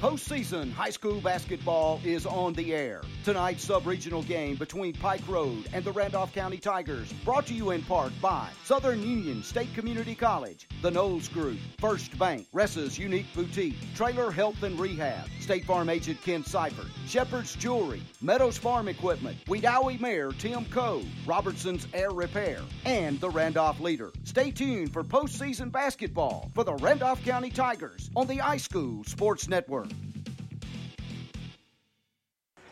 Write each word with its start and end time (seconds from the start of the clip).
Postseason 0.00 0.70
high 0.70 0.90
school 0.90 1.20
basketball 1.20 2.00
is 2.04 2.24
on 2.24 2.52
the 2.52 2.72
air. 2.72 3.02
Tonight's 3.24 3.64
sub-regional 3.64 4.22
game 4.22 4.54
between 4.54 4.94
Pike 4.94 5.26
Road 5.26 5.68
and 5.72 5.84
the 5.84 5.90
Randolph 5.90 6.32
County 6.32 6.58
Tigers, 6.58 7.12
brought 7.24 7.46
to 7.46 7.54
you 7.54 7.72
in 7.72 7.82
part 7.82 8.12
by 8.22 8.48
Southern 8.64 9.02
Union 9.02 9.42
State 9.42 9.74
Community 9.74 10.14
College, 10.14 10.68
the 10.82 10.90
Knowles 10.90 11.26
Group, 11.26 11.58
First 11.80 12.16
Bank, 12.16 12.46
Ressa's 12.54 12.96
Unique 12.96 13.26
Boutique, 13.34 13.74
Traylor 13.96 14.30
Health 14.30 14.62
and 14.62 14.78
Rehab, 14.78 15.28
State 15.40 15.64
Farm 15.64 15.88
agent 15.88 16.22
Ken 16.22 16.44
Seifert, 16.44 16.86
Shepherd's 17.08 17.56
Jewelry, 17.56 18.00
Meadows 18.22 18.56
Farm 18.56 18.86
Equipment, 18.86 19.36
Wedowee 19.46 20.00
Mayor 20.00 20.30
Tim 20.38 20.64
Coe, 20.66 21.02
Robertson's 21.26 21.88
Air 21.92 22.12
Repair, 22.12 22.60
and 22.84 23.20
the 23.20 23.30
Randolph 23.30 23.80
Leader. 23.80 24.12
Stay 24.22 24.52
tuned 24.52 24.92
for 24.92 25.02
postseason 25.02 25.72
basketball 25.72 26.52
for 26.54 26.62
the 26.62 26.74
Randolph 26.74 27.24
County 27.24 27.50
Tigers 27.50 28.10
on 28.14 28.28
the 28.28 28.36
iSchool 28.36 29.04
Sports 29.08 29.48
Network. 29.48 29.88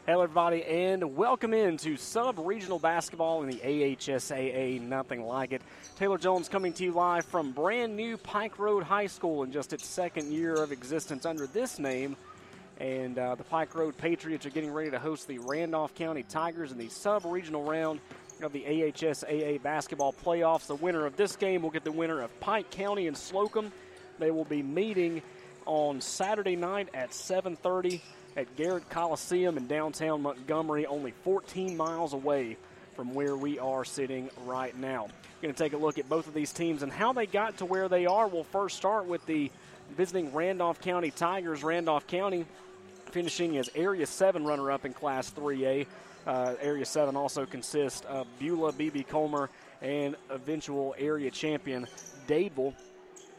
Hello, 0.06 0.23
everybody, 0.23 0.62
and 0.62 1.16
welcome 1.16 1.52
into 1.52 1.96
sub-regional 1.96 2.78
basketball 2.78 3.42
in 3.42 3.48
the 3.48 3.56
AHSAA. 3.56 4.80
Nothing 4.80 5.27
like 5.27 5.51
it. 5.51 5.62
Taylor 5.96 6.16
Jones 6.16 6.48
coming 6.48 6.73
to 6.74 6.84
you 6.84 6.92
live 6.92 7.24
from 7.24 7.51
brand 7.51 7.96
new 7.96 8.16
Pike 8.16 8.60
Road 8.60 8.84
High 8.84 9.09
School 9.09 9.42
in 9.42 9.51
just 9.51 9.73
its 9.73 9.84
second 9.84 10.30
year 10.30 10.55
of 10.55 10.70
existence 10.70 11.27
under 11.27 11.48
this 11.48 11.80
name. 11.80 12.15
And 12.79 13.19
uh, 13.19 13.34
the 13.34 13.42
Pike 13.42 13.74
Road 13.74 13.96
Patriots 13.96 14.46
are 14.46 14.51
getting 14.51 14.73
ready 14.73 14.92
to 14.92 14.98
host 15.01 15.27
the 15.27 15.41
Randolph 15.41 15.92
County 15.96 16.23
Tigers 16.23 16.70
in 16.70 16.79
the 16.79 16.88
sub-regional 16.88 17.65
round 17.65 17.98
of 18.43 18.52
the 18.52 18.62
AHSAA 18.62 19.60
basketball 19.60 20.12
playoffs. 20.12 20.68
The 20.68 20.77
winner 20.77 21.04
of 21.04 21.16
this 21.16 21.34
game 21.34 21.62
will 21.62 21.70
get 21.70 21.82
the 21.82 21.91
winner 21.91 22.20
of 22.20 22.38
Pike 22.38 22.70
County 22.70 23.09
and 23.09 23.16
Slocum. 23.16 23.73
They 24.20 24.30
will 24.30 24.45
be 24.45 24.62
meeting 24.62 25.20
on 25.65 26.01
Saturday 26.01 26.54
night 26.54 26.91
at 26.95 27.10
7:30 27.10 28.01
at 28.37 28.55
Garrett 28.57 28.89
Coliseum 28.91 29.57
in 29.57 29.67
downtown 29.67 30.23
Montgomery, 30.23 30.87
only 30.87 31.13
14 31.24 31.77
miles 31.77 32.13
away 32.13 32.57
from 32.95 33.15
where 33.15 33.37
we 33.37 33.59
are 33.59 33.85
sitting 33.85 34.30
right 34.45 34.77
now. 34.79 35.09
Going 35.43 35.55
to 35.55 35.59
take 35.59 35.73
a 35.73 35.79
look 35.79 35.99
at 35.99 36.09
both 36.09 36.27
of 36.29 36.35
these 36.35 36.52
teams 36.52 36.83
and 36.83 36.93
how 36.93 37.13
they 37.13 37.27
got 37.27 37.59
to 37.59 37.66
where 37.66 37.88
they 37.88 38.07
are. 38.07 38.27
We'll 38.27 38.45
first 38.45 38.77
start 38.77 39.07
with 39.07 39.25
the 39.27 39.51
visiting 39.97 40.33
Randolph 40.33 40.80
County 40.80 41.10
Tigers. 41.10 41.63
Randolph 41.63 42.07
County 42.07 42.47
finishing 43.10 43.57
as 43.59 43.71
Area 43.75 44.07
7 44.07 44.45
runner 44.45 44.71
up 44.71 44.85
in 44.85 44.93
Class 44.93 45.30
3A. 45.30 45.87
Uh, 46.27 46.55
Area 46.60 46.85
7 46.85 47.16
also 47.16 47.47
consists 47.47 48.01
of 48.07 48.27
Beulah, 48.38 48.73
BB 48.73 49.07
Comer, 49.09 49.49
and 49.80 50.16
eventual 50.30 50.95
area 50.99 51.30
champion 51.30 51.87
Dadeville. 52.27 52.75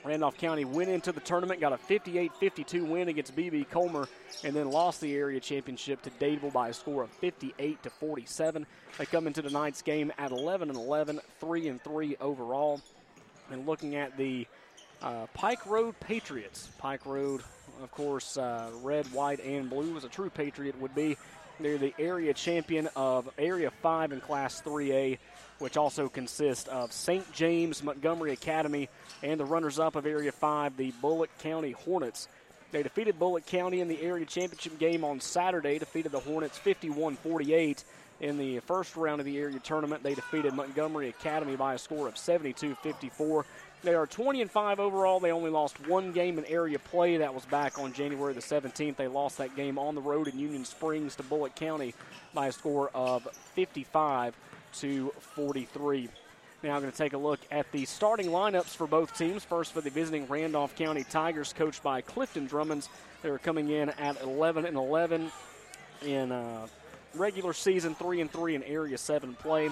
Randolph 0.08 0.38
County 0.38 0.64
went 0.64 0.90
into 0.90 1.12
the 1.12 1.20
tournament, 1.20 1.60
got 1.60 1.74
a 1.74 1.78
58 1.78 2.34
52 2.36 2.86
win 2.86 3.10
against 3.10 3.36
BB 3.36 3.70
Comer, 3.70 4.08
and 4.46 4.56
then 4.56 4.72
lost 4.72 5.02
the 5.02 5.14
area 5.14 5.38
championship 5.42 6.02
to 6.04 6.10
Dadeville 6.12 6.54
by 6.54 6.70
a 6.70 6.74
score 6.74 7.04
of 7.04 7.10
58 7.10 7.84
to 7.84 7.90
47. 7.90 8.66
They 8.98 9.06
come 9.06 9.28
into 9.28 9.42
tonight's 9.42 9.82
game 9.82 10.14
at 10.18 10.32
11 10.32 10.70
and 10.70 10.78
11, 10.78 11.20
3 11.42 11.68
and 11.68 11.84
3 11.84 12.16
overall. 12.22 12.80
And 13.52 13.68
looking 13.68 13.96
at 13.96 14.16
the 14.16 14.48
uh, 15.02 15.26
Pike 15.34 15.66
Road 15.66 16.00
Patriots, 16.00 16.70
Pike 16.78 17.06
Road, 17.06 17.42
of 17.84 17.92
course, 17.92 18.38
uh, 18.38 18.70
red, 18.82 19.06
white, 19.08 19.44
and 19.44 19.70
blue, 19.70 19.98
as 19.98 20.06
a 20.06 20.10
true 20.10 20.30
Patriot 20.30 20.80
would 20.80 20.96
be. 20.96 21.18
They're 21.60 21.78
the 21.78 21.94
area 22.00 22.34
champion 22.34 22.88
of 22.96 23.30
Area 23.38 23.72
5 23.72 24.14
in 24.14 24.22
Class 24.22 24.62
3A, 24.62 25.18
which 25.60 25.78
also 25.78 26.10
consists 26.10 26.68
of 26.68 26.92
St. 26.92 27.32
James 27.34 27.84
Montgomery 27.84 28.34
Academy 28.34 28.90
and 29.24 29.40
the 29.40 29.46
runners 29.46 29.80
up 29.80 29.96
of 29.96 30.06
Area 30.06 30.32
5, 30.32 30.78
the 30.78 30.92
Bullock 31.02 31.30
County 31.40 31.72
Hornets. 31.72 32.28
They 32.72 32.84
defeated 32.84 33.18
Bullock 33.18 33.46
County 33.46 33.80
in 33.80 33.88
the 33.88 34.02
area 34.02 34.26
championship 34.26 34.78
game 34.78 35.04
on 35.04 35.20
Saturday, 35.20 35.80
defeated 35.80 36.12
the 36.12 36.20
Hornets 36.20 36.58
51 36.58 37.16
48. 37.16 37.84
In 38.20 38.38
the 38.38 38.60
first 38.62 38.96
round 38.96 39.22
of 39.22 39.26
the 39.26 39.38
area 39.38 39.60
tournament, 39.60 40.02
they 40.02 40.16
defeated 40.16 40.54
Montgomery 40.54 41.10
Academy 41.10 41.56
by 41.56 41.76
a 41.76 41.78
score 41.78 42.08
of 42.08 42.18
72 42.18 42.76
54. 42.76 43.46
They 43.84 43.94
are 43.94 44.08
20 44.08 44.42
and 44.42 44.50
5 44.50 44.80
overall. 44.80 45.20
They 45.20 45.32
only 45.32 45.52
lost 45.52 45.88
one 45.88 46.12
game 46.12 46.40
in 46.40 46.46
area 46.46 46.80
play. 46.80 47.18
That 47.18 47.36
was 47.36 47.46
back 47.46 47.78
on 47.78 47.94
January 47.94 48.34
the 48.34 48.42
17th. 48.42 48.96
They 48.96 49.08
lost 49.08 49.38
that 49.38 49.56
game 49.56 49.78
on 49.78 49.94
the 49.94 50.02
road 50.02 50.28
in 50.28 50.40
Union 50.40 50.66
Springs 50.66 51.16
to 51.18 51.24
Bullock 51.24 51.56
County 51.56 51.94
by 52.34 52.48
a 52.48 52.52
score 52.52 52.90
of 52.96 53.28
55 53.54 54.36
to 54.76 55.14
43. 55.20 56.10
Now 56.64 56.76
I'm 56.76 56.82
going 56.82 56.92
to 56.92 56.98
take 56.98 57.14
a 57.14 57.18
look 57.18 57.40
at 57.52 57.72
the 57.72 57.86
starting 57.86 58.28
lineups 58.28 58.76
for 58.76 58.88
both 58.88 59.16
teams. 59.18 59.44
First 59.44 59.74
for 59.74 59.82
the 59.82 59.90
visiting 59.90 60.28
Randolph 60.28 60.76
County 60.76 61.04
Tigers, 61.04 61.54
coached 61.54 61.84
by 61.84 62.02
Clifton 62.02 62.48
Drummonds. 62.48 62.90
They're 63.22 63.38
coming 63.38 63.70
in 63.70 63.90
at 63.92 64.22
11 64.22 64.66
and 64.66 64.76
11 64.76 65.32
in 66.06 66.32
uh, 66.32 66.68
regular 67.16 67.54
season, 67.54 67.96
three 67.96 68.22
and 68.22 68.32
three 68.32 68.56
in 68.56 68.64
Area 68.64 68.98
Seven 68.98 69.36
play. 69.36 69.70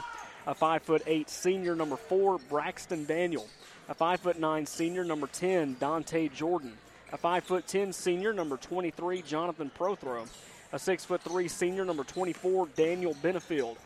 A 0.47 0.53
five 0.53 0.83
foot 0.83 1.01
eight 1.07 1.29
senior 1.29 1.75
number 1.75 1.95
four, 1.97 2.37
Braxton 2.49 3.05
Daniel. 3.05 3.47
A 3.89 3.93
five 3.93 4.19
foot 4.19 4.39
nine 4.39 4.65
senior 4.65 5.03
number 5.03 5.27
10, 5.27 5.77
Dante 5.79 6.27
Jordan. 6.29 6.73
A 7.11 7.17
five 7.17 7.43
foot 7.43 7.67
10 7.67 7.93
senior 7.93 8.33
number 8.33 8.57
23, 8.57 9.21
Jonathan 9.23 9.71
Prothro. 9.77 10.27
A 10.71 10.79
six 10.79 11.05
foot 11.05 11.21
three 11.21 11.47
senior 11.47 11.85
number 11.85 12.03
24, 12.03 12.67
Daniel 12.75 13.15
Benefield. 13.15 13.77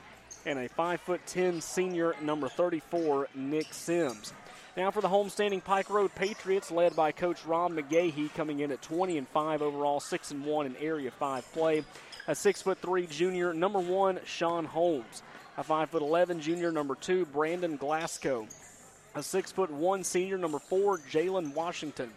And 0.49 0.57
a 0.57 0.67
five 0.67 0.99
foot 1.01 1.21
10 1.27 1.61
senior 1.61 2.15
number 2.23 2.49
34, 2.49 3.27
Nick 3.35 3.71
Sims. 3.71 4.33
Now 4.75 4.89
for 4.89 4.99
the 4.99 5.07
homestanding 5.07 5.63
Pike 5.63 5.91
Road 5.91 6.09
Patriots, 6.15 6.71
led 6.71 6.95
by 6.95 7.11
Coach 7.11 7.45
Ron 7.45 7.75
McGahee, 7.75 8.33
coming 8.33 8.61
in 8.61 8.71
at 8.71 8.81
20 8.81 9.19
and 9.19 9.27
5 9.27 9.61
overall, 9.61 9.99
6 9.99 10.31
and 10.31 10.43
1 10.43 10.65
in 10.65 10.75
Area 10.77 11.11
5 11.11 11.53
play. 11.53 11.83
A 12.27 12.33
six 12.33 12.63
foot 12.63 12.79
three 12.79 13.05
junior 13.05 13.53
number 13.53 13.79
one, 13.79 14.19
Sean 14.25 14.65
Holmes. 14.65 15.21
A 15.55 15.63
five 15.63 15.91
foot 15.91 16.01
11 16.01 16.41
junior 16.41 16.71
number 16.71 16.95
two, 16.95 17.27
Brandon 17.27 17.75
Glasgow 17.75 18.47
a 19.15 19.23
six 19.23 19.51
foot 19.51 19.71
one 19.71 20.03
senior 20.03 20.37
number 20.37 20.59
four, 20.59 20.97
Jalen 20.97 21.53
Washington, 21.53 22.09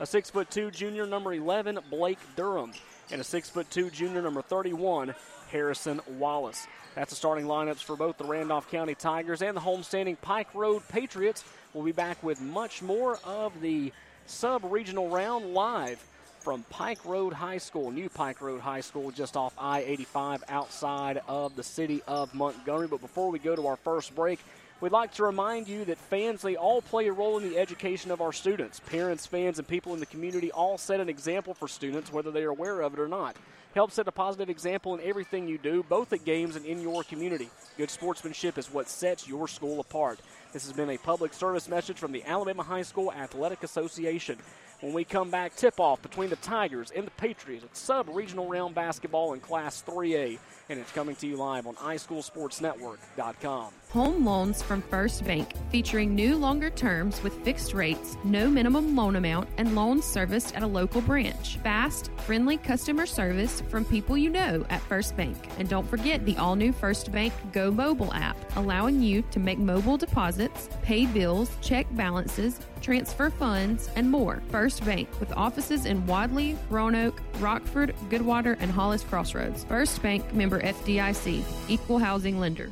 a 0.00 0.06
six 0.06 0.30
foot 0.30 0.50
two 0.50 0.70
junior 0.70 1.06
number 1.06 1.32
11, 1.32 1.78
Blake 1.90 2.18
Durham, 2.36 2.72
and 3.10 3.20
a 3.20 3.24
six 3.24 3.48
foot 3.48 3.70
two 3.70 3.90
junior 3.90 4.22
number 4.22 4.42
31, 4.42 5.14
Harrison 5.52 6.00
Wallace. 6.18 6.66
That's 6.94 7.10
the 7.10 7.16
starting 7.16 7.44
lineups 7.44 7.82
for 7.82 7.94
both 7.94 8.18
the 8.18 8.24
Randolph 8.24 8.70
County 8.70 8.94
Tigers 8.94 9.42
and 9.42 9.56
the 9.56 9.60
homestanding 9.60 10.20
Pike 10.20 10.54
Road 10.54 10.82
Patriots. 10.88 11.44
We'll 11.74 11.84
be 11.84 11.92
back 11.92 12.22
with 12.22 12.40
much 12.40 12.82
more 12.82 13.18
of 13.24 13.60
the 13.60 13.92
sub 14.26 14.64
regional 14.64 15.08
round 15.08 15.54
live 15.54 16.02
from 16.40 16.64
Pike 16.70 17.04
Road 17.04 17.32
High 17.32 17.58
School, 17.58 17.92
new 17.92 18.08
Pike 18.08 18.40
Road 18.40 18.60
High 18.60 18.80
School, 18.80 19.10
just 19.10 19.36
off 19.36 19.54
I 19.58 19.82
85 19.82 20.42
outside 20.48 21.20
of 21.28 21.54
the 21.54 21.62
city 21.62 22.02
of 22.08 22.34
Montgomery. 22.34 22.88
But 22.88 23.00
before 23.00 23.30
we 23.30 23.38
go 23.38 23.54
to 23.54 23.66
our 23.66 23.76
first 23.76 24.14
break, 24.14 24.40
We'd 24.82 24.90
like 24.90 25.12
to 25.12 25.22
remind 25.22 25.68
you 25.68 25.84
that 25.84 25.96
fans, 25.96 26.42
they 26.42 26.56
all 26.56 26.82
play 26.82 27.06
a 27.06 27.12
role 27.12 27.38
in 27.38 27.48
the 27.48 27.56
education 27.56 28.10
of 28.10 28.20
our 28.20 28.32
students. 28.32 28.80
Parents, 28.80 29.24
fans, 29.24 29.60
and 29.60 29.68
people 29.68 29.94
in 29.94 30.00
the 30.00 30.06
community 30.06 30.50
all 30.50 30.76
set 30.76 30.98
an 30.98 31.08
example 31.08 31.54
for 31.54 31.68
students, 31.68 32.12
whether 32.12 32.32
they 32.32 32.42
are 32.42 32.50
aware 32.50 32.80
of 32.80 32.92
it 32.92 32.98
or 32.98 33.06
not. 33.06 33.36
Help 33.74 33.90
set 33.90 34.06
a 34.06 34.12
positive 34.12 34.50
example 34.50 34.94
in 34.94 35.00
everything 35.00 35.48
you 35.48 35.56
do, 35.56 35.82
both 35.88 36.12
at 36.12 36.26
games 36.26 36.56
and 36.56 36.66
in 36.66 36.82
your 36.82 37.02
community. 37.04 37.48
Good 37.78 37.90
sportsmanship 37.90 38.58
is 38.58 38.70
what 38.70 38.90
sets 38.90 39.26
your 39.26 39.48
school 39.48 39.80
apart. 39.80 40.20
This 40.52 40.66
has 40.66 40.74
been 40.74 40.90
a 40.90 40.98
public 40.98 41.32
service 41.32 41.70
message 41.70 41.96
from 41.96 42.12
the 42.12 42.22
Alabama 42.24 42.62
High 42.62 42.82
School 42.82 43.10
Athletic 43.10 43.62
Association. 43.62 44.38
When 44.82 44.92
we 44.94 45.04
come 45.04 45.30
back, 45.30 45.54
tip 45.54 45.78
off 45.78 46.02
between 46.02 46.28
the 46.28 46.36
Tigers 46.36 46.90
and 46.90 47.06
the 47.06 47.12
Patriots. 47.12 47.64
It's 47.64 47.78
sub 47.78 48.08
regional 48.08 48.48
round 48.48 48.74
basketball 48.74 49.32
in 49.32 49.38
Class 49.38 49.80
3A, 49.86 50.40
and 50.68 50.80
it's 50.80 50.90
coming 50.90 51.14
to 51.16 51.26
you 51.28 51.36
live 51.36 51.68
on 51.68 51.76
iSchoolSportsNetwork.com. 51.76 53.72
Home 53.90 54.26
loans 54.26 54.60
from 54.60 54.82
First 54.82 55.24
Bank, 55.24 55.52
featuring 55.70 56.16
new 56.16 56.34
longer 56.34 56.68
terms 56.68 57.22
with 57.22 57.32
fixed 57.44 57.74
rates, 57.74 58.16
no 58.24 58.50
minimum 58.50 58.96
loan 58.96 59.14
amount, 59.14 59.48
and 59.56 59.76
loans 59.76 60.04
serviced 60.04 60.56
at 60.56 60.64
a 60.64 60.66
local 60.66 61.00
branch. 61.00 61.58
Fast, 61.58 62.10
friendly 62.26 62.56
customer 62.56 63.06
service 63.06 63.62
from 63.68 63.84
people 63.84 64.18
you 64.18 64.30
know 64.30 64.66
at 64.68 64.80
First 64.82 65.16
Bank. 65.16 65.36
And 65.58 65.68
don't 65.68 65.88
forget 65.88 66.26
the 66.26 66.36
all 66.38 66.56
new 66.56 66.72
First 66.72 67.12
Bank 67.12 67.32
Go 67.52 67.70
mobile 67.70 68.12
app, 68.12 68.36
allowing 68.56 69.00
you 69.00 69.22
to 69.30 69.38
make 69.38 69.60
mobile 69.60 69.96
deposits, 69.96 70.68
pay 70.82 71.06
bills, 71.06 71.52
check 71.60 71.86
balances, 71.92 72.58
transfer 72.82 73.30
funds, 73.30 73.88
and 73.96 74.10
more. 74.10 74.42
First 74.50 74.84
Bank, 74.84 75.08
with 75.20 75.32
offices 75.36 75.86
in 75.86 76.06
Wadley, 76.06 76.58
Roanoke, 76.68 77.20
Rockford, 77.38 77.94
Goodwater, 78.10 78.56
and 78.60 78.70
Hollis 78.70 79.02
Crossroads. 79.02 79.64
First 79.64 80.02
Bank 80.02 80.34
member 80.34 80.60
FDIC, 80.60 81.42
equal 81.68 81.98
housing 81.98 82.38
lender. 82.38 82.70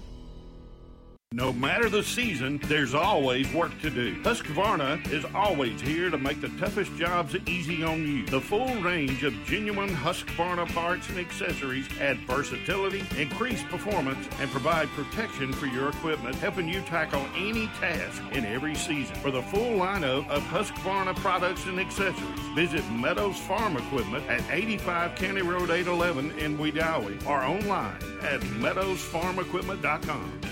No 1.33 1.53
matter 1.53 1.89
the 1.89 2.03
season, 2.03 2.59
there's 2.65 2.93
always 2.93 3.55
work 3.55 3.71
to 3.83 3.91
do. 3.91 4.21
Husqvarna 4.25 5.13
is 5.13 5.25
always 5.33 5.81
here 5.81 6.11
to 6.11 6.19
make 6.19 6.41
the 6.41 6.49
toughest 6.59 6.93
jobs 6.97 7.37
easy 7.47 7.85
on 7.85 8.05
you. 8.05 8.27
The 8.27 8.41
full 8.41 8.75
range 8.83 9.23
of 9.23 9.33
genuine 9.45 9.91
Husqvarna 9.91 10.67
parts 10.75 11.09
and 11.09 11.21
accessories 11.21 11.87
add 12.01 12.19
versatility, 12.27 13.05
increase 13.17 13.63
performance, 13.63 14.29
and 14.41 14.51
provide 14.51 14.89
protection 14.89 15.53
for 15.53 15.67
your 15.67 15.91
equipment, 15.91 16.35
helping 16.35 16.67
you 16.67 16.81
tackle 16.81 17.25
any 17.37 17.69
task 17.79 18.21
in 18.33 18.45
every 18.45 18.75
season. 18.75 19.15
For 19.23 19.31
the 19.31 19.43
full 19.43 19.79
lineup 19.79 20.29
of 20.29 20.43
Husqvarna 20.43 21.15
products 21.15 21.65
and 21.67 21.79
accessories, 21.79 22.41
visit 22.57 22.83
Meadows 22.91 23.39
Farm 23.39 23.77
Equipment 23.77 24.29
at 24.29 24.43
85 24.51 25.15
County 25.15 25.43
Road 25.43 25.71
811 25.71 26.37
in 26.41 26.59
Wedowee 26.59 27.25
or 27.25 27.45
online 27.45 27.95
at 28.23 28.41
meadowsfarmequipment.com. 28.41 30.50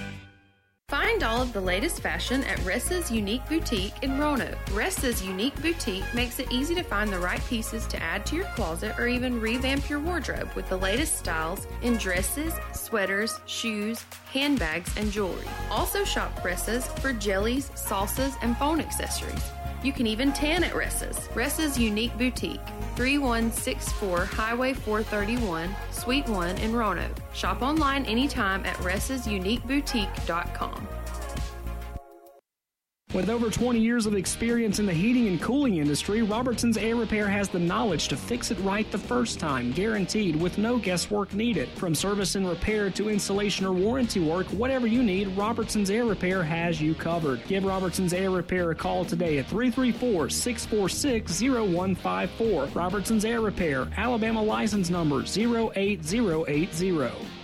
Find 0.89 1.23
all 1.23 1.43
of 1.43 1.53
the 1.53 1.61
latest 1.61 2.01
fashion 2.01 2.43
at 2.45 2.57
Ressa's 2.61 3.11
Unique 3.11 3.47
Boutique 3.47 4.03
in 4.03 4.19
Roanoke. 4.19 4.57
Ressa's 4.69 5.23
Unique 5.23 5.55
Boutique 5.61 6.15
makes 6.15 6.39
it 6.39 6.51
easy 6.51 6.75
to 6.75 6.83
find 6.83 7.13
the 7.13 7.19
right 7.19 7.45
pieces 7.47 7.87
to 7.89 8.03
add 8.03 8.25
to 8.25 8.37
your 8.37 8.47
closet 8.57 8.99
or 8.99 9.07
even 9.07 9.39
revamp 9.39 9.91
your 9.91 10.01
wardrobe 10.01 10.49
with 10.55 10.67
the 10.71 10.79
latest 10.79 11.19
styles 11.19 11.67
in 11.83 11.99
dresses, 11.99 12.55
sweaters, 12.73 13.39
shoes, 13.45 14.03
handbags, 14.33 14.91
and 14.97 15.13
jewelry. 15.13 15.45
Also 15.71 16.05
shop 16.05 16.35
Ressa's 16.43 16.87
for 17.03 17.13
jellies, 17.13 17.69
salsas, 17.75 18.35
and 18.41 18.57
phone 18.57 18.81
accessories. 18.81 19.45
You 19.83 19.93
can 19.93 20.07
even 20.07 20.33
tan 20.33 20.63
at 20.65 20.73
Ressa's. 20.73 21.19
Ressa's 21.29 21.79
Unique 21.79 22.17
Boutique, 22.19 22.61
3164 22.97 24.25
Highway 24.25 24.75
431, 24.75 25.75
Suite 25.93 26.29
1 26.29 26.59
in 26.59 26.75
Roanoke. 26.75 27.17
Shop 27.33 27.63
online 27.63 28.05
anytime 28.07 28.67
at 28.67 28.75
ressasuniqueboutique.com. 28.79 30.89
With 33.15 33.31
over 33.31 33.49
20 33.49 33.81
years 33.81 34.05
of 34.05 34.15
experience 34.15 34.81
in 34.81 34.85
the 34.85 34.93
heating 34.93 35.29
and 35.29 35.41
cooling 35.41 35.79
industry, 35.79 36.21
Robertson's 36.21 36.77
Air 36.77 36.95
Repair 36.95 37.27
has 37.27 37.49
the 37.49 37.59
knowledge 37.59 38.09
to 38.09 38.19
fix 38.19 38.51
it 38.51 38.59
right 38.59 38.91
the 38.93 38.99
first 38.99 39.41
time, 39.41 39.73
guaranteed 39.73 40.37
with 40.37 40.59
no 40.59 40.77
guesswork 40.77 41.33
needed. 41.33 41.71
From 41.71 41.95
service 41.95 42.35
and 42.35 42.47
repair 42.47 42.91
to 42.91 43.09
installation 43.09 43.65
or 43.65 43.73
warranty 43.73 44.21
work, 44.21 44.47
whatever 44.49 44.87
you 44.87 45.03
need, 45.03 45.29
Robertson's 45.39 45.89
Air 45.89 46.05
Repair 46.05 46.43
has 46.43 46.83
you 46.83 46.95
covered. 46.95 47.43
Give 47.47 47.65
Robertson's 47.65 48.13
Air 48.13 48.31
Repair 48.31 48.73
a 48.73 48.75
call 48.75 49.07
today 49.07 49.39
at 49.39 49.47
334 49.47 50.29
646 50.29 51.41
0154. 51.41 52.67
Robertson's 52.75 53.25
Air 53.25 53.41
Repair, 53.41 53.89
Alabama 53.97 54.43
license 54.43 54.91
number 54.91 55.23
08080. 55.23 57.38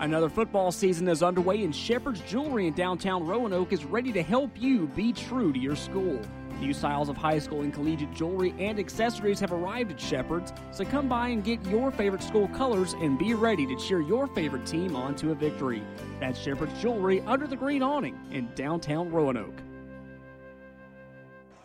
Another 0.00 0.28
football 0.28 0.70
season 0.70 1.08
is 1.08 1.24
underway, 1.24 1.64
and 1.64 1.74
Shepherd's 1.74 2.20
Jewelry 2.20 2.68
in 2.68 2.74
downtown 2.74 3.26
Roanoke 3.26 3.72
is 3.72 3.84
ready 3.84 4.12
to 4.12 4.22
help 4.22 4.50
you 4.56 4.86
be 4.88 5.12
true 5.12 5.52
to 5.52 5.58
your 5.58 5.74
school. 5.74 6.20
New 6.60 6.72
styles 6.72 7.08
of 7.08 7.16
high 7.16 7.40
school 7.40 7.62
and 7.62 7.74
collegiate 7.74 8.12
jewelry 8.14 8.54
and 8.60 8.78
accessories 8.78 9.40
have 9.40 9.52
arrived 9.52 9.90
at 9.90 10.00
Shepherd's, 10.00 10.52
so 10.70 10.84
come 10.84 11.08
by 11.08 11.28
and 11.28 11.42
get 11.42 11.64
your 11.66 11.90
favorite 11.90 12.22
school 12.22 12.46
colors 12.48 12.94
and 12.94 13.18
be 13.18 13.34
ready 13.34 13.66
to 13.66 13.76
cheer 13.76 14.00
your 14.00 14.28
favorite 14.28 14.66
team 14.66 14.94
on 14.94 15.16
to 15.16 15.32
a 15.32 15.34
victory. 15.34 15.82
That's 16.20 16.38
Shepherd's 16.38 16.80
Jewelry 16.80 17.20
under 17.22 17.48
the 17.48 17.56
green 17.56 17.82
awning 17.82 18.18
in 18.30 18.48
downtown 18.54 19.10
Roanoke. 19.10 19.60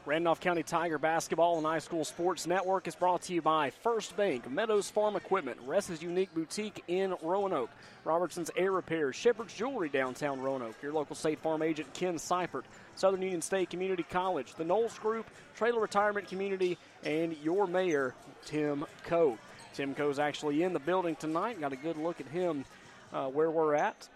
Randolph 0.05 0.41
County 0.41 0.63
Tiger 0.63 0.97
Basketball 0.97 1.55
and 1.55 1.65
High 1.65 1.79
School 1.79 2.03
Sports 2.03 2.45
Network 2.45 2.89
is 2.89 2.95
brought 2.95 3.21
to 3.23 3.33
you 3.33 3.41
by 3.41 3.69
First 3.69 4.17
Bank, 4.17 4.51
Meadows 4.51 4.89
Farm 4.89 5.15
Equipment, 5.15 5.65
Ressa's 5.65 6.03
Unique 6.03 6.33
Boutique 6.33 6.83
in 6.89 7.15
Roanoke, 7.21 7.69
Robertson's 8.03 8.51
Air 8.57 8.73
Repair, 8.73 9.13
Shepherd's 9.13 9.53
Jewelry 9.53 9.87
downtown 9.87 10.41
Roanoke, 10.41 10.75
your 10.83 10.91
local 10.91 11.15
State 11.15 11.39
Farm 11.39 11.61
agent 11.61 11.93
Ken 11.93 12.17
Seifert, 12.17 12.65
Southern 12.97 13.21
Union 13.21 13.41
State 13.41 13.69
Community 13.69 14.03
College, 14.03 14.53
the 14.55 14.65
Knowles 14.65 14.99
Group, 14.99 15.25
Traylor 15.55 15.79
Retirement 15.79 16.27
Community, 16.27 16.77
and 17.05 17.37
your 17.41 17.65
mayor, 17.65 18.13
Tim 18.43 18.85
Coe. 19.05 19.37
Tim 19.73 19.95
Coe's 19.95 20.19
actually 20.19 20.63
in 20.63 20.73
the 20.73 20.79
building 20.79 21.15
tonight. 21.15 21.61
Got 21.61 21.71
a 21.71 21.77
good 21.77 21.95
look 21.95 22.19
at 22.19 22.27
him 22.27 22.65
uh, 23.13 23.27
where 23.27 23.49
we're 23.49 23.75
at. 23.75 24.09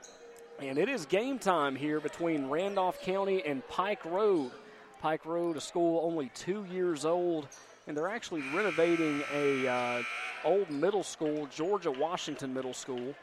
And 0.60 0.78
it 0.78 0.90
is 0.90 1.06
game 1.06 1.40
time 1.40 1.78
here 1.78 2.02
between 2.02 2.50
Randolph 2.50 3.02
County 3.04 3.42
and 3.46 3.66
Pike 3.70 4.04
Road. 4.04 4.52
Pike 5.00 5.26
Road, 5.26 5.58
a 5.58 5.62
school 5.62 6.02
only 6.04 6.32
two 6.34 6.66
years 6.72 7.06
old, 7.06 7.48
and 7.88 7.96
they're 7.96 8.08
actually 8.08 8.42
renovating 8.54 9.24
a 9.34 9.68
uh, 9.68 10.04
old 10.44 10.70
middle 10.70 11.04
school, 11.04 11.48
Georgia 11.48 11.92
Washington 11.92 12.54
Middle 12.54 12.74
School. 12.74 13.14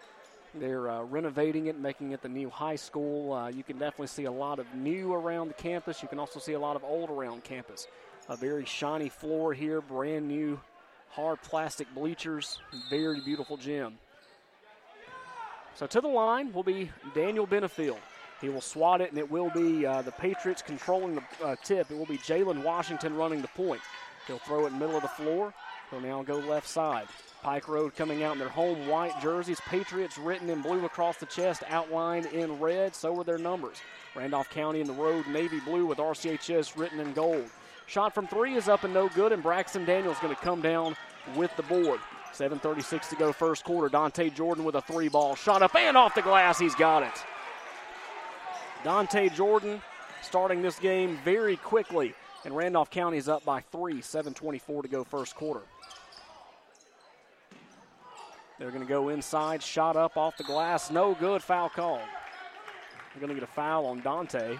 They're 0.55 0.88
uh, 0.88 1.03
renovating 1.03 1.67
it, 1.67 1.79
making 1.79 2.12
it 2.12 2.23
the 2.23 2.29
new 2.29 2.49
high 2.49 2.76
school. 2.76 3.32
Uh, 3.32 3.49
you 3.49 3.65
can 3.65 3.76
definitely 3.76 4.06
see 4.06 4.25
a 4.25 4.32
lot 4.32 4.61
of 4.61 4.73
new 4.75 5.12
around 5.12 5.49
the 5.49 5.55
campus. 5.55 6.00
You 6.00 6.09
can 6.09 6.21
also 6.21 6.38
see 6.38 6.53
a 6.53 6.61
lot 6.61 6.76
of 6.76 6.85
old 6.85 7.11
around 7.11 7.43
campus. 7.43 7.88
A 8.29 8.37
very 8.37 8.65
shiny 8.65 9.09
floor 9.09 9.53
here, 9.53 9.81
brand 9.81 10.29
new 10.29 10.61
hard 11.11 11.43
plastic 11.43 11.93
bleachers, 11.94 12.61
very 12.88 13.21
beautiful 13.21 13.56
gym. 13.56 13.99
So 15.75 15.88
to 15.88 16.00
the 16.00 16.09
line 16.09 16.53
will 16.53 16.62
be 16.62 16.91
Daniel 17.15 17.47
Benefield. 17.47 17.99
He 18.44 18.50
will 18.50 18.61
swat 18.61 19.00
it, 19.00 19.08
and 19.08 19.19
it 19.19 19.31
will 19.31 19.49
be 19.49 19.87
uh, 19.87 20.02
the 20.02 20.12
Patriots 20.12 20.61
controlling 20.61 21.14
the 21.14 21.23
uh, 21.43 21.56
tip. 21.64 21.91
It 21.91 21.96
will 21.96 22.05
be 22.05 22.19
Jalen 22.19 22.62
Washington 22.62 23.17
running 23.17 23.41
the 23.41 23.49
point. 23.49 23.81
He'll 24.26 24.37
throw 24.37 24.64
it 24.64 24.67
in 24.67 24.75
the 24.75 24.81
middle 24.81 24.96
of 24.96 25.02
the 25.02 25.08
floor. 25.08 25.55
He'll 25.91 26.02
now 26.02 26.23
go 26.23 26.35
left 26.41 26.69
side. 26.69 27.06
Pike 27.43 27.69
Road 27.69 27.96
coming 27.96 28.23
out 28.23 28.35
in 28.35 28.38
their 28.38 28.50
home 28.50 28.87
white 28.87 29.19
jerseys. 29.23 29.61
Patriots 29.61 30.19
written 30.19 30.50
in 30.50 30.61
blue 30.61 30.85
across 30.85 31.17
the 31.17 31.25
chest, 31.25 31.62
outlined 31.69 32.26
in 32.26 32.61
red. 32.61 32.94
So 32.94 33.19
are 33.19 33.25
their 33.25 33.38
numbers. 33.38 33.79
Randolph 34.14 34.50
County 34.50 34.82
in 34.82 34.87
the 34.87 34.93
road, 34.93 35.26
navy 35.26 35.61
blue 35.61 35.87
with 35.87 35.97
RCHS 35.97 36.79
written 36.79 37.00
in 37.00 37.14
gold. 37.14 37.47
Shot 37.87 38.14
from 38.14 38.26
three 38.26 38.56
is 38.56 38.69
up 38.69 38.85
and 38.85 38.93
no 38.93 39.08
good, 39.08 39.32
and 39.32 39.43
Braxton 39.43 39.87
Daniels 39.87 40.19
going 40.20 40.35
to 40.35 40.43
come 40.43 40.61
down 40.61 40.97
with 41.35 41.55
the 41.56 41.62
board. 41.62 42.00
7.36 42.35 43.08
to 43.08 43.17
go, 43.17 43.32
first 43.32 43.64
quarter. 43.64 43.88
Dante 43.88 44.29
Jordan 44.29 44.64
with 44.64 44.75
a 44.75 44.82
three 44.82 45.08
ball. 45.08 45.35
Shot 45.35 45.62
up 45.62 45.75
and 45.75 45.97
off 45.97 46.14
the 46.14 46.20
glass. 46.20 46.58
He's 46.58 46.75
got 46.75 47.02
it. 47.02 47.25
Dante 48.84 49.31
Jordan 49.31 49.81
starting 50.20 50.60
this 50.60 50.78
game 50.78 51.19
very 51.25 51.56
quickly, 51.56 52.14
and 52.44 52.54
Randolph 52.54 52.90
County 52.90 53.16
is 53.16 53.31
up 53.31 53.42
by 53.42 53.60
three, 53.60 54.02
7.24 54.02 54.82
to 54.82 54.88
go 54.88 55.04
first 55.04 55.34
quarter. 55.34 55.62
They're 58.58 58.70
going 58.70 58.82
to 58.82 58.88
go 58.88 59.08
inside, 59.08 59.62
shot 59.62 59.96
up 59.96 60.19
off 60.19 60.36
the 60.36 60.44
glass, 60.44 60.90
no 60.90 61.14
good, 61.14 61.42
foul 61.42 61.70
call. 61.70 61.96
They're 61.96 63.20
going 63.20 63.28
to 63.31 63.34
get 63.34 63.42
a 63.42 63.52
foul 63.52 63.86
on 63.86 64.00
Dante. 64.02 64.58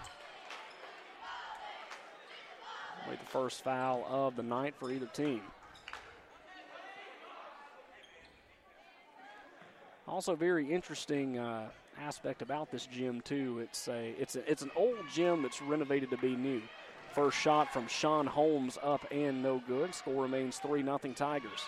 Made 3.09 3.20
the 3.20 3.27
first 3.27 3.62
foul 3.62 4.06
of 4.09 4.37
the 4.37 4.43
night 4.43 4.75
for 4.79 4.91
either 4.91 5.06
team. 5.06 5.43
Also, 10.09 10.35
very 10.35 10.70
interesting 10.70 11.38
uh, 11.38 11.69
aspect 12.00 12.43
about 12.43 12.70
this 12.70 12.87
gym 12.87 13.20
too. 13.20 13.61
It's 13.61 13.88
a 13.88 14.14
it's 14.19 14.37
a, 14.37 14.50
it's 14.50 14.62
an 14.62 14.70
old 14.76 14.99
gym 15.12 15.43
that's 15.43 15.61
renovated 15.62 16.11
to 16.11 16.17
be 16.19 16.37
new. 16.37 16.62
First 17.14 17.38
shot 17.38 17.73
from 17.73 17.87
Sean 17.87 18.26
Holmes 18.26 18.79
up 18.82 19.06
and 19.11 19.43
no 19.43 19.62
good. 19.67 19.94
Score 19.94 20.23
remains 20.23 20.58
three 20.58 20.82
0 20.82 20.99
Tigers. 21.15 21.60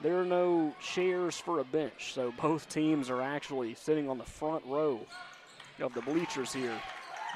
There 0.00 0.20
are 0.20 0.24
no 0.24 0.74
chairs 0.82 1.38
for 1.38 1.60
a 1.60 1.64
bench, 1.64 2.12
so 2.12 2.32
both 2.42 2.68
teams 2.68 3.10
are 3.10 3.22
actually 3.22 3.74
sitting 3.74 4.08
on 4.08 4.18
the 4.18 4.24
front 4.24 4.64
row 4.66 5.00
of 5.80 5.94
the 5.94 6.02
bleachers 6.02 6.52
here 6.52 6.78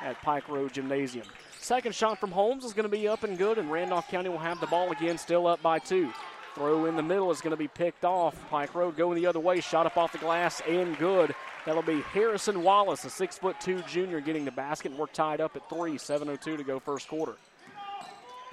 at 0.02 0.20
Pike 0.22 0.48
Road 0.48 0.72
Gymnasium. 0.72 1.26
Second 1.60 1.94
shot 1.94 2.18
from 2.18 2.30
Holmes 2.30 2.64
is 2.64 2.72
going 2.72 2.84
to 2.84 2.88
be 2.88 3.08
up 3.08 3.24
and 3.24 3.36
good, 3.36 3.58
and 3.58 3.70
Randolph 3.70 4.08
County 4.08 4.28
will 4.28 4.38
have 4.38 4.60
the 4.60 4.66
ball 4.66 4.92
again, 4.92 5.18
still 5.18 5.46
up 5.46 5.60
by 5.62 5.78
two. 5.78 6.12
Throw 6.54 6.86
in 6.86 6.96
the 6.96 7.02
middle 7.02 7.30
is 7.30 7.40
going 7.40 7.52
to 7.52 7.56
be 7.56 7.68
picked 7.68 8.04
off. 8.04 8.34
Pike 8.48 8.74
Road 8.74 8.96
going 8.96 9.16
the 9.16 9.26
other 9.26 9.40
way, 9.40 9.60
shot 9.60 9.86
up 9.86 9.96
off 9.96 10.12
the 10.12 10.18
glass 10.18 10.60
and 10.68 10.96
good. 10.98 11.34
That'll 11.66 11.82
be 11.82 12.00
Harrison 12.00 12.62
Wallace, 12.62 13.04
a 13.04 13.10
six 13.10 13.36
foot 13.36 13.60
two 13.60 13.82
junior, 13.82 14.20
getting 14.20 14.44
the 14.44 14.50
basket. 14.50 14.92
And 14.92 14.98
we're 14.98 15.06
tied 15.06 15.40
up 15.40 15.56
at 15.56 15.68
three, 15.68 15.98
7:02 15.98 16.56
to 16.56 16.64
go 16.64 16.78
first 16.78 17.08
quarter. 17.08 17.34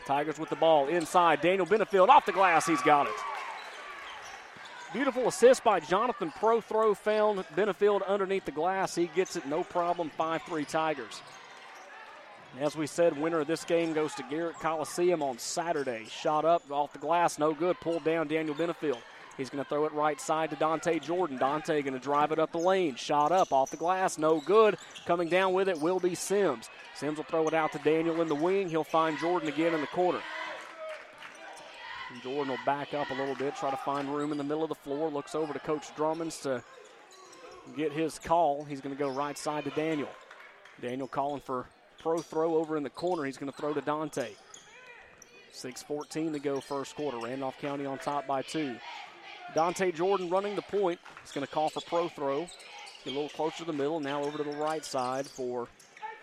Tigers 0.06 0.38
with 0.38 0.50
the 0.50 0.56
ball 0.56 0.88
inside. 0.88 1.42
Daniel 1.42 1.66
Benefield 1.66 2.10
off 2.10 2.26
the 2.26 2.32
glass. 2.32 2.68
He's 2.68 2.82
got 2.82 3.08
it. 3.08 3.14
Beautiful 4.94 5.28
assist 5.28 5.64
by 5.64 5.80
Jonathan 5.80 6.32
Prothro 6.32 6.96
found 6.96 7.44
Benefield 7.56 8.06
underneath 8.08 8.46
the 8.46 8.52
glass. 8.52 8.96
He 8.96 9.08
gets 9.08 9.36
it 9.36 9.46
no 9.46 9.64
problem. 9.64 10.10
5 10.10 10.44
3 10.44 10.66
Tigers. 10.66 11.22
As 12.62 12.78
we 12.78 12.88
said, 12.88 13.20
winner 13.20 13.42
of 13.42 13.48
this 13.48 13.66
game 13.66 13.92
goes 13.92 14.14
to 14.16 14.24
Garrett 14.30 14.58
Coliseum 14.60 15.22
on 15.22 15.38
Saturday. 15.38 16.06
Shot 16.06 16.46
up 16.46 16.64
off 16.72 16.94
the 16.94 17.00
glass, 17.00 17.38
no 17.38 17.54
good. 17.54 17.78
Pulled 17.82 18.06
down 18.06 18.28
Daniel 18.30 18.56
Benefield. 18.56 19.02
He's 19.38 19.50
going 19.50 19.64
to 19.64 19.70
throw 19.70 19.86
it 19.86 19.92
right 19.94 20.20
side 20.20 20.50
to 20.52 20.56
Dante 20.56 21.00
Jordan. 21.00 21.38
Dante 21.38 21.82
going 21.82 21.94
to 21.94 22.00
drive 22.00 22.32
it 22.32 22.40
up 22.40 22.52
the 22.52 22.58
lane. 22.58 22.96
Shot 22.96 23.32
up 23.32 23.52
off 23.52 23.70
the 23.70 23.78
glass, 23.78 24.18
no 24.18 24.40
good. 24.40 24.78
Coming 25.06 25.28
down 25.28 25.54
with 25.54 25.68
it 25.68 25.80
will 25.80 26.00
be 26.00 26.16
Sims. 26.16 26.70
Sims 26.96 27.18
will 27.18 27.26
throw 27.26 27.48
it 27.48 27.54
out 27.54 27.74
to 27.74 27.80
Daniel 27.80 28.22
in 28.22 28.30
the 28.30 28.36
wing. 28.36 28.70
He'll 28.70 28.84
find 28.86 29.20
Jordan 29.20 29.50
again 29.50 29.74
in 29.74 29.82
the 29.82 29.88
corner. 29.88 30.22
Jordan 32.24 32.50
will 32.50 32.66
back 32.66 32.94
up 32.94 33.10
a 33.10 33.14
little 33.14 33.36
bit, 33.36 33.56
try 33.56 33.70
to 33.70 33.78
find 33.78 34.08
room 34.08 34.32
in 34.32 34.38
the 34.38 34.44
middle 34.44 34.64
of 34.64 34.70
the 34.70 34.76
floor. 34.76 35.10
Looks 35.10 35.36
over 35.36 35.52
to 35.52 35.60
Coach 35.60 35.94
Drummonds 35.96 36.40
to 36.44 36.64
get 37.76 37.92
his 37.92 38.20
call. 38.20 38.64
He's 38.64 38.80
going 38.80 38.96
to 38.96 39.00
go 39.00 39.10
right 39.10 39.38
side 39.38 39.66
to 39.66 39.70
Daniel. 39.72 40.10
Daniel 40.82 41.08
calling 41.08 41.42
for 41.42 41.66
Prothro 42.02 42.52
over 42.52 42.78
in 42.78 42.84
the 42.84 42.90
corner. 42.90 43.26
He's 43.26 43.38
going 43.38 43.52
to 43.52 43.58
throw 43.58 43.74
to 43.74 43.82
Dante. 43.82 44.30
6.14 45.54 46.34
to 46.34 46.40
go 46.40 46.60
first 46.60 46.96
quarter. 46.96 47.18
Randolph 47.18 47.58
County 47.60 47.86
on 47.86 47.98
top 47.98 48.28
by 48.28 48.42
two. 48.42 48.76
Dante 49.56 49.92
Jordan 49.94 50.30
running 50.30 50.56
the 50.56 50.62
point. 50.62 51.00
He's 51.22 51.32
going 51.32 51.48
to 51.48 51.52
call 51.52 51.70
for 51.70 51.80
Prothro. 51.80 52.50
Get 53.06 53.12
a 53.12 53.16
little 53.16 53.30
closer 53.30 53.60
to 53.60 53.66
the 53.66 53.74
middle. 53.74 54.02
Now 54.02 54.22
over 54.22 54.38
to 54.38 54.44
the 54.44 54.58
right 54.58 54.84
side 54.84 55.26
for 55.26 55.68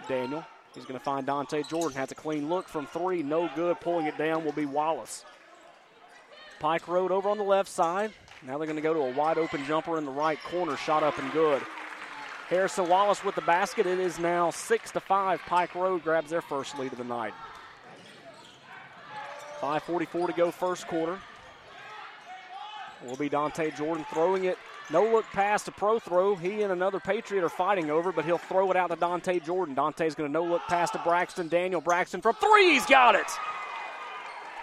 Daniel. 0.07 0.45
He's 0.75 0.85
going 0.85 0.99
to 0.99 1.05
find 1.05 1.27
Dante 1.27 1.62
Jordan. 1.62 1.97
Has 1.97 2.12
a 2.12 2.15
clean 2.15 2.51
look 2.51 2.69
from 2.69 2.87
three. 2.87 3.23
No 3.23 3.49
good. 3.57 3.81
Pulling 3.81 4.07
it 4.07 4.19
down 4.19 4.45
will 4.45 4.53
be 4.53 4.67
Wallace. 4.67 5.25
Pike 6.61 6.87
Road 6.87 7.11
over 7.11 7.31
on 7.31 7.39
the 7.39 7.45
left 7.45 7.71
side. 7.71 8.12
Now 8.47 8.59
they're 8.59 8.67
going 8.67 8.77
to 8.77 8.83
go 8.83 8.93
to 8.93 9.01
a 9.01 9.12
wide 9.12 9.39
open 9.39 9.65
jumper 9.65 9.97
in 9.97 10.05
the 10.05 10.12
right 10.12 10.39
corner. 10.45 10.77
Shot 10.77 11.03
up 11.03 11.19
and 11.19 11.33
good. 11.33 11.62
Harrison 12.49 12.87
Wallace 12.87 13.25
with 13.25 13.35
the 13.35 13.41
basket. 13.41 13.87
It 13.87 13.99
is 13.99 14.19
now 14.19 14.51
6 14.51 14.91
to 14.91 15.01
5. 15.01 15.41
Pike 15.47 15.75
Road 15.75 16.05
grabs 16.05 16.29
their 16.29 16.43
first 16.43 16.79
lead 16.79 16.93
of 16.93 16.99
the 16.99 17.05
night. 17.05 17.33
5.44 19.62 20.27
to 20.27 20.33
go, 20.35 20.51
first 20.51 20.87
quarter. 20.87 21.19
Will 23.06 23.16
be 23.16 23.28
Dante 23.28 23.71
Jordan 23.73 24.04
throwing 24.12 24.44
it. 24.44 24.59
No 24.90 25.04
look 25.04 25.25
pass 25.26 25.62
to 25.64 25.71
Prothro. 25.71 26.38
He 26.38 26.62
and 26.62 26.73
another 26.73 27.00
Patriot 27.00 27.44
are 27.44 27.49
fighting 27.49 27.90
over, 27.90 28.12
but 28.12 28.25
he'll 28.25 28.38
throw 28.38 28.71
it 28.71 28.76
out 28.76 28.90
to 28.90 28.97
Dante 28.97 29.40
Jordan. 29.40 29.75
Dante's 29.75 30.14
going 30.14 30.28
to 30.28 30.32
no 30.32 30.44
look 30.44 30.62
pass 30.68 30.90
to 30.90 30.99
Braxton 30.99 31.49
Daniel. 31.49 31.80
Braxton 31.80 32.21
from 32.21 32.35
three, 32.35 32.73
he's 32.73 32.87
got 32.87 33.14
it. 33.14 33.26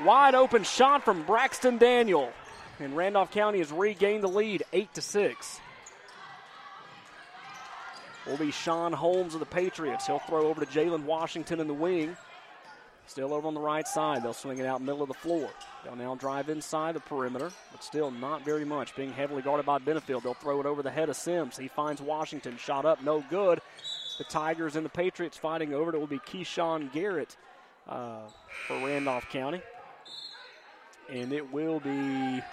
Wide 0.03 0.36
open 0.36 0.63
shot 0.63 1.03
from 1.03 1.24
Braxton 1.24 1.77
Daniel. 1.77 2.31
And 2.79 2.96
Randolph 2.96 3.31
County 3.31 3.58
has 3.60 3.72
regained 3.72 4.24
the 4.24 4.29
lead, 4.29 4.63
8 4.72 4.93
to 4.93 5.01
6. 5.01 5.60
Will 8.25 8.38
be 8.38 8.51
Sean 8.51 8.93
Holmes 8.93 9.34
of 9.34 9.39
the 9.39 9.46
Patriots. 9.46 10.08
He'll 10.08 10.19
throw 10.19 10.48
over 10.48 10.63
to 10.63 10.72
Jalen 10.72 11.03
Washington 11.03 11.60
in 11.60 11.67
the 11.67 11.74
wing. 11.74 12.15
Still 13.10 13.34
over 13.34 13.48
on 13.48 13.56
the 13.56 13.60
right 13.60 13.88
side. 13.88 14.22
They'll 14.22 14.34
swing 14.34 14.60
it 14.60 14.68
out 14.68 14.84
middle 14.84 15.01
of 15.01 15.08
the 15.08 15.16
floor. 15.16 15.50
They'll 15.84 15.96
now 15.96 16.13
drive 16.13 16.48
inside 16.48 16.94
the 16.94 17.00
perimeter, 17.00 17.51
but 17.72 17.84
still 17.84 18.12
not 18.12 18.46
very 18.46 18.63
much. 18.63 18.96
Being 18.96 19.12
heavily 19.12 19.42
guarded 19.42 19.66
by 19.66 19.80
Benefield. 19.80 20.22
They'll 20.22 20.36
throw 20.36 20.60
it 20.60 20.68
over 20.68 20.84
the 20.84 20.92
head 20.92 21.10
of 21.10 21.16
Sims. 21.16 21.58
He 21.58 21.70
finds 21.70 22.04
Washington. 22.04 22.56
Shot 22.58 22.86
up, 22.86 23.01
no 23.01 23.24
good. 23.32 23.62
The 24.20 24.25
Tigers 24.25 24.75
and 24.75 24.86
the 24.86 24.92
Patriots 24.92 25.38
fighting 25.38 25.74
over 25.74 25.89
it. 25.89 25.96
It 25.96 26.00
will 26.00 26.06
be 26.06 26.20
Keyshawn 26.20 26.94
Garrett 26.94 27.36
uh, 27.88 28.28
for 28.68 28.75
Randolph 28.86 29.28
County. 29.30 29.63
And 31.12 31.34
it 31.34 31.51
will 31.51 31.80
be 31.80 32.44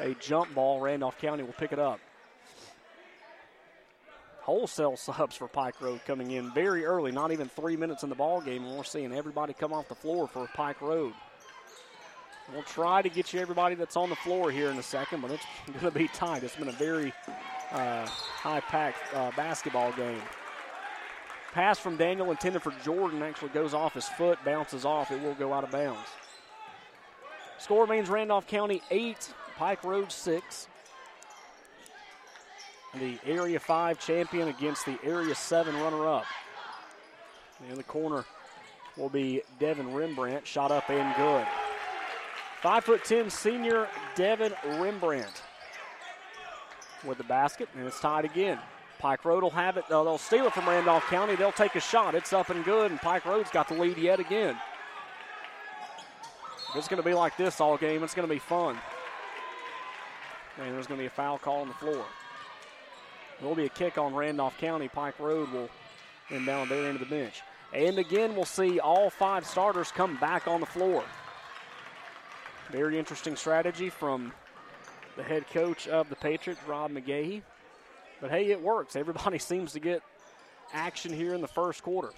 a 0.00 0.14
jump 0.18 0.56
ball. 0.56 0.80
Randolph 0.80 1.18
County 1.18 1.44
will 1.44 1.52
pick 1.52 1.70
it 1.70 1.78
up 1.78 2.00
wholesale 4.42 4.96
subs 4.96 5.36
for 5.36 5.48
Pike 5.48 5.80
Road 5.80 6.00
coming 6.06 6.32
in 6.32 6.50
very 6.52 6.84
early, 6.84 7.12
not 7.12 7.32
even 7.32 7.48
three 7.48 7.76
minutes 7.76 8.02
in 8.02 8.08
the 8.08 8.14
ball 8.14 8.40
game, 8.40 8.64
and 8.64 8.76
we're 8.76 8.84
seeing 8.84 9.12
everybody 9.12 9.52
come 9.52 9.72
off 9.72 9.88
the 9.88 9.94
floor 9.94 10.26
for 10.26 10.48
Pike 10.54 10.80
Road. 10.80 11.12
We'll 12.52 12.64
try 12.64 13.02
to 13.02 13.08
get 13.08 13.32
you 13.32 13.40
everybody 13.40 13.76
that's 13.76 13.96
on 13.96 14.10
the 14.10 14.16
floor 14.16 14.50
here 14.50 14.70
in 14.70 14.76
a 14.76 14.82
second, 14.82 15.22
but 15.22 15.30
it's 15.30 15.44
going 15.80 15.92
to 15.92 15.98
be 15.98 16.08
tight. 16.08 16.42
It's 16.42 16.56
been 16.56 16.68
a 16.68 16.72
very 16.72 17.12
uh, 17.70 18.06
high-packed 18.06 19.14
uh, 19.14 19.30
basketball 19.36 19.92
game. 19.92 20.20
Pass 21.52 21.78
from 21.78 21.96
Daniel 21.96 22.30
intended 22.30 22.62
for 22.62 22.72
Jordan 22.82 23.22
actually 23.22 23.50
goes 23.50 23.74
off 23.74 23.94
his 23.94 24.08
foot, 24.08 24.38
bounces 24.44 24.84
off. 24.84 25.10
It 25.10 25.22
will 25.22 25.34
go 25.34 25.52
out 25.52 25.64
of 25.64 25.70
bounds. 25.70 26.08
Score 27.58 27.86
means 27.86 28.08
Randolph 28.08 28.46
County 28.48 28.82
8, 28.90 29.32
Pike 29.56 29.84
Road 29.84 30.10
6 30.10 30.66
the 32.94 33.18
Area 33.26 33.58
5 33.58 33.98
champion 33.98 34.48
against 34.48 34.84
the 34.84 34.98
Area 35.02 35.34
7 35.34 35.74
runner 35.80 36.06
up. 36.06 36.24
In 37.70 37.76
the 37.76 37.82
corner 37.82 38.24
will 38.96 39.08
be 39.08 39.42
Devin 39.58 39.94
Rembrandt, 39.94 40.46
shot 40.46 40.70
up 40.70 40.90
and 40.90 41.14
good. 41.16 41.46
5'10 42.62 43.30
senior 43.30 43.88
Devin 44.14 44.52
Rembrandt 44.78 45.42
with 47.04 47.18
the 47.18 47.24
basket, 47.24 47.68
and 47.76 47.86
it's 47.86 48.00
tied 48.00 48.24
again. 48.24 48.58
Pike 48.98 49.24
Road 49.24 49.42
will 49.42 49.50
have 49.50 49.76
it. 49.76 49.84
Uh, 49.90 50.04
they'll 50.04 50.18
steal 50.18 50.46
it 50.46 50.52
from 50.52 50.68
Randolph 50.68 51.04
County. 51.06 51.34
They'll 51.34 51.50
take 51.50 51.74
a 51.74 51.80
shot. 51.80 52.14
It's 52.14 52.32
up 52.32 52.50
and 52.50 52.64
good, 52.64 52.92
and 52.92 53.00
Pike 53.00 53.24
Road's 53.24 53.50
got 53.50 53.66
the 53.66 53.74
lead 53.74 53.98
yet 53.98 54.20
again. 54.20 54.56
It's 56.76 56.88
going 56.88 57.02
to 57.02 57.06
be 57.06 57.12
like 57.12 57.36
this 57.36 57.60
all 57.60 57.76
game, 57.76 58.02
it's 58.02 58.14
going 58.14 58.26
to 58.28 58.32
be 58.32 58.38
fun. 58.38 58.78
And 60.58 60.74
there's 60.74 60.86
going 60.86 60.98
to 60.98 61.02
be 61.02 61.06
a 61.06 61.10
foul 61.10 61.38
call 61.38 61.62
on 61.62 61.68
the 61.68 61.74
floor. 61.74 62.04
Will 63.42 63.54
be 63.56 63.66
a 63.66 63.70
kick 63.70 63.98
on 63.98 64.14
Randolph 64.14 64.56
County. 64.58 64.88
Pike 64.88 65.18
Road 65.18 65.50
will 65.50 65.68
inbound 66.30 66.70
their 66.70 66.88
end 66.88 67.00
the 67.00 67.06
bench. 67.06 67.42
And 67.74 67.98
again, 67.98 68.36
we'll 68.36 68.44
see 68.44 68.78
all 68.78 69.10
five 69.10 69.44
starters 69.44 69.90
come 69.90 70.16
back 70.18 70.46
on 70.46 70.60
the 70.60 70.66
floor. 70.66 71.02
Very 72.70 72.98
interesting 72.98 73.34
strategy 73.34 73.90
from 73.90 74.32
the 75.16 75.22
head 75.22 75.46
coach 75.48 75.88
of 75.88 76.08
the 76.08 76.16
Patriots, 76.16 76.60
Rob 76.66 76.92
McGahee. 76.92 77.42
But 78.20 78.30
hey, 78.30 78.50
it 78.50 78.62
works. 78.62 78.94
Everybody 78.94 79.38
seems 79.40 79.72
to 79.72 79.80
get 79.80 80.02
action 80.72 81.12
here 81.12 81.34
in 81.34 81.40
the 81.40 81.48
first 81.48 81.82
quarter. 81.82 82.10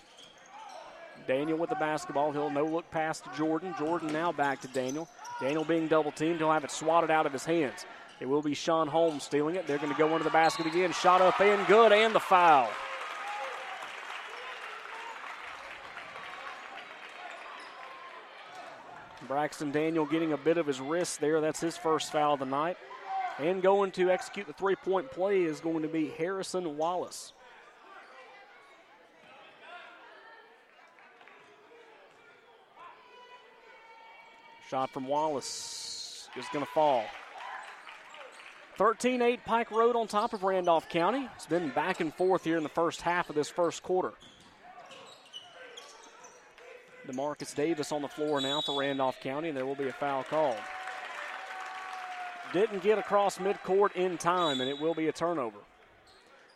Daniel 1.26 1.57
with 1.57 1.71
the 1.71 1.76
basketball. 1.76 2.33
He'll 2.33 2.50
no 2.50 2.66
look 2.66 2.90
pass 2.90 3.21
to 3.21 3.31
Jordan. 3.35 3.75
Jordan 3.78 4.12
now 4.12 4.31
back 4.31 4.61
to 4.61 4.69
Daniel. 4.69 5.09
Daniel 5.40 5.64
being 5.64 5.88
double 5.88 6.12
teamed. 6.12 6.38
He'll 6.38 6.52
have 6.52 6.64
it 6.64 6.71
swatted 6.71 7.11
out 7.11 7.25
of 7.25 7.33
his 7.33 7.47
hands. 7.47 7.87
It 8.21 8.26
will 8.26 8.42
be 8.42 8.54
Sean 8.54 8.87
Holmes 8.87 9.25
stealing 9.25 9.56
it. 9.56 9.66
They're 9.66 9.78
going 9.78 9.92
to 9.92 9.99
go 9.99 10.12
into 10.12 10.25
the 10.25 10.30
basket 10.30 10.66
again. 10.66 10.92
Shot 10.92 11.21
up 11.21 11.40
and 11.40 11.66
good, 11.66 11.92
and 11.92 12.14
the 12.14 12.21
foul. 12.21 12.71
Braxton 19.26 19.73
Daniel 19.73 20.04
getting 20.06 20.33
a 20.33 20.37
bit 20.37 20.59
of 20.59 20.66
his 20.66 20.80
wrist 20.80 21.21
there. 21.21 21.40
That's 21.40 21.61
his 21.61 21.76
first 21.76 22.12
foul 22.12 22.35
of 22.35 22.40
the 22.40 22.47
night. 22.47 22.76
And 23.38 23.62
going 23.62 23.90
to 23.92 24.11
execute 24.11 24.47
the 24.47 24.52
three 24.52 24.76
point 24.76 25.11
play 25.11 25.42
is 25.42 25.61
going 25.61 25.83
to 25.83 25.88
be 25.88 26.09
Harrison 26.11 26.76
Wallace. 26.76 27.33
Shot 34.71 34.90
from 34.90 35.06
Wallace 35.06 36.28
is 36.37 36.44
going 36.52 36.64
to 36.64 36.71
fall. 36.71 37.04
13 38.76 39.23
8 39.23 39.45
Pike 39.45 39.71
Road 39.71 39.95
on 39.95 40.09
top 40.09 40.33
of 40.33 40.43
Randolph 40.43 40.88
County. 40.88 41.28
It's 41.37 41.47
been 41.47 41.71
back 41.71 42.00
and 42.00 42.12
forth 42.12 42.43
here 42.43 42.57
in 42.57 42.64
the 42.64 42.69
first 42.69 43.02
half 43.02 43.31
of 43.31 43.37
this 43.37 43.49
first 43.49 43.83
quarter. 43.85 44.12
Demarcus 47.07 47.54
Davis 47.54 47.93
on 47.93 48.02
the 48.02 48.09
floor 48.09 48.40
now 48.40 48.61
for 48.62 48.81
Randolph 48.81 49.21
County, 49.21 49.49
and 49.49 49.57
there 49.57 49.66
will 49.66 49.76
be 49.76 49.88
a 49.88 49.93
foul 49.93 50.25
called. 50.25 50.57
Didn't 52.52 52.83
get 52.83 52.99
across 52.99 53.38
midcourt 53.38 53.93
in 53.95 54.19
time, 54.19 54.61
and 54.61 54.69
it 54.69 54.78
will 54.78 54.95
be 54.95 55.09
a 55.09 55.12
turnover. 55.12 55.59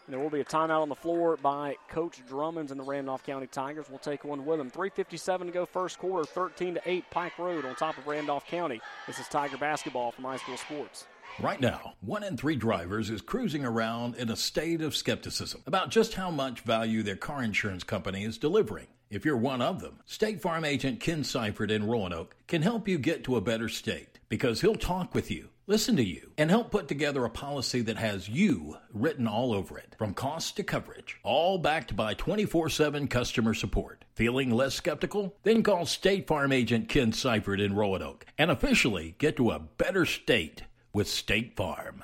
And 0.06 0.14
there 0.14 0.20
will 0.20 0.30
be 0.30 0.40
a 0.40 0.44
timeout 0.44 0.80
on 0.80 0.88
the 0.88 0.94
floor 0.94 1.36
by 1.36 1.76
Coach 1.88 2.22
Drummonds 2.26 2.70
and 2.70 2.80
the 2.80 2.84
Randolph 2.84 3.24
County 3.24 3.46
Tigers. 3.46 3.86
We'll 3.90 3.98
take 3.98 4.24
one 4.24 4.46
with 4.46 4.58
them. 4.58 4.70
3.57 4.70 5.46
to 5.46 5.50
go 5.50 5.66
first 5.66 5.98
quarter, 5.98 6.24
13 6.24 6.74
to 6.74 6.80
8 6.84 7.04
Pike 7.10 7.38
Road 7.38 7.64
on 7.66 7.74
top 7.74 7.98
of 7.98 8.06
Randolph 8.06 8.46
County. 8.46 8.80
This 9.06 9.18
is 9.18 9.28
Tiger 9.28 9.58
basketball 9.58 10.10
from 10.10 10.24
High 10.24 10.38
School 10.38 10.56
Sports. 10.56 11.06
Right 11.40 11.60
now, 11.60 11.94
one 12.00 12.24
in 12.24 12.36
three 12.36 12.56
drivers 12.56 13.10
is 13.10 13.20
cruising 13.20 13.64
around 13.64 14.16
in 14.16 14.28
a 14.28 14.36
state 14.36 14.82
of 14.82 14.96
skepticism 14.96 15.62
about 15.66 15.88
just 15.90 16.14
how 16.14 16.32
much 16.32 16.62
value 16.62 17.04
their 17.04 17.14
car 17.14 17.44
insurance 17.44 17.84
company 17.84 18.24
is 18.24 18.38
delivering. 18.38 18.88
If 19.10 19.24
you're 19.24 19.36
one 19.36 19.62
of 19.62 19.80
them, 19.80 20.00
State 20.04 20.42
Farm 20.42 20.64
agent 20.64 21.00
Ken 21.00 21.22
Seifert 21.22 21.70
in 21.70 21.86
Roanoke 21.86 22.34
can 22.48 22.62
help 22.62 22.88
you 22.88 22.98
get 22.98 23.24
to 23.24 23.36
a 23.36 23.40
better 23.40 23.68
state 23.68 24.18
because 24.28 24.60
he'll 24.60 24.74
talk 24.74 25.14
with 25.14 25.30
you, 25.30 25.48
listen 25.66 25.96
to 25.96 26.04
you, 26.04 26.32
and 26.36 26.50
help 26.50 26.70
put 26.70 26.88
together 26.88 27.24
a 27.24 27.30
policy 27.30 27.80
that 27.82 27.96
has 27.96 28.28
you 28.28 28.76
written 28.92 29.26
all 29.26 29.54
over 29.54 29.78
it, 29.78 29.94
from 29.96 30.12
cost 30.12 30.56
to 30.56 30.62
coverage, 30.62 31.18
all 31.22 31.56
backed 31.56 31.96
by 31.96 32.14
24 32.14 32.68
7 32.68 33.08
customer 33.08 33.54
support. 33.54 34.04
Feeling 34.14 34.50
less 34.50 34.74
skeptical? 34.74 35.36
Then 35.44 35.62
call 35.62 35.86
State 35.86 36.26
Farm 36.26 36.52
agent 36.52 36.88
Ken 36.88 37.12
Seifert 37.12 37.60
in 37.60 37.76
Roanoke 37.76 38.26
and 38.36 38.50
officially 38.50 39.14
get 39.18 39.36
to 39.36 39.52
a 39.52 39.60
better 39.60 40.04
state 40.04 40.64
with 40.98 41.08
State 41.08 41.54
Farm. 41.54 42.02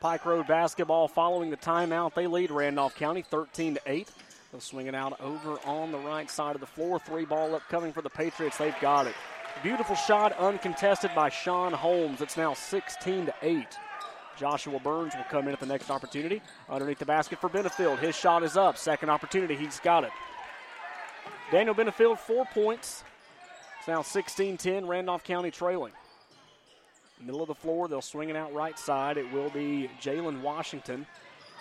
Pike 0.00 0.26
Road 0.26 0.48
basketball 0.48 1.06
following 1.06 1.50
the 1.50 1.56
timeout. 1.56 2.12
They 2.12 2.26
lead 2.26 2.50
Randolph 2.50 2.96
County 2.96 3.22
13 3.22 3.74
to 3.74 3.80
8. 3.86 4.10
They'll 4.50 4.60
swing 4.60 4.88
it 4.88 4.96
out 4.96 5.20
over 5.20 5.60
on 5.64 5.92
the 5.92 5.98
right 5.98 6.28
side 6.28 6.56
of 6.56 6.60
the 6.60 6.66
floor. 6.66 6.98
Three 6.98 7.24
ball 7.24 7.54
up 7.54 7.62
coming 7.68 7.92
for 7.92 8.02
the 8.02 8.10
Patriots. 8.10 8.58
They've 8.58 8.74
got 8.80 9.06
it. 9.06 9.14
Beautiful 9.62 9.94
shot, 9.94 10.36
uncontested 10.38 11.12
by 11.14 11.28
Sean 11.28 11.72
Holmes. 11.72 12.20
It's 12.20 12.36
now 12.36 12.52
16 12.52 13.26
to 13.26 13.34
8. 13.42 13.64
Joshua 14.36 14.80
Burns 14.80 15.14
will 15.14 15.26
come 15.30 15.46
in 15.46 15.54
at 15.54 15.60
the 15.60 15.66
next 15.66 15.88
opportunity. 15.88 16.42
Underneath 16.68 16.98
the 16.98 17.06
basket 17.06 17.40
for 17.40 17.48
Benefield. 17.48 18.00
His 18.00 18.16
shot 18.16 18.42
is 18.42 18.56
up. 18.56 18.76
Second 18.76 19.08
opportunity. 19.08 19.54
He's 19.54 19.78
got 19.78 20.02
it. 20.02 20.10
Daniel 21.52 21.76
Benefield, 21.76 22.18
four 22.18 22.44
points. 22.46 23.04
It's 23.78 23.86
now 23.86 24.02
16 24.02 24.56
10. 24.56 24.84
Randolph 24.84 25.22
County 25.22 25.52
trailing. 25.52 25.92
Middle 27.24 27.40
of 27.40 27.48
the 27.48 27.54
floor, 27.54 27.88
they'll 27.88 28.02
swing 28.02 28.28
it 28.28 28.36
out 28.36 28.52
right 28.52 28.78
side. 28.78 29.16
It 29.16 29.32
will 29.32 29.48
be 29.50 29.90
Jalen 30.00 30.42
Washington 30.42 31.06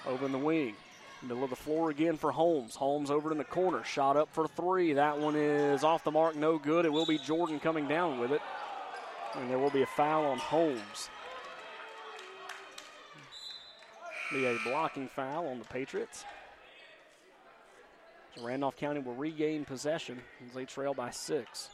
over 0.05 0.25
in 0.25 0.32
the 0.32 0.38
wing. 0.38 0.75
Middle 1.22 1.46
of 1.46 1.50
the 1.50 1.55
floor 1.55 1.89
again 1.89 2.17
for 2.17 2.32
Holmes. 2.32 2.75
Holmes 2.75 3.10
over 3.10 3.32
in 3.32 3.38
the 3.38 3.46
corner. 3.46 3.82
Shot 3.86 4.17
up 4.17 4.27
for 4.34 4.46
three. 4.46 4.93
That 4.93 5.17
one 5.17 5.38
is 5.38 5.86
off 5.86 6.03
the 6.03 6.12
mark, 6.12 6.36
no 6.36 6.58
good. 6.58 6.86
It 6.86 6.91
will 6.91 7.05
be 7.05 7.17
Jordan 7.17 7.62
coming 7.62 7.88
down 7.88 8.20
with 8.20 8.34
it. 8.34 8.41
And 9.36 9.50
there 9.50 9.58
will 9.58 9.70
be 9.70 9.84
a 9.84 9.88
foul 9.88 10.25
on 10.25 10.38
Holmes. 10.38 11.10
Be 14.34 14.46
a 14.46 14.58
blocking 14.65 15.08
foul 15.08 15.48
on 15.48 15.60
the 15.60 15.65
Patriots. 15.65 16.25
Randolph 18.41 18.75
County 18.75 19.00
will 19.00 19.15
regain 19.15 19.63
possession 19.63 20.20
as 20.46 20.53
they 20.53 20.65
trail 20.65 20.93
by 20.93 21.12
six. 21.12 21.70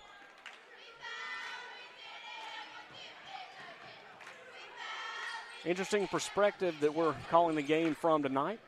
Interesting 5.65 6.07
perspective 6.07 6.75
that 6.79 6.93
we're 6.93 7.13
calling 7.29 7.55
the 7.55 7.61
game 7.61 7.93
from 7.93 8.23
tonight. 8.23 8.59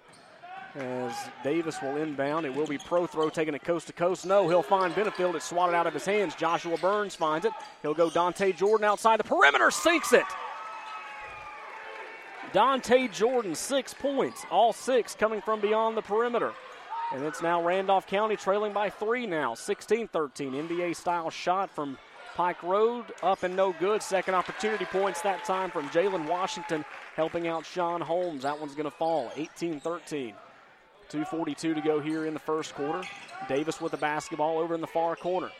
As 0.75 1.13
Davis 1.43 1.81
will 1.81 1.98
inbound, 1.98 2.45
it 2.45 2.53
will 2.53 2.67
be 2.67 2.77
Prothro 2.77 3.31
taking 3.31 3.53
it 3.53 3.63
coast 3.63 3.88
to 3.88 3.93
coast. 3.93 4.25
No, 4.25 4.48
he'll 4.48 4.62
find 4.62 4.93
Benefield. 4.93 5.36
It's 5.36 5.45
swatted 5.45 5.75
out 5.75 5.88
of 5.88 5.93
his 5.93 6.05
hands. 6.05 6.36
Joshua 6.36 6.77
Burns 6.77 7.15
finds 7.15 7.45
it. 7.45 7.53
He'll 7.81 7.93
go 7.93 8.10
Dante 8.10 8.51
Jordan 8.53 8.86
outside 8.86 9.19
the 9.19 9.24
perimeter, 9.24 9.71
sinks 9.71 10.13
it. 10.13 10.25
Dante 12.53 13.07
Jordan, 13.07 13.55
six 13.55 13.93
points, 13.93 14.45
all 14.50 14.74
six 14.74 15.15
coming 15.15 15.41
from 15.41 15.62
beyond 15.62 15.95
the 15.95 16.01
perimeter. 16.01 16.51
And 17.13 17.24
it's 17.24 17.41
now 17.41 17.62
Randolph 17.62 18.07
County 18.07 18.36
trailing 18.36 18.71
by 18.74 18.89
three 18.89 19.25
now, 19.25 19.53
16 19.53 20.07
13. 20.10 20.53
NBA 20.53 20.95
style 20.95 21.29
shot 21.29 21.69
from 21.69 21.98
Pike 22.41 22.63
Road, 22.63 23.05
up 23.21 23.43
and 23.43 23.55
no 23.55 23.71
good. 23.71 24.01
Second 24.01 24.33
opportunity 24.33 24.86
points 24.86 25.21
that 25.21 25.45
time 25.45 25.69
from 25.69 25.88
Jalen 25.89 26.27
Washington, 26.27 26.83
helping 27.15 27.48
out 27.48 27.67
Sean 27.67 28.01
Holmes. 28.01 28.41
That 28.41 28.60
one's 28.60 28.74
going 28.74 28.89
to 28.89 28.98
fall, 28.98 29.31
18 29.36 29.79
13. 29.79 30.33
2.42 31.12 31.55
to 31.55 31.81
go 31.81 32.00
here 32.00 32.25
in 32.25 32.33
the 32.33 32.39
first 32.39 32.74
quarter. 32.74 33.07
Davis 33.48 33.79
with 33.79 33.91
the 33.91 33.98
basketball 34.00 34.57
over 34.57 34.74
in 34.74 34.81
the 34.81 34.88
far 34.88 35.15
corner. 35.15 35.51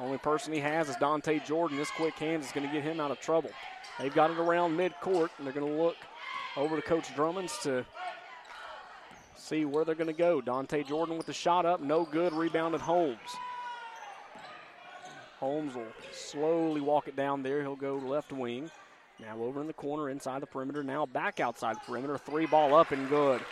Only 0.00 0.18
person 0.18 0.52
he 0.52 0.60
has 0.60 0.88
is 0.88 0.94
Dante 1.00 1.40
Jordan. 1.40 1.78
This 1.78 1.90
quick 1.90 2.14
hands 2.14 2.46
is 2.46 2.52
going 2.52 2.68
to 2.68 2.72
get 2.72 2.84
him 2.84 3.00
out 3.00 3.10
of 3.10 3.18
trouble. 3.18 3.50
They've 3.98 4.14
got 4.14 4.30
it 4.30 4.38
around 4.38 4.76
midcourt, 4.76 5.30
and 5.38 5.44
they're 5.44 5.52
going 5.52 5.66
to 5.66 5.82
look 5.82 5.96
over 6.56 6.76
to 6.76 6.82
Coach 6.82 7.12
Drummonds 7.16 7.60
to 7.64 7.84
see 9.34 9.64
where 9.64 9.84
they're 9.84 9.96
going 9.96 10.06
to 10.06 10.12
go. 10.12 10.40
Dante 10.40 10.84
Jordan 10.84 11.16
with 11.16 11.26
the 11.26 11.32
shot 11.32 11.66
up, 11.66 11.80
no 11.80 12.04
good. 12.04 12.32
Rebounded 12.32 12.82
Holmes. 12.82 13.18
Holmes 15.44 15.74
will 15.74 15.92
slowly 16.10 16.80
walk 16.80 17.06
it 17.06 17.16
down 17.16 17.42
there. 17.42 17.60
He'll 17.60 17.76
go 17.76 17.96
left 17.96 18.32
wing. 18.32 18.70
Now 19.20 19.36
over 19.38 19.60
in 19.60 19.66
the 19.66 19.74
corner 19.74 20.08
inside 20.08 20.40
the 20.40 20.46
perimeter. 20.46 20.82
Now 20.82 21.04
back 21.04 21.38
outside 21.38 21.76
the 21.76 21.80
perimeter. 21.80 22.16
Three 22.16 22.46
ball 22.46 22.74
up 22.74 22.92
and 22.92 23.06
good. 23.10 23.42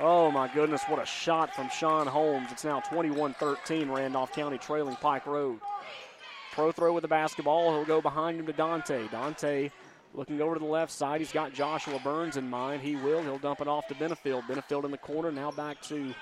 Oh 0.00 0.32
my 0.32 0.52
goodness, 0.52 0.82
what 0.88 1.00
a 1.00 1.06
shot 1.06 1.54
from 1.54 1.70
Sean 1.70 2.08
Holmes. 2.08 2.48
It's 2.50 2.64
now 2.64 2.80
21 2.80 3.34
13, 3.34 3.88
Randolph 3.88 4.32
County 4.32 4.58
trailing 4.58 4.96
Pike 4.96 5.24
Road. 5.26 5.60
Prothro 6.52 6.92
with 6.92 7.02
the 7.02 7.08
basketball. 7.08 7.70
He'll 7.70 7.84
go 7.84 8.02
behind 8.02 8.40
him 8.40 8.46
to 8.46 8.52
Dante. 8.52 9.06
Dante 9.12 9.70
looking 10.14 10.40
over 10.40 10.54
to 10.54 10.60
the 10.60 10.66
left 10.66 10.90
side. 10.90 11.20
He's 11.20 11.30
got 11.30 11.52
Joshua 11.52 12.00
Burns 12.02 12.36
in 12.36 12.50
mind. 12.50 12.82
He 12.82 12.96
will. 12.96 13.22
He'll 13.22 13.38
dump 13.38 13.60
it 13.60 13.68
off 13.68 13.86
to 13.86 13.94
Benefield. 13.94 14.48
Benefield 14.48 14.84
in 14.84 14.90
the 14.90 14.98
corner. 14.98 15.30
Now 15.30 15.52
back 15.52 15.80
to 15.82 16.12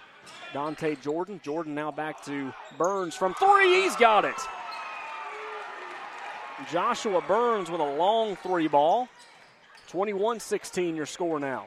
Dante 0.53 0.97
Jordan. 0.97 1.41
Jordan 1.43 1.75
now 1.75 1.91
back 1.91 2.25
to 2.25 2.53
Burns 2.79 3.15
from 3.15 3.35
three. 3.35 3.83
He's 3.83 3.97
got 3.97 4.25
it. 4.25 4.35
Joshua 6.71 7.23
Burns 7.23 7.71
with 7.71 7.81
a 7.81 7.97
long 7.97 8.37
three 8.37 8.69
ball. 8.69 9.09
21 9.89 10.41
16 10.41 10.97
your 10.97 11.07
score 11.07 11.39
now 11.39 11.67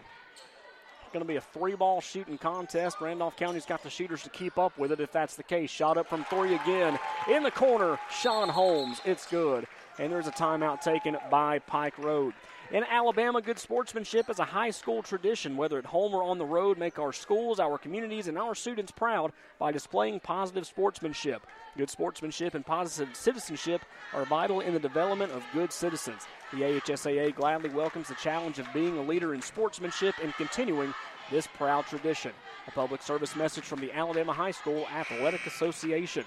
going 1.16 1.26
to 1.26 1.32
be 1.32 1.38
a 1.38 1.42
three 1.42 1.76
ball 1.76 2.02
shooting 2.02 2.38
contest. 2.38 3.00
Randolph 3.00 3.38
County's 3.38 3.66
got 3.66 3.82
the 3.82 3.90
shooters 3.90 4.22
to 4.24 4.30
keep 4.30 4.58
up 4.58 4.78
with 4.78 4.92
it 4.92 5.00
if 5.00 5.14
that's 5.14 5.36
the 5.36 5.44
case. 5.44 5.70
Shot 5.70 5.98
up 5.98 6.10
from 6.10 6.26
three 6.26 6.56
again. 6.56 7.00
In 7.32 7.42
the 7.42 7.52
corner, 7.52 7.98
Sean 8.12 8.50
Holmes. 8.50 9.00
It's 9.06 9.26
good. 9.26 9.66
And 9.98 10.12
there's 10.12 10.28
a 10.28 10.32
timeout 10.32 10.82
taken 10.82 11.16
by 11.32 11.60
Pike 11.60 11.98
Road. 12.00 12.34
In 12.72 12.84
Alabama, 12.84 13.42
good 13.44 13.60
sportsmanship 13.60 14.28
is 14.28 14.40
a 14.40 14.44
high 14.44 14.72
school 14.72 15.04
tradition. 15.04 15.56
Whether 15.56 15.78
at 15.78 15.86
home 15.86 16.16
or 16.16 16.24
on 16.24 16.40
the 16.40 16.46
road, 16.46 16.80
make 16.80 16.98
our 16.98 17.14
schools, 17.14 17.60
our 17.60 17.78
communities, 17.78 18.28
and 18.28 18.40
our 18.40 18.56
students 18.56 18.92
proud 18.92 19.32
by 19.60 19.72
displaying 19.72 20.20
positive 20.20 20.66
sportsmanship. 20.66 21.46
Good 21.78 21.92
sportsmanship 21.92 22.56
and 22.56 22.66
positive 22.66 23.16
citizenship 23.16 23.82
are 24.14 24.26
vital 24.26 24.62
in 24.62 24.74
the 24.74 24.80
development 24.80 25.32
of 25.32 25.44
good 25.54 25.72
citizens. 25.72 26.24
The 26.52 26.62
AHSAA 26.62 27.36
gladly 27.36 27.70
welcomes 27.70 28.08
the 28.08 28.16
challenge 28.16 28.58
of 28.58 28.74
being 28.74 28.98
a 28.98 29.04
leader 29.04 29.36
in 29.36 29.44
sportsmanship 29.44 30.16
and 30.24 30.34
continuing 30.34 30.92
this 31.30 31.46
proud 31.46 31.86
tradition. 31.86 32.32
A 32.68 32.72
public 32.72 33.04
service 33.04 33.36
message 33.36 33.66
from 33.66 33.80
the 33.80 33.94
Alabama 33.94 34.34
High 34.34 34.52
School 34.52 34.88
Athletic 34.88 35.46
Association. 35.46 36.26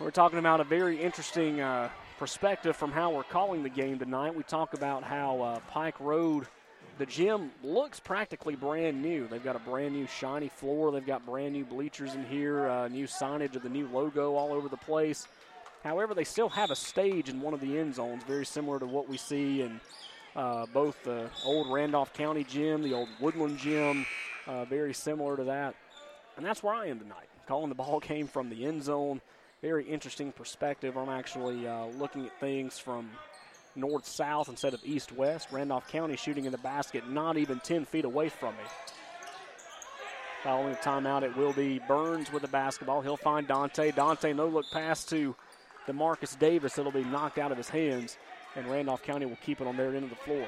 We're 0.00 0.10
talking 0.10 0.40
about 0.40 0.60
a 0.60 0.64
very 0.64 1.00
interesting 1.00 1.60
uh, 1.60 1.90
perspective 2.20 2.76
from 2.76 2.92
how 2.92 3.10
we're 3.10 3.22
calling 3.22 3.62
the 3.62 3.70
game 3.70 3.98
tonight. 3.98 4.34
We 4.34 4.42
talk 4.42 4.74
about 4.74 5.02
how 5.02 5.40
uh, 5.40 5.60
Pike 5.70 5.98
Road, 6.00 6.46
the 6.98 7.06
gym 7.06 7.50
looks 7.64 7.98
practically 7.98 8.54
brand 8.54 9.00
new. 9.00 9.26
They've 9.26 9.42
got 9.42 9.56
a 9.56 9.60
brand 9.60 9.94
new 9.94 10.06
shiny 10.06 10.48
floor. 10.48 10.92
They've 10.92 11.06
got 11.06 11.24
brand 11.24 11.54
new 11.54 11.64
bleachers 11.64 12.14
in 12.14 12.26
here, 12.26 12.68
uh, 12.68 12.88
new 12.88 13.06
signage 13.06 13.56
of 13.56 13.62
the 13.62 13.70
new 13.70 13.88
logo 13.88 14.34
all 14.34 14.52
over 14.52 14.68
the 14.68 14.76
place. 14.76 15.26
However, 15.82 16.12
they 16.12 16.24
still 16.24 16.50
have 16.50 16.70
a 16.70 16.76
stage 16.76 17.30
in 17.30 17.40
one 17.40 17.54
of 17.54 17.60
the 17.62 17.78
end 17.78 17.94
zones, 17.94 18.22
very 18.24 18.44
similar 18.44 18.78
to 18.80 18.86
what 18.86 19.08
we 19.08 19.16
see 19.16 19.62
in 19.62 19.80
uh, 20.36 20.66
both 20.74 21.02
the 21.04 21.30
old 21.42 21.72
Randolph 21.72 22.12
County 22.12 22.44
gym, 22.44 22.82
the 22.82 22.92
old 22.92 23.08
Woodland 23.18 23.56
gym, 23.56 24.04
uh, 24.46 24.66
very 24.66 24.92
similar 24.92 25.38
to 25.38 25.44
that. 25.44 25.74
And 26.36 26.44
that's 26.44 26.62
where 26.62 26.74
I 26.74 26.88
am 26.88 26.98
tonight, 26.98 27.30
calling 27.48 27.70
the 27.70 27.74
ball 27.82 27.98
game 27.98 28.26
from 28.28 28.50
the 28.50 28.66
end 28.66 28.82
zone 28.82 29.22
very 29.62 29.84
interesting 29.84 30.32
perspective. 30.32 30.96
I'm 30.96 31.08
actually 31.08 31.66
uh, 31.66 31.86
looking 31.86 32.26
at 32.26 32.40
things 32.40 32.78
from 32.78 33.10
north 33.76 34.06
south 34.06 34.48
instead 34.48 34.74
of 34.74 34.80
east 34.84 35.12
west. 35.12 35.48
Randolph 35.52 35.86
County 35.88 36.16
shooting 36.16 36.46
in 36.46 36.52
the 36.52 36.58
basket, 36.58 37.08
not 37.08 37.36
even 37.36 37.60
10 37.60 37.84
feet 37.84 38.04
away 38.04 38.28
from 38.28 38.54
me. 38.54 38.64
Following 40.42 40.72
the 40.72 40.78
timeout, 40.78 41.22
it 41.22 41.36
will 41.36 41.52
be 41.52 41.78
Burns 41.86 42.32
with 42.32 42.40
the 42.42 42.48
basketball. 42.48 43.02
He'll 43.02 43.18
find 43.18 43.46
Dante. 43.46 43.90
Dante, 43.90 44.32
no 44.32 44.48
look 44.48 44.64
pass 44.72 45.04
to 45.06 45.36
Demarcus 45.86 46.38
Davis. 46.38 46.78
It'll 46.78 46.90
be 46.90 47.04
knocked 47.04 47.36
out 47.36 47.52
of 47.52 47.58
his 47.58 47.68
hands, 47.68 48.16
and 48.56 48.66
Randolph 48.66 49.02
County 49.02 49.26
will 49.26 49.38
keep 49.44 49.60
it 49.60 49.66
on 49.66 49.76
their 49.76 49.94
end 49.94 50.04
of 50.04 50.10
the 50.10 50.16
floor. 50.16 50.46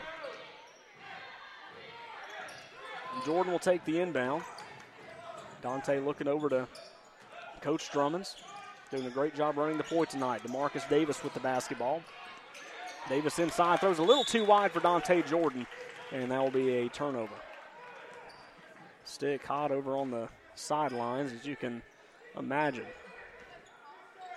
Jordan 3.27 3.53
will 3.53 3.59
take 3.59 3.85
the 3.85 4.01
inbound. 4.01 4.43
Dante 5.61 6.01
looking 6.01 6.27
over 6.27 6.49
to 6.49 6.67
Coach 7.61 7.91
Drummonds. 7.93 8.37
Doing 8.93 9.07
a 9.07 9.11
great 9.11 9.35
job 9.35 9.57
running 9.57 9.79
the 9.79 9.85
point 9.85 10.11
tonight. 10.11 10.43
Demarcus 10.43 10.87
Davis 10.87 11.25
with 11.25 11.33
the 11.33 11.41
basketball. 11.41 12.03
Davis 13.09 13.39
inside 13.39 13.81
throws 13.81 13.99
a 13.99 14.03
little 14.03 14.23
too 14.23 14.45
wide 14.45 14.71
for 14.71 14.81
Dante 14.81 15.23
Jordan, 15.23 15.67
and 16.13 16.31
that 16.31 16.39
will 16.39 16.51
be 16.51 16.75
a 16.75 16.91
turnover. 16.91 17.33
Stick 19.07 19.47
hot 19.47 19.71
over 19.71 19.97
on 19.97 20.11
the 20.11 20.29
sidelines, 20.57 21.33
as 21.33 21.47
you 21.47 21.57
can 21.57 21.81
imagine. 22.39 22.85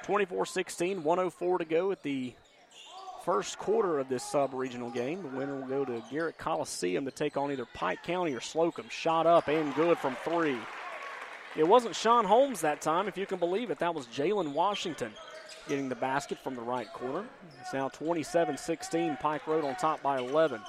24 0.04 0.46
16, 0.46 1.04
104 1.04 1.58
to 1.58 1.65
go 1.65 1.91
at 1.91 2.02
the 2.02 2.34
first 3.26 3.60
quarter 3.60 4.00
of 4.00 4.08
this 4.08 4.24
sub 4.24 4.54
regional 4.54 4.89
game. 4.89 5.22
The 5.22 5.38
winner 5.38 5.60
will 5.60 5.68
go 5.68 5.84
to 5.84 6.02
Garrett 6.10 6.38
Coliseum 6.38 7.04
to 7.04 7.12
take 7.12 7.36
on 7.36 7.52
either 7.52 7.65
Pike 7.74 8.04
County 8.04 8.34
or 8.34 8.39
Slocum. 8.39 8.86
Shot 8.88 9.28
up 9.28 9.50
and 9.50 9.76
good 9.76 9.98
from 9.98 10.15
three. 10.24 10.58
It 11.56 11.68
wasn't 11.68 11.96
Sean 11.96 12.26
Holmes 12.26 12.62
that 12.62 12.82
time, 12.82 13.08
if 13.08 13.18
you 13.18 13.26
can 13.26 13.39
believe 13.39 13.72
it. 13.72 13.80
That 13.80 13.96
was 13.96 14.08
Jalen 14.08 14.52
Washington 14.52 15.12
getting 15.70 15.89
the 15.89 15.96
basket 15.96 16.38
from 16.44 16.56
the 16.56 16.62
right 16.62 16.91
corner. 16.91 17.26
It's 17.62 17.74
now 17.74 17.88
27 17.89 18.58
16. 18.58 19.18
Pike 19.22 19.48
Road 19.48 19.63
on 19.63 19.76
top 19.76 20.02
by 20.02 20.20
11. 20.20 20.62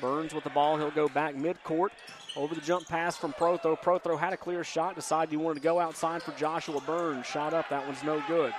Burns 0.00 0.34
with 0.34 0.44
the 0.44 0.50
ball. 0.50 0.76
He'll 0.76 0.90
go 0.90 1.08
back 1.08 1.34
midcourt. 1.34 1.88
Over 2.34 2.54
the 2.54 2.60
jump 2.60 2.86
pass 2.88 3.16
from 3.16 3.32
Prothro. 3.32 3.78
Prothro 3.80 4.18
had 4.18 4.32
a 4.32 4.36
clear 4.36 4.64
shot. 4.64 4.94
Decided 4.94 5.30
he 5.30 5.36
wanted 5.36 5.56
to 5.56 5.64
go 5.64 5.80
outside 5.80 6.22
for 6.22 6.32
Joshua 6.32 6.80
Burns. 6.82 7.26
Shot 7.26 7.54
up. 7.54 7.68
That 7.68 7.86
one's 7.86 8.02
no 8.02 8.22
good. 8.28 8.52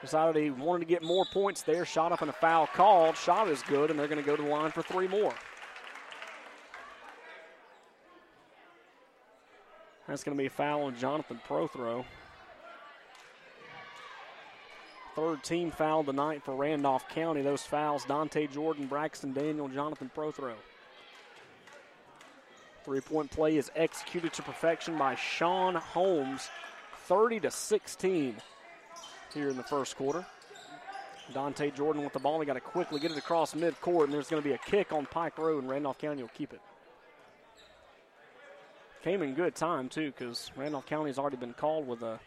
Decided 0.00 0.42
he 0.42 0.50
wanted 0.50 0.80
to 0.80 0.86
get 0.86 1.02
more 1.02 1.26
points 1.32 1.62
there. 1.62 1.84
Shot 1.84 2.12
up 2.12 2.22
and 2.22 2.30
a 2.30 2.34
foul 2.34 2.66
called. 2.68 3.16
Shot 3.16 3.48
is 3.48 3.62
good, 3.62 3.90
and 3.90 3.98
they're 3.98 4.08
going 4.08 4.22
to 4.22 4.26
go 4.26 4.36
to 4.36 4.42
the 4.42 4.48
line 4.48 4.70
for 4.70 4.82
three 4.82 5.08
more. 5.08 5.34
That's 10.08 10.24
going 10.24 10.34
to 10.34 10.40
be 10.40 10.46
a 10.46 10.50
foul 10.50 10.84
on 10.84 10.96
Jonathan 10.96 11.38
Prothro. 11.46 12.02
Third 15.14 15.42
team 15.42 15.70
foul 15.70 16.02
tonight 16.02 16.42
for 16.42 16.56
Randolph 16.56 17.06
County. 17.10 17.42
Those 17.42 17.62
fouls 17.62 18.06
Dante 18.06 18.46
Jordan, 18.46 18.86
Braxton 18.86 19.34
Daniel, 19.34 19.68
Jonathan 19.68 20.10
Prothro. 20.16 20.54
Three 22.84 23.00
point 23.02 23.30
play 23.30 23.58
is 23.58 23.70
executed 23.76 24.32
to 24.32 24.42
perfection 24.42 24.96
by 24.96 25.14
Sean 25.14 25.74
Holmes, 25.74 26.48
30 27.06 27.40
to 27.40 27.50
16 27.50 28.36
here 29.34 29.50
in 29.50 29.58
the 29.58 29.62
first 29.62 29.94
quarter. 29.96 30.24
Dante 31.34 31.70
Jordan 31.70 32.02
with 32.02 32.14
the 32.14 32.18
ball. 32.18 32.38
They 32.38 32.46
got 32.46 32.54
to 32.54 32.60
quickly 32.60 32.98
get 32.98 33.10
it 33.10 33.18
across 33.18 33.52
midcourt, 33.52 34.04
and 34.04 34.12
there's 34.14 34.28
going 34.28 34.42
to 34.42 34.48
be 34.48 34.54
a 34.54 34.58
kick 34.58 34.90
on 34.90 35.04
Pike 35.04 35.36
Road, 35.36 35.64
and 35.64 35.70
Randolph 35.70 35.98
County 35.98 36.22
will 36.22 36.30
keep 36.30 36.54
it. 36.54 36.60
Came 39.02 39.22
in 39.22 39.34
good 39.34 39.54
time, 39.54 39.88
too, 39.88 40.12
because 40.16 40.50
Randolph 40.56 40.86
County 40.86 41.10
has 41.10 41.18
already 41.18 41.36
been 41.36 41.54
called 41.54 41.86
with 41.86 42.02
a 42.02 42.18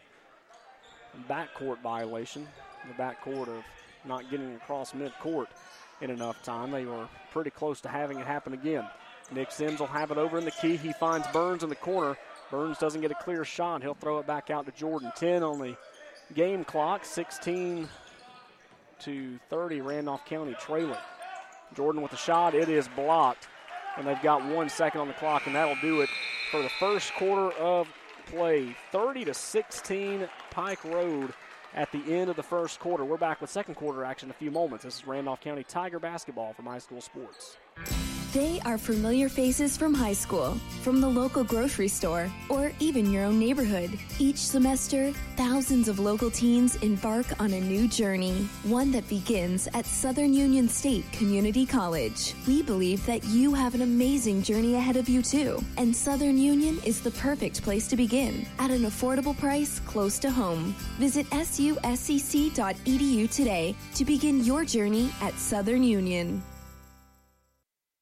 backcourt 1.28 1.80
violation. 1.82 2.48
The 2.88 2.94
backcourt 2.94 3.48
of 3.48 3.62
not 4.04 4.30
getting 4.30 4.54
across 4.54 4.92
midcourt 4.92 5.46
in 6.00 6.10
enough 6.10 6.42
time. 6.42 6.70
They 6.70 6.86
were 6.86 7.06
pretty 7.30 7.50
close 7.50 7.80
to 7.82 7.88
having 7.88 8.18
it 8.18 8.26
happen 8.26 8.54
again. 8.54 8.86
Nick 9.30 9.50
Sims 9.50 9.80
will 9.80 9.86
have 9.86 10.10
it 10.10 10.18
over 10.18 10.38
in 10.38 10.44
the 10.44 10.50
key. 10.50 10.76
He 10.76 10.92
finds 10.94 11.26
Burns 11.28 11.62
in 11.62 11.68
the 11.68 11.76
corner. 11.76 12.16
Burns 12.50 12.78
doesn't 12.78 13.00
get 13.00 13.10
a 13.10 13.14
clear 13.16 13.44
shot. 13.44 13.82
He'll 13.82 13.94
throw 13.94 14.18
it 14.18 14.26
back 14.26 14.50
out 14.50 14.66
to 14.66 14.72
Jordan. 14.72 15.12
10 15.16 15.42
on 15.42 15.58
the 15.58 15.76
game 16.34 16.64
clock. 16.64 17.04
16 17.04 17.88
to 19.00 19.38
30. 19.48 19.80
Randolph 19.80 20.24
County 20.26 20.54
trailing. 20.60 20.96
Jordan 21.74 22.02
with 22.02 22.10
the 22.10 22.16
shot. 22.16 22.54
It 22.54 22.68
is 22.68 22.88
blocked. 22.88 23.48
And 23.96 24.06
they've 24.06 24.20
got 24.22 24.44
one 24.44 24.68
second 24.68 25.02
on 25.02 25.08
the 25.08 25.14
clock, 25.14 25.46
and 25.46 25.54
that'll 25.54 25.80
do 25.80 26.00
it 26.00 26.08
for 26.52 26.62
the 26.62 26.68
first 26.68 27.14
quarter 27.14 27.50
of 27.56 27.88
play. 28.26 28.76
30 28.92 29.24
to 29.24 29.34
16, 29.34 30.28
Pike 30.50 30.84
Road 30.84 31.32
at 31.74 31.90
the 31.92 32.02
end 32.14 32.28
of 32.28 32.36
the 32.36 32.42
first 32.42 32.78
quarter. 32.78 33.06
We're 33.06 33.16
back 33.16 33.40
with 33.40 33.48
second 33.48 33.74
quarter 33.74 34.04
action 34.04 34.28
in 34.28 34.32
a 34.32 34.34
few 34.34 34.50
moments. 34.50 34.84
This 34.84 34.98
is 34.98 35.06
Randolph 35.06 35.40
County 35.40 35.64
Tiger 35.64 35.98
basketball 35.98 36.52
from 36.52 36.66
high 36.66 36.78
school 36.78 37.00
sports. 37.00 37.56
They 38.32 38.60
are 38.64 38.78
familiar 38.78 39.28
faces 39.28 39.76
from 39.76 39.92
high 39.92 40.14
school, 40.14 40.56
from 40.80 41.02
the 41.02 41.08
local 41.08 41.44
grocery 41.44 41.88
store, 41.88 42.32
or 42.48 42.72
even 42.80 43.12
your 43.12 43.24
own 43.24 43.38
neighborhood. 43.38 43.90
Each 44.18 44.38
semester, 44.38 45.12
thousands 45.36 45.86
of 45.86 45.98
local 45.98 46.30
teens 46.30 46.76
embark 46.76 47.26
on 47.38 47.52
a 47.52 47.60
new 47.60 47.86
journey, 47.86 48.48
one 48.62 48.90
that 48.92 49.06
begins 49.06 49.68
at 49.74 49.84
Southern 49.84 50.32
Union 50.32 50.66
State 50.66 51.04
Community 51.12 51.66
College. 51.66 52.34
We 52.46 52.62
believe 52.62 53.04
that 53.04 53.22
you 53.24 53.52
have 53.52 53.74
an 53.74 53.82
amazing 53.82 54.42
journey 54.42 54.76
ahead 54.76 54.96
of 54.96 55.10
you, 55.10 55.20
too, 55.20 55.62
and 55.76 55.94
Southern 55.94 56.38
Union 56.38 56.80
is 56.86 57.02
the 57.02 57.10
perfect 57.10 57.62
place 57.62 57.86
to 57.88 57.96
begin 57.96 58.46
at 58.58 58.70
an 58.70 58.84
affordable 58.84 59.38
price 59.38 59.78
close 59.80 60.18
to 60.20 60.30
home. 60.30 60.74
Visit 60.98 61.28
suscc.edu 61.28 63.30
today 63.30 63.76
to 63.94 64.04
begin 64.06 64.42
your 64.42 64.64
journey 64.64 65.10
at 65.20 65.38
Southern 65.38 65.82
Union. 65.82 66.42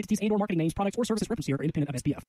entities 0.00 0.18
and 0.20 0.32
or 0.32 0.38
marketing 0.38 0.58
names, 0.58 0.74
products, 0.74 0.96
or 0.98 1.04
services 1.04 1.28
referenced 1.28 1.46
here 1.46 1.56
are 1.56 1.62
independent 1.62 1.94
of 1.94 2.02
SPF. 2.02 2.22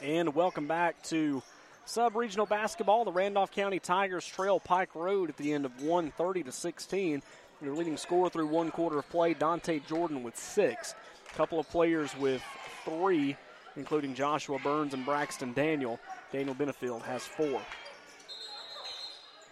And 0.00 0.34
welcome 0.34 0.66
back 0.66 1.02
to 1.04 1.42
sub-regional 1.84 2.46
basketball. 2.46 3.04
The 3.04 3.12
Randolph 3.12 3.50
County 3.50 3.78
Tigers 3.78 4.26
trail 4.26 4.60
Pike 4.60 4.94
Road 4.94 5.30
at 5.30 5.36
the 5.36 5.52
end 5.52 5.64
of 5.64 5.82
130 5.82 6.44
to 6.44 6.52
16. 6.52 7.22
Their 7.62 7.74
leading 7.74 7.96
scorer 7.96 8.30
through 8.30 8.46
one 8.46 8.70
quarter 8.70 8.98
of 8.98 9.08
play, 9.10 9.34
Dante 9.34 9.80
Jordan 9.80 10.22
with 10.22 10.36
six. 10.36 10.94
A 11.30 11.36
couple 11.36 11.58
of 11.58 11.68
players 11.68 12.16
with 12.16 12.42
three, 12.84 13.36
including 13.76 14.14
Joshua 14.14 14.58
Burns 14.58 14.94
and 14.94 15.04
Braxton 15.04 15.52
Daniel. 15.52 15.98
Daniel 16.32 16.54
Benefield 16.54 17.02
has 17.02 17.22
four. 17.22 17.60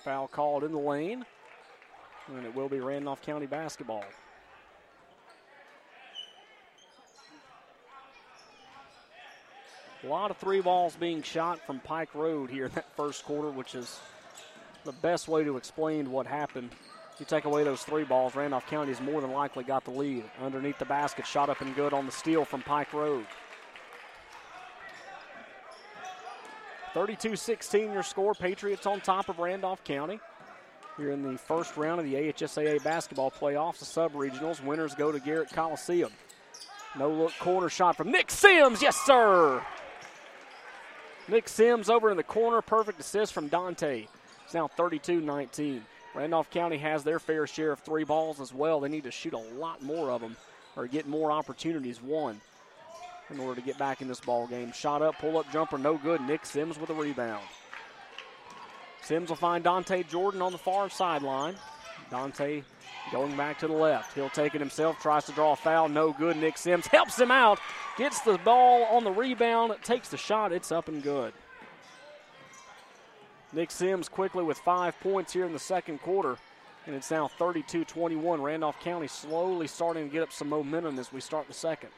Foul 0.04 0.28
called 0.28 0.64
in 0.64 0.72
the 0.72 0.78
lane, 0.78 1.24
and 2.28 2.46
it 2.46 2.54
will 2.54 2.68
be 2.68 2.80
Randolph 2.80 3.20
County 3.22 3.46
basketball. 3.46 4.04
A 10.04 10.06
lot 10.06 10.30
of 10.30 10.36
three 10.36 10.60
balls 10.60 10.94
being 10.94 11.22
shot 11.22 11.58
from 11.66 11.80
Pike 11.80 12.14
Road 12.14 12.50
here 12.50 12.66
in 12.66 12.72
that 12.72 12.94
first 12.96 13.24
quarter, 13.24 13.50
which 13.50 13.74
is 13.74 13.98
the 14.84 14.92
best 14.92 15.26
way 15.26 15.42
to 15.42 15.56
explain 15.56 16.12
what 16.12 16.26
happened. 16.26 16.70
You 17.18 17.26
take 17.26 17.46
away 17.46 17.64
those 17.64 17.82
three 17.82 18.04
balls, 18.04 18.36
Randolph 18.36 18.66
County 18.68 18.92
has 18.92 19.00
more 19.00 19.20
than 19.20 19.32
likely 19.32 19.64
got 19.64 19.84
the 19.84 19.90
lead. 19.90 20.22
Underneath 20.40 20.78
the 20.78 20.84
basket, 20.84 21.26
shot 21.26 21.50
up 21.50 21.60
and 21.62 21.74
good 21.74 21.92
on 21.92 22.06
the 22.06 22.12
steal 22.12 22.44
from 22.44 22.62
Pike 22.62 22.92
Road. 22.92 23.26
32 26.94 27.34
16 27.36 27.92
your 27.92 28.02
score. 28.02 28.34
Patriots 28.34 28.86
on 28.86 29.00
top 29.00 29.28
of 29.28 29.40
Randolph 29.40 29.82
County. 29.82 30.20
Here 30.96 31.10
in 31.10 31.22
the 31.22 31.38
first 31.38 31.76
round 31.76 32.00
of 32.00 32.06
the 32.06 32.14
AHSAA 32.14 32.82
basketball 32.82 33.30
playoffs, 33.30 33.78
the 33.80 33.84
sub 33.84 34.14
regionals. 34.14 34.64
Winners 34.64 34.94
go 34.94 35.12
to 35.12 35.20
Garrett 35.20 35.52
Coliseum. 35.52 36.10
No 36.96 37.10
look 37.10 37.32
corner 37.38 37.68
shot 37.68 37.96
from 37.96 38.10
Nick 38.10 38.30
Sims. 38.30 38.80
Yes, 38.80 38.96
sir. 38.96 39.62
Nick 41.28 41.48
Sims 41.48 41.90
over 41.90 42.10
in 42.10 42.16
the 42.16 42.22
corner. 42.22 42.62
Perfect 42.62 43.00
assist 43.00 43.32
from 43.32 43.48
Dante. 43.48 44.06
It's 44.44 44.54
now 44.54 44.68
32 44.68 45.20
19. 45.20 45.84
Randolph 46.14 46.50
County 46.50 46.78
has 46.78 47.04
their 47.04 47.18
fair 47.18 47.46
share 47.46 47.72
of 47.72 47.80
three 47.80 48.04
balls 48.04 48.40
as 48.40 48.52
well. 48.52 48.80
They 48.80 48.88
need 48.88 49.04
to 49.04 49.10
shoot 49.10 49.34
a 49.34 49.38
lot 49.38 49.82
more 49.82 50.10
of 50.10 50.20
them 50.20 50.36
or 50.74 50.86
get 50.86 51.06
more 51.06 51.30
opportunities. 51.30 52.02
One 52.02 52.40
in 53.30 53.40
order 53.40 53.60
to 53.60 53.66
get 53.66 53.78
back 53.78 54.00
in 54.00 54.08
this 54.08 54.20
ball 54.20 54.46
game. 54.46 54.72
Shot 54.72 55.02
up, 55.02 55.18
pull 55.18 55.36
up 55.36 55.50
jumper, 55.52 55.76
no 55.76 55.98
good. 55.98 56.20
Nick 56.22 56.46
Sims 56.46 56.78
with 56.78 56.88
a 56.90 56.94
rebound. 56.94 57.44
Sims 59.02 59.28
will 59.28 59.36
find 59.36 59.62
Dante 59.62 60.02
Jordan 60.04 60.40
on 60.40 60.52
the 60.52 60.58
far 60.58 60.88
sideline. 60.88 61.54
Dante 62.10 62.62
going 63.10 63.36
back 63.36 63.58
to 63.60 63.66
the 63.66 63.72
left. 63.72 64.14
He'll 64.14 64.30
take 64.30 64.54
it 64.54 64.60
himself, 64.60 64.98
tries 65.00 65.24
to 65.26 65.32
draw 65.32 65.52
a 65.52 65.56
foul, 65.56 65.88
no 65.88 66.12
good. 66.12 66.36
Nick 66.36 66.58
Sims 66.58 66.86
helps 66.88 67.18
him 67.18 67.30
out, 67.30 67.58
gets 67.96 68.20
the 68.20 68.38
ball 68.38 68.84
on 68.84 69.04
the 69.04 69.10
rebound, 69.10 69.74
takes 69.82 70.08
the 70.08 70.16
shot, 70.16 70.52
it's 70.52 70.72
up 70.72 70.88
and 70.88 71.02
good. 71.02 71.32
Nick 73.52 73.70
Sims 73.70 74.08
quickly 74.08 74.44
with 74.44 74.58
five 74.58 74.98
points 75.00 75.32
here 75.32 75.46
in 75.46 75.52
the 75.52 75.58
second 75.58 76.00
quarter, 76.02 76.36
and 76.86 76.94
it's 76.94 77.10
now 77.10 77.28
32 77.28 77.84
21. 77.84 78.42
Randolph 78.42 78.78
County 78.80 79.06
slowly 79.06 79.66
starting 79.66 80.08
to 80.08 80.12
get 80.12 80.22
up 80.22 80.32
some 80.32 80.48
momentum 80.48 80.98
as 80.98 81.12
we 81.12 81.20
start 81.20 81.46
the 81.48 81.54
second. 81.54 81.90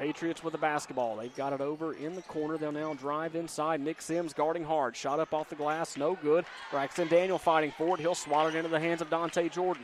Patriots 0.00 0.42
with 0.42 0.52
the 0.52 0.58
basketball. 0.58 1.14
They've 1.14 1.36
got 1.36 1.52
it 1.52 1.60
over 1.60 1.92
in 1.92 2.14
the 2.14 2.22
corner. 2.22 2.56
They'll 2.56 2.72
now 2.72 2.94
drive 2.94 3.36
inside. 3.36 3.82
Nick 3.82 4.00
Sims 4.00 4.32
guarding 4.32 4.64
hard. 4.64 4.96
Shot 4.96 5.20
up 5.20 5.34
off 5.34 5.50
the 5.50 5.54
glass. 5.54 5.98
No 5.98 6.14
good. 6.14 6.46
Braxton 6.70 7.06
Daniel 7.08 7.36
fighting 7.36 7.70
for 7.76 7.96
it. 7.96 8.00
He'll 8.00 8.14
swat 8.14 8.48
it 8.48 8.56
into 8.56 8.70
the 8.70 8.80
hands 8.80 9.02
of 9.02 9.10
Dante 9.10 9.50
Jordan. 9.50 9.82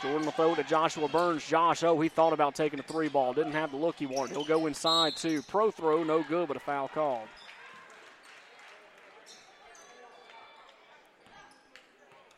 Jordan 0.00 0.24
will 0.24 0.32
throw 0.32 0.54
to 0.54 0.64
Joshua 0.64 1.06
Burns. 1.08 1.46
Josh, 1.46 1.84
oh, 1.84 2.00
he 2.00 2.08
thought 2.08 2.32
about 2.32 2.54
taking 2.54 2.80
a 2.80 2.82
three 2.82 3.08
ball. 3.08 3.34
Didn't 3.34 3.52
have 3.52 3.72
the 3.72 3.76
look 3.76 3.96
he 3.98 4.06
wanted. 4.06 4.30
He'll 4.30 4.46
go 4.46 4.64
inside 4.68 5.16
too. 5.16 5.42
Prothro, 5.42 6.06
no 6.06 6.22
good, 6.22 6.48
but 6.48 6.56
a 6.56 6.60
foul 6.60 6.88
called. 6.88 7.28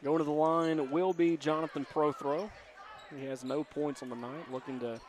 Going 0.03 0.19
to 0.19 0.25
the 0.25 0.33
line 0.33 0.91
will 0.91 1.13
be 1.13 1.37
Jonathan 1.37 1.87
Prothro. 1.95 2.51
He 3.17 3.25
has 3.27 3.45
no 3.45 3.63
points 3.63 4.03
on 4.03 4.09
the 4.09 4.17
night, 4.17 4.51
looking 4.51 4.81
to 4.81 5.01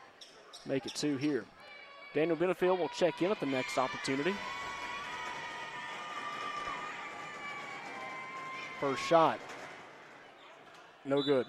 make 0.67 0.85
it 0.85 0.93
two 0.93 1.17
here. 1.17 1.45
Daniel 2.13 2.35
Benefield 2.35 2.79
will 2.79 2.89
check 2.89 3.21
in 3.21 3.31
at 3.31 3.39
the 3.39 3.45
next 3.45 3.77
opportunity. 3.77 4.33
First 8.79 9.03
shot. 9.03 9.39
No 11.05 11.21
good. 11.21 11.45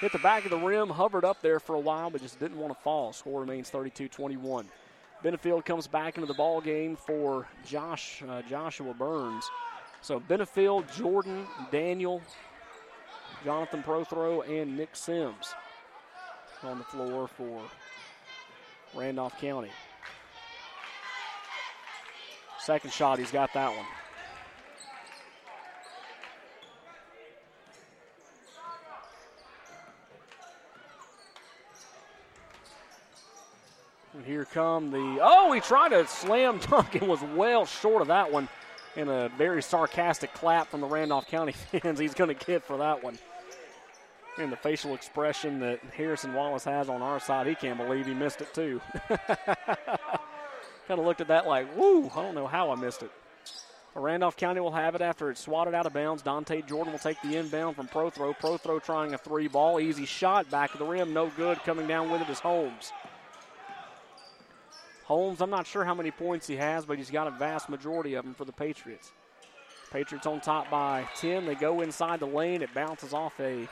Hit 0.00 0.12
the 0.12 0.18
back 0.18 0.44
of 0.44 0.50
the 0.50 0.58
rim, 0.58 0.88
hovered 0.88 1.24
up 1.24 1.40
there 1.42 1.60
for 1.60 1.74
a 1.74 1.80
while, 1.80 2.10
but 2.10 2.22
just 2.22 2.38
didn't 2.40 2.58
want 2.58 2.74
to 2.74 2.82
fall. 2.82 3.12
Score 3.12 3.40
remains 3.40 3.70
32 3.70 4.08
21. 4.08 4.66
Benefield 5.22 5.64
comes 5.64 5.86
back 5.86 6.16
into 6.16 6.26
the 6.26 6.34
ball 6.34 6.60
game 6.60 6.96
for 6.96 7.46
Josh 7.66 8.22
uh, 8.28 8.42
Joshua 8.42 8.94
Burns. 8.94 9.44
So 10.00 10.18
Benefield, 10.18 10.94
Jordan, 10.96 11.46
Daniel, 11.70 12.22
Jonathan 13.44 13.82
Prothro, 13.82 14.48
and 14.48 14.76
Nick 14.76 14.96
Sims 14.96 15.54
on 16.62 16.78
the 16.78 16.84
floor 16.84 17.28
for 17.28 17.62
Randolph 18.94 19.38
County. 19.40 19.70
Second 22.58 22.92
shot, 22.92 23.18
he's 23.18 23.30
got 23.30 23.52
that 23.54 23.74
one. 23.74 23.86
And 34.14 34.24
here 34.26 34.44
come 34.44 34.90
the. 34.90 35.18
Oh, 35.22 35.52
he 35.52 35.60
tried 35.60 35.90
to 35.90 36.06
slam 36.06 36.58
dunk 36.58 36.94
and 37.00 37.08
was 37.08 37.22
well 37.34 37.64
short 37.64 38.02
of 38.02 38.08
that 38.08 38.30
one. 38.30 38.48
and 38.96 39.08
a 39.08 39.30
very 39.38 39.62
sarcastic 39.62 40.34
clap 40.34 40.68
from 40.68 40.80
the 40.80 40.86
Randolph 40.86 41.26
County 41.28 41.52
fans 41.72 41.98
he's 41.98 42.14
going 42.14 42.36
to 42.36 42.44
get 42.46 42.64
for 42.64 42.76
that 42.78 43.02
one. 43.02 43.18
And 44.38 44.50
the 44.50 44.56
facial 44.56 44.94
expression 44.94 45.58
that 45.60 45.80
Harrison 45.94 46.32
Wallace 46.34 46.64
has 46.64 46.88
on 46.88 47.02
our 47.02 47.20
side, 47.20 47.46
he 47.46 47.54
can't 47.54 47.76
believe 47.76 48.06
he 48.06 48.14
missed 48.14 48.40
it 48.40 48.54
too. 48.54 48.80
kind 49.08 50.98
of 50.98 51.06
looked 51.06 51.20
at 51.20 51.28
that 51.28 51.46
like, 51.46 51.76
woo, 51.76 52.10
I 52.14 52.22
don't 52.22 52.34
know 52.34 52.46
how 52.46 52.70
I 52.70 52.74
missed 52.76 53.02
it. 53.02 53.10
Randolph 53.94 54.36
County 54.36 54.60
will 54.60 54.70
have 54.70 54.94
it 54.94 55.00
after 55.00 55.30
it's 55.30 55.40
swatted 55.40 55.74
out 55.74 55.86
of 55.86 55.92
bounds. 55.92 56.22
Dante 56.22 56.62
Jordan 56.62 56.92
will 56.92 56.98
take 56.98 57.20
the 57.22 57.36
inbound 57.36 57.76
from 57.76 57.88
Prothro. 57.88 58.36
Pro 58.38 58.56
Throw 58.56 58.78
trying 58.78 59.14
a 59.14 59.18
three 59.18 59.48
ball. 59.48 59.80
Easy 59.80 60.06
shot 60.06 60.48
back 60.50 60.72
of 60.72 60.78
the 60.78 60.84
rim. 60.84 61.12
No 61.12 61.28
good. 61.36 61.58
Coming 61.64 61.86
down 61.86 62.10
with 62.10 62.22
it 62.22 62.28
is 62.28 62.38
Holmes. 62.38 62.92
Holmes, 65.04 65.40
I'm 65.40 65.50
not 65.50 65.66
sure 65.66 65.84
how 65.84 65.94
many 65.94 66.12
points 66.12 66.46
he 66.46 66.54
has, 66.56 66.84
but 66.84 66.96
he's 66.96 67.10
got 67.10 67.26
a 67.26 67.32
vast 67.32 67.68
majority 67.68 68.14
of 68.14 68.24
them 68.24 68.32
for 68.32 68.44
the 68.44 68.52
Patriots. 68.52 69.10
Patriots 69.90 70.26
on 70.26 70.40
top 70.40 70.70
by 70.70 71.04
10. 71.16 71.46
They 71.46 71.56
go 71.56 71.80
inside 71.80 72.20
the 72.20 72.26
lane. 72.26 72.62
It 72.62 72.72
bounces 72.72 73.12
off 73.12 73.32
a 73.40 73.68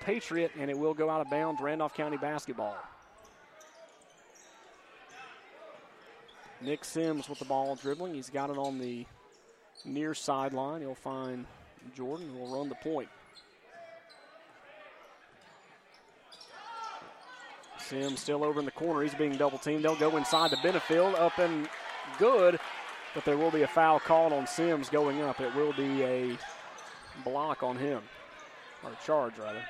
Patriot, 0.00 0.52
and 0.58 0.70
it 0.70 0.78
will 0.78 0.94
go 0.94 1.10
out 1.10 1.20
of 1.20 1.30
bounds. 1.30 1.60
Randolph 1.60 1.94
County 1.94 2.16
basketball. 2.16 2.76
Nick 6.62 6.84
Sims 6.84 7.28
with 7.28 7.38
the 7.38 7.44
ball 7.44 7.74
dribbling. 7.76 8.14
He's 8.14 8.30
got 8.30 8.50
it 8.50 8.58
on 8.58 8.78
the 8.78 9.06
near 9.84 10.14
sideline. 10.14 10.82
He'll 10.82 10.94
find 10.94 11.46
Jordan 11.96 12.28
who 12.30 12.38
will 12.38 12.58
run 12.58 12.68
the 12.68 12.74
point. 12.76 13.08
Sims 17.78 18.20
still 18.20 18.44
over 18.44 18.60
in 18.60 18.66
the 18.66 18.70
corner. 18.70 19.02
He's 19.02 19.14
being 19.14 19.36
double 19.36 19.58
teamed. 19.58 19.84
They'll 19.84 19.96
go 19.96 20.16
inside 20.16 20.50
to 20.50 20.56
Benefield. 20.58 21.18
Up 21.18 21.38
and 21.38 21.68
good, 22.18 22.60
but 23.14 23.24
there 23.24 23.36
will 23.36 23.50
be 23.50 23.62
a 23.62 23.68
foul 23.68 23.98
called 23.98 24.32
on 24.32 24.46
Sims 24.46 24.88
going 24.88 25.22
up. 25.22 25.40
It 25.40 25.54
will 25.54 25.72
be 25.72 26.02
a 26.04 26.38
block 27.24 27.62
on 27.62 27.76
him, 27.76 28.02
or 28.84 28.90
a 28.90 29.04
charge 29.04 29.36
rather. 29.38 29.64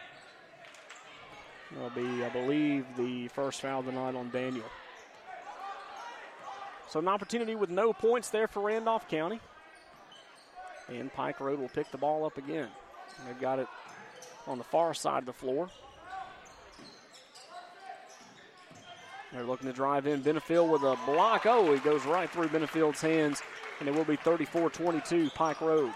It'll 1.76 1.90
be, 1.90 2.24
I 2.24 2.28
believe, 2.28 2.84
the 2.96 3.28
first 3.28 3.60
foul 3.60 3.80
of 3.80 3.86
the 3.86 3.92
night 3.92 4.14
on 4.14 4.30
Daniel. 4.30 4.64
So 6.88 6.98
an 6.98 7.08
opportunity 7.08 7.54
with 7.54 7.70
no 7.70 7.92
points 7.92 8.30
there 8.30 8.48
for 8.48 8.60
Randolph 8.60 9.08
County. 9.08 9.40
And 10.88 11.12
Pike 11.12 11.38
Road 11.38 11.60
will 11.60 11.68
pick 11.68 11.90
the 11.92 11.98
ball 11.98 12.24
up 12.24 12.36
again. 12.36 12.68
They've 13.26 13.40
got 13.40 13.60
it 13.60 13.68
on 14.48 14.58
the 14.58 14.64
far 14.64 14.92
side 14.94 15.20
of 15.20 15.26
the 15.26 15.32
floor. 15.32 15.68
They're 19.32 19.44
looking 19.44 19.68
to 19.68 19.72
drive 19.72 20.08
in. 20.08 20.22
Benefield 20.22 20.68
with 20.70 20.82
a 20.82 20.98
block. 21.06 21.46
Oh, 21.46 21.72
he 21.72 21.78
goes 21.78 22.04
right 22.04 22.28
through 22.28 22.48
Benefield's 22.48 23.00
hands, 23.00 23.42
and 23.78 23.88
it 23.88 23.94
will 23.94 24.04
be 24.04 24.16
34 24.16 24.70
22 24.70 25.30
Pike 25.30 25.60
Road. 25.60 25.92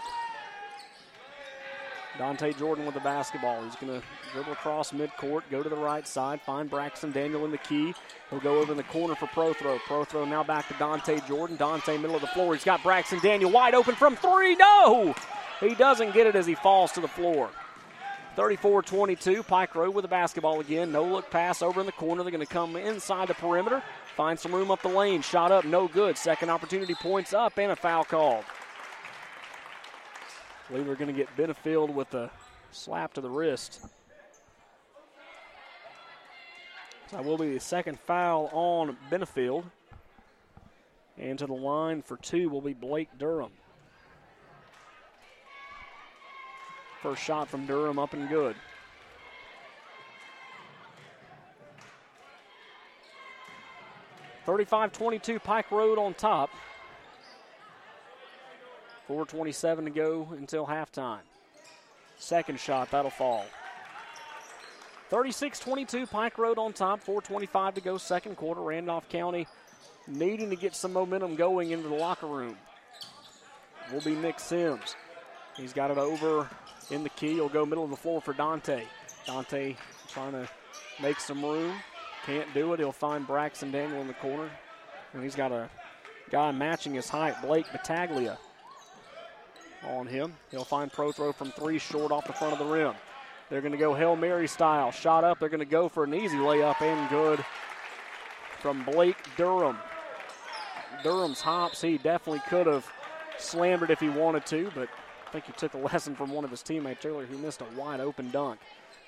Dante 2.17 2.53
Jordan 2.53 2.85
with 2.85 2.93
the 2.93 3.01
basketball. 3.01 3.63
He's 3.63 3.75
going 3.75 3.99
to 3.99 4.05
dribble 4.33 4.53
across 4.53 4.91
midcourt, 4.91 5.43
go 5.51 5.61
to 5.61 5.69
the 5.69 5.75
right 5.75 6.07
side, 6.07 6.41
find 6.41 6.69
Braxton 6.69 7.11
Daniel 7.11 7.45
in 7.45 7.51
the 7.51 7.57
key. 7.57 7.93
He'll 8.29 8.39
go 8.39 8.59
over 8.59 8.71
in 8.71 8.77
the 8.77 8.83
corner 8.83 9.15
for 9.15 9.27
Prothro. 9.27 9.79
Pro 9.79 10.03
throw 10.05 10.25
now 10.25 10.43
back 10.43 10.67
to 10.69 10.73
Dante 10.75 11.19
Jordan. 11.27 11.57
Dante 11.57 11.97
middle 11.97 12.15
of 12.15 12.21
the 12.21 12.27
floor. 12.27 12.53
He's 12.53 12.63
got 12.63 12.81
Braxton 12.83 13.19
Daniel 13.19 13.51
wide 13.51 13.75
open 13.75 13.95
from 13.95 14.15
three. 14.15 14.55
No! 14.55 15.13
He 15.59 15.75
doesn't 15.75 16.13
get 16.13 16.27
it 16.27 16.35
as 16.35 16.45
he 16.45 16.55
falls 16.55 16.91
to 16.93 17.01
the 17.01 17.07
floor. 17.07 17.49
34 18.35 18.83
22. 18.83 19.43
Pike 19.43 19.75
Road 19.75 19.95
with 19.95 20.03
the 20.03 20.09
basketball 20.09 20.59
again. 20.59 20.91
No 20.91 21.05
look 21.05 21.29
pass 21.31 21.61
over 21.61 21.79
in 21.79 21.85
the 21.85 21.91
corner. 21.93 22.23
They're 22.23 22.31
going 22.31 22.45
to 22.45 22.53
come 22.53 22.75
inside 22.75 23.29
the 23.29 23.33
perimeter, 23.33 23.81
find 24.15 24.37
some 24.37 24.53
room 24.53 24.71
up 24.71 24.81
the 24.81 24.89
lane. 24.89 25.21
Shot 25.21 25.51
up, 25.51 25.63
no 25.63 25.87
good. 25.87 26.17
Second 26.17 26.49
opportunity 26.49 26.95
points 26.95 27.33
up, 27.33 27.57
and 27.57 27.71
a 27.71 27.75
foul 27.75 28.03
called. 28.03 28.43
Believe 30.69 30.87
we're 30.87 30.95
going 30.95 31.13
to 31.13 31.17
get 31.17 31.29
Benefield 31.37 31.93
with 31.93 32.13
a 32.15 32.31
slap 32.71 33.13
to 33.13 33.21
the 33.21 33.29
wrist. 33.29 33.81
So 37.09 37.17
that 37.17 37.23
will 37.23 37.37
be 37.37 37.53
the 37.53 37.59
second 37.59 37.99
foul 37.99 38.49
on 38.51 38.97
Benefield. 39.11 39.65
And 41.17 41.37
to 41.39 41.45
the 41.45 41.53
line 41.53 42.01
for 42.01 42.17
two 42.17 42.49
will 42.49 42.61
be 42.61 42.73
Blake 42.73 43.09
Durham. 43.17 43.51
First 47.01 47.21
shot 47.21 47.47
from 47.47 47.67
Durham 47.67 47.99
up 47.99 48.13
and 48.13 48.27
good. 48.27 48.55
Thirty-five 54.45 54.91
twenty-two 54.91 55.39
Pike 55.39 55.71
Road 55.71 55.97
on 55.97 56.15
top. 56.15 56.49
4.27 59.07 59.85
to 59.85 59.89
go 59.91 60.27
until 60.31 60.65
halftime. 60.65 61.19
Second 62.17 62.59
shot, 62.59 62.91
that'll 62.91 63.11
fall. 63.11 63.45
36 65.09 65.59
22, 65.59 66.07
Pike 66.07 66.37
Road 66.37 66.57
on 66.57 66.73
top, 66.73 67.03
4.25 67.05 67.75
to 67.75 67.81
go, 67.81 67.97
second 67.97 68.35
quarter. 68.35 68.61
Randolph 68.61 69.07
County 69.09 69.47
needing 70.07 70.49
to 70.49 70.55
get 70.55 70.75
some 70.75 70.93
momentum 70.93 71.35
going 71.35 71.71
into 71.71 71.87
the 71.87 71.95
locker 71.95 72.27
room. 72.27 72.57
Will 73.91 74.01
be 74.01 74.15
Nick 74.15 74.39
Sims. 74.39 74.95
He's 75.55 75.73
got 75.73 75.91
it 75.91 75.97
over 75.97 76.49
in 76.89 77.03
the 77.03 77.09
key. 77.09 77.33
He'll 77.33 77.49
go 77.49 77.65
middle 77.65 77.83
of 77.83 77.91
the 77.91 77.95
floor 77.95 78.19
for 78.19 78.33
Dante. 78.33 78.83
Dante 79.27 79.75
trying 80.07 80.31
to 80.31 80.49
make 81.01 81.19
some 81.19 81.43
room. 81.43 81.75
Can't 82.25 82.51
do 82.55 82.73
it. 82.73 82.79
He'll 82.79 82.91
find 82.91 83.27
Braxton 83.27 83.71
Daniel 83.71 84.01
in 84.01 84.07
the 84.07 84.13
corner. 84.15 84.49
And 85.13 85.23
he's 85.23 85.35
got 85.35 85.51
a 85.51 85.69
guy 86.31 86.51
matching 86.51 86.95
his 86.95 87.07
height, 87.07 87.39
Blake 87.43 87.67
Battaglia 87.71 88.37
on 89.85 90.07
him. 90.07 90.33
He'll 90.51 90.63
find 90.63 90.91
Prothro 90.91 91.33
from 91.33 91.51
three 91.51 91.79
short 91.79 92.11
off 92.11 92.27
the 92.27 92.33
front 92.33 92.53
of 92.53 92.59
the 92.59 92.65
rim. 92.65 92.93
They're 93.49 93.61
going 93.61 93.71
to 93.71 93.77
go 93.77 93.93
Hail 93.93 94.15
Mary 94.15 94.47
style. 94.47 94.91
Shot 94.91 95.23
up. 95.23 95.39
They're 95.39 95.49
going 95.49 95.59
to 95.59 95.65
go 95.65 95.87
for 95.87 96.03
an 96.03 96.13
easy 96.13 96.37
layup 96.37 96.81
and 96.81 97.09
good 97.09 97.45
from 98.59 98.83
Blake 98.83 99.17
Durham. 99.37 99.77
Durham's 101.03 101.41
hops, 101.41 101.81
he 101.81 101.97
definitely 101.99 102.41
could 102.49 102.65
have 102.65 102.85
slammed 103.37 103.83
it 103.83 103.89
if 103.91 103.99
he 103.99 104.09
wanted 104.09 104.45
to, 104.47 104.71
but 104.73 104.89
I 105.27 105.31
think 105.31 105.45
he 105.45 105.51
took 105.53 105.73
a 105.75 105.77
lesson 105.93 106.15
from 106.15 106.31
one 106.31 106.43
of 106.43 106.51
his 106.51 106.63
teammates 106.63 107.05
earlier 107.05 107.27
who 107.27 107.37
missed 107.37 107.61
a 107.61 107.79
wide 107.79 107.99
open 107.99 108.31
dunk. 108.31 108.59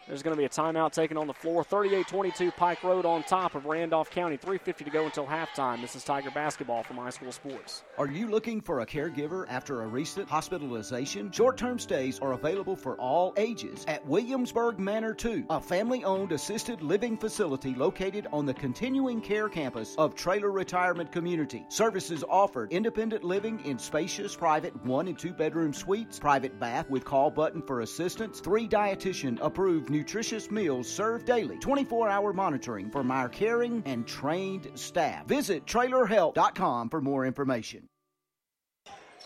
There's 0.07 0.23
going 0.23 0.35
to 0.35 0.37
be 0.37 0.45
a 0.45 0.49
timeout 0.49 0.93
taken 0.93 1.17
on 1.17 1.27
the 1.27 1.33
floor. 1.33 1.65
38 1.65 2.07
22 2.07 2.51
Pike 2.51 2.83
Road 2.83 3.05
on 3.05 3.23
top 3.23 3.55
of 3.55 3.65
Randolph 3.65 4.09
County. 4.09 4.37
3.50 4.37 4.85
to 4.85 4.89
go 4.89 5.05
until 5.05 5.25
halftime. 5.25 5.81
This 5.81 5.97
is 5.97 6.03
Tiger 6.05 6.31
basketball 6.31 6.83
from 6.83 6.95
High 6.95 7.09
School 7.09 7.31
Sports. 7.33 7.83
Are 7.97 8.07
you 8.07 8.29
looking 8.29 8.61
for 8.61 8.79
a 8.79 8.85
caregiver 8.85 9.45
after 9.49 9.83
a 9.83 9.87
recent 9.87 10.29
hospitalization? 10.29 11.29
Short 11.31 11.57
term 11.57 11.77
stays 11.77 12.19
are 12.19 12.31
available 12.33 12.77
for 12.77 12.95
all 12.95 13.33
ages 13.35 13.83
at 13.89 14.05
Williamsburg 14.05 14.79
Manor 14.79 15.13
2, 15.13 15.47
a 15.49 15.59
family 15.59 16.05
owned 16.05 16.31
assisted 16.31 16.81
living 16.81 17.17
facility 17.17 17.75
located 17.75 18.27
on 18.31 18.45
the 18.45 18.53
continuing 18.53 19.19
care 19.19 19.49
campus 19.49 19.93
of 19.97 20.15
Traylor 20.15 20.51
Retirement 20.51 21.11
Community. 21.11 21.65
Services 21.67 22.23
offered 22.29 22.71
independent 22.71 23.25
living 23.25 23.59
in 23.65 23.77
spacious 23.77 24.37
private 24.37 24.73
one 24.85 25.09
and 25.09 25.19
two 25.19 25.33
bedroom 25.33 25.73
suites, 25.73 26.17
private 26.17 26.57
bath 26.61 26.89
with 26.89 27.03
call 27.03 27.29
button 27.29 27.61
for 27.61 27.81
assistance, 27.81 28.39
three 28.39 28.69
dietitian 28.69 29.37
approved 29.41 29.89
nutritious 29.97 30.51
meals 30.51 30.87
served 30.87 31.25
daily, 31.25 31.57
24 31.57 32.07
hour 32.07 32.31
monitoring 32.31 32.89
from 32.91 33.11
our 33.11 33.27
caring 33.27 33.81
and 33.85 34.07
trained 34.07 34.69
staff. 34.75 35.25
Visit 35.25 35.65
trailerhelp.com 35.65 36.89
for 36.89 37.01
more 37.01 37.25
information. 37.25 37.87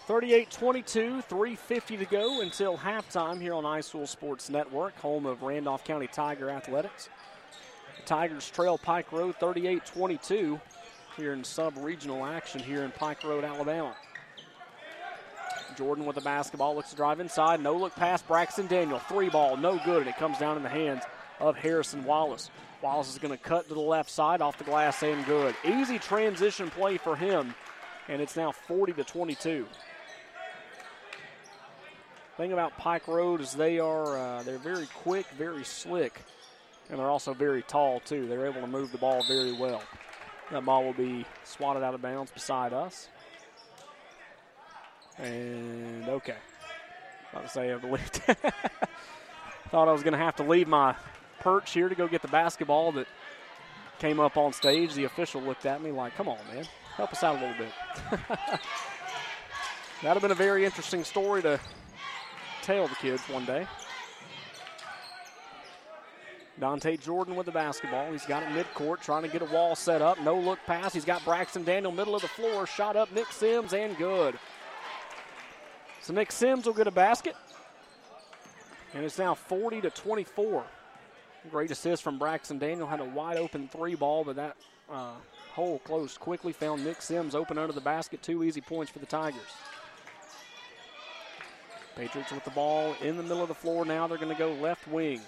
38 0.07 0.49
22, 0.49 1.21
350 1.21 1.97
to 1.97 2.05
go 2.05 2.41
until 2.41 2.77
halftime 2.77 3.39
here 3.39 3.53
on 3.53 3.63
iSchool 3.63 4.07
Sports 4.07 4.49
Network, 4.49 4.97
home 4.97 5.25
of 5.25 5.43
Randolph 5.43 5.83
County 5.83 6.07
Tiger 6.07 6.49
Athletics. 6.49 7.09
The 7.97 8.03
Tigers 8.03 8.49
trail 8.49 8.77
Pike 8.77 9.11
Road 9.11 9.35
38 9.35 9.85
22 9.85 10.59
here 11.17 11.33
in 11.33 11.43
sub 11.43 11.77
regional 11.77 12.25
action 12.25 12.59
here 12.59 12.83
in 12.83 12.91
Pike 12.91 13.23
Road, 13.23 13.43
Alabama. 13.43 13.95
Jordan 15.77 16.05
with 16.05 16.15
the 16.15 16.21
basketball 16.21 16.75
looks 16.75 16.91
to 16.91 16.95
drive 16.95 17.19
inside. 17.19 17.61
No 17.61 17.75
look 17.75 17.95
pass. 17.95 18.21
Braxton 18.21 18.67
Daniel. 18.67 18.99
Three 18.99 19.29
ball. 19.29 19.57
No 19.57 19.79
good. 19.83 19.99
And 19.99 20.07
it 20.07 20.17
comes 20.17 20.37
down 20.37 20.57
in 20.57 20.63
the 20.63 20.69
hands 20.69 21.03
of 21.39 21.55
Harrison 21.57 22.03
Wallace. 22.03 22.49
Wallace 22.81 23.11
is 23.11 23.19
going 23.19 23.37
to 23.37 23.43
cut 23.43 23.67
to 23.67 23.73
the 23.73 23.79
left 23.79 24.09
side 24.09 24.41
off 24.41 24.57
the 24.57 24.63
glass 24.63 25.03
and 25.03 25.25
good. 25.25 25.55
Easy 25.63 25.99
transition 25.99 26.69
play 26.69 26.97
for 26.97 27.15
him. 27.15 27.53
And 28.07 28.21
it's 28.21 28.35
now 28.35 28.51
40 28.51 28.93
to 28.93 29.03
22. 29.03 29.65
Thing 32.37 32.53
about 32.53 32.77
Pike 32.77 33.07
Road 33.07 33.41
is 33.41 33.53
they 33.53 33.79
are 33.79 34.17
uh, 34.17 34.43
they're 34.43 34.57
very 34.57 34.87
quick, 34.95 35.27
very 35.37 35.63
slick, 35.63 36.21
and 36.89 36.97
they're 36.97 37.09
also 37.09 37.33
very 37.33 37.61
tall 37.61 37.99
too. 37.99 38.25
They're 38.25 38.47
able 38.47 38.61
to 38.61 38.67
move 38.67 38.91
the 38.91 38.97
ball 38.97 39.23
very 39.27 39.51
well. 39.51 39.83
That 40.51 40.65
ball 40.65 40.83
will 40.83 40.93
be 40.93 41.25
swatted 41.43 41.83
out 41.83 41.93
of 41.93 42.01
bounds 42.01 42.31
beside 42.31 42.73
us. 42.73 43.09
And 45.17 46.07
okay. 46.09 46.37
About 47.31 47.43
to 47.43 47.49
say 47.49 47.71
I 47.73 47.77
believe. 47.77 48.01
Thought 49.69 49.87
I 49.87 49.91
was 49.91 50.03
going 50.03 50.13
to 50.13 50.19
have 50.19 50.35
to 50.37 50.43
leave 50.43 50.67
my 50.67 50.95
perch 51.39 51.71
here 51.71 51.89
to 51.89 51.95
go 51.95 52.07
get 52.07 52.21
the 52.21 52.27
basketball 52.27 52.91
that 52.93 53.07
came 53.99 54.19
up 54.19 54.37
on 54.37 54.51
stage. 54.53 54.93
The 54.93 55.05
official 55.05 55.41
looked 55.41 55.65
at 55.65 55.81
me 55.81 55.91
like, 55.91 56.15
come 56.15 56.27
on, 56.27 56.39
man. 56.53 56.65
Help 56.97 57.13
us 57.13 57.23
out 57.23 57.37
a 57.37 57.39
little 57.39 57.55
bit. 57.57 57.71
That'd 60.01 60.21
have 60.21 60.21
been 60.21 60.31
a 60.31 60.35
very 60.35 60.65
interesting 60.65 61.03
story 61.03 61.41
to 61.43 61.59
tell 62.63 62.87
the 62.87 62.95
kids 62.95 63.21
one 63.29 63.45
day. 63.45 63.67
Dante 66.59 66.97
Jordan 66.97 67.35
with 67.35 67.45
the 67.45 67.51
basketball. 67.51 68.11
He's 68.11 68.25
got 68.25 68.43
it 68.43 68.49
midcourt, 68.49 69.01
trying 69.01 69.23
to 69.23 69.29
get 69.29 69.41
a 69.41 69.45
wall 69.45 69.75
set 69.75 70.01
up. 70.01 70.19
No 70.21 70.37
look 70.37 70.59
pass. 70.65 70.93
He's 70.93 71.05
got 71.05 71.23
Braxton 71.23 71.63
Daniel 71.63 71.91
middle 71.91 72.15
of 72.15 72.21
the 72.21 72.27
floor. 72.27 72.67
Shot 72.67 72.95
up 72.95 73.11
Nick 73.11 73.31
Sims 73.31 73.73
and 73.73 73.97
good. 73.97 74.37
So 76.01 76.13
Nick 76.13 76.31
Sims 76.31 76.65
will 76.65 76.73
get 76.73 76.87
a 76.87 76.91
basket. 76.91 77.35
And 78.93 79.05
it's 79.05 79.17
now 79.17 79.35
40 79.35 79.81
to 79.81 79.89
24. 79.89 80.63
Great 81.49 81.71
assist 81.71 82.03
from 82.03 82.17
Braxton 82.17 82.57
Daniel. 82.57 82.87
Had 82.87 82.99
a 82.99 83.05
wide 83.05 83.37
open 83.37 83.67
three 83.67 83.95
ball, 83.95 84.23
but 84.23 84.35
that 84.35 84.57
uh, 84.91 85.13
hole 85.53 85.79
closed 85.79 86.19
quickly. 86.19 86.53
Found 86.53 86.83
Nick 86.83 87.01
Sims 87.01 87.35
open 87.35 87.57
under 87.57 87.73
the 87.73 87.81
basket. 87.81 88.21
Two 88.21 88.43
easy 88.43 88.61
points 88.61 88.91
for 88.91 88.99
the 88.99 89.05
Tigers. 89.05 89.41
Patriots 91.95 92.31
with 92.31 92.43
the 92.43 92.51
ball 92.51 92.95
in 93.01 93.17
the 93.17 93.23
middle 93.23 93.41
of 93.41 93.47
the 93.47 93.55
floor 93.55 93.85
now. 93.85 94.07
They're 94.07 94.17
going 94.17 94.33
to 94.33 94.37
go 94.37 94.53
left 94.53 94.87
wing. 94.87 95.21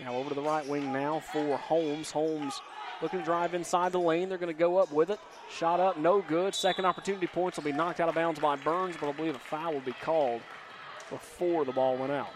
Now 0.00 0.14
over 0.14 0.30
to 0.30 0.34
the 0.34 0.42
right 0.42 0.66
wing 0.66 0.92
now 0.92 1.20
for 1.20 1.56
Holmes. 1.56 2.10
Holmes 2.10 2.60
looking 3.02 3.18
to 3.18 3.24
drive 3.24 3.52
inside 3.52 3.92
the 3.92 4.00
lane. 4.00 4.28
They're 4.28 4.38
going 4.38 4.52
to 4.52 4.58
go 4.58 4.78
up 4.78 4.92
with 4.92 5.10
it. 5.10 5.18
Shot 5.50 5.80
up, 5.80 5.98
no 5.98 6.22
good. 6.22 6.54
Second 6.54 6.86
opportunity 6.86 7.26
points 7.26 7.58
will 7.58 7.64
be 7.64 7.72
knocked 7.72 8.00
out 8.00 8.08
of 8.08 8.14
bounds 8.14 8.40
by 8.40 8.56
Burns, 8.56 8.96
but 8.98 9.08
I 9.08 9.12
believe 9.12 9.34
a 9.34 9.40
foul 9.40 9.74
will 9.74 9.80
be 9.80 9.92
called 9.92 10.40
before 11.10 11.64
the 11.64 11.72
ball 11.72 11.96
went 11.96 12.12
out. 12.12 12.30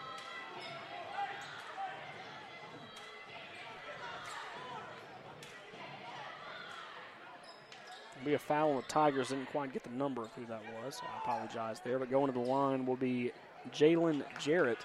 be 8.27 8.35
a 8.35 8.39
foul 8.39 8.71
on 8.71 8.77
the 8.77 8.83
Tigers. 8.83 9.29
Didn't 9.29 9.47
quite 9.47 9.73
get 9.73 9.85
the 9.85 9.91
number 9.91 10.21
of 10.23 10.33
who 10.33 10.45
that 10.47 10.61
was, 10.83 10.97
so 10.97 11.03
I 11.05 11.19
apologize 11.19 11.81
there. 11.85 11.99
But 11.99 12.11
going 12.11 12.27
to 12.27 12.33
the 12.33 12.45
line 12.45 12.85
will 12.85 12.97
be 12.97 13.31
Jalen 13.73 14.25
Jarrett, 14.41 14.79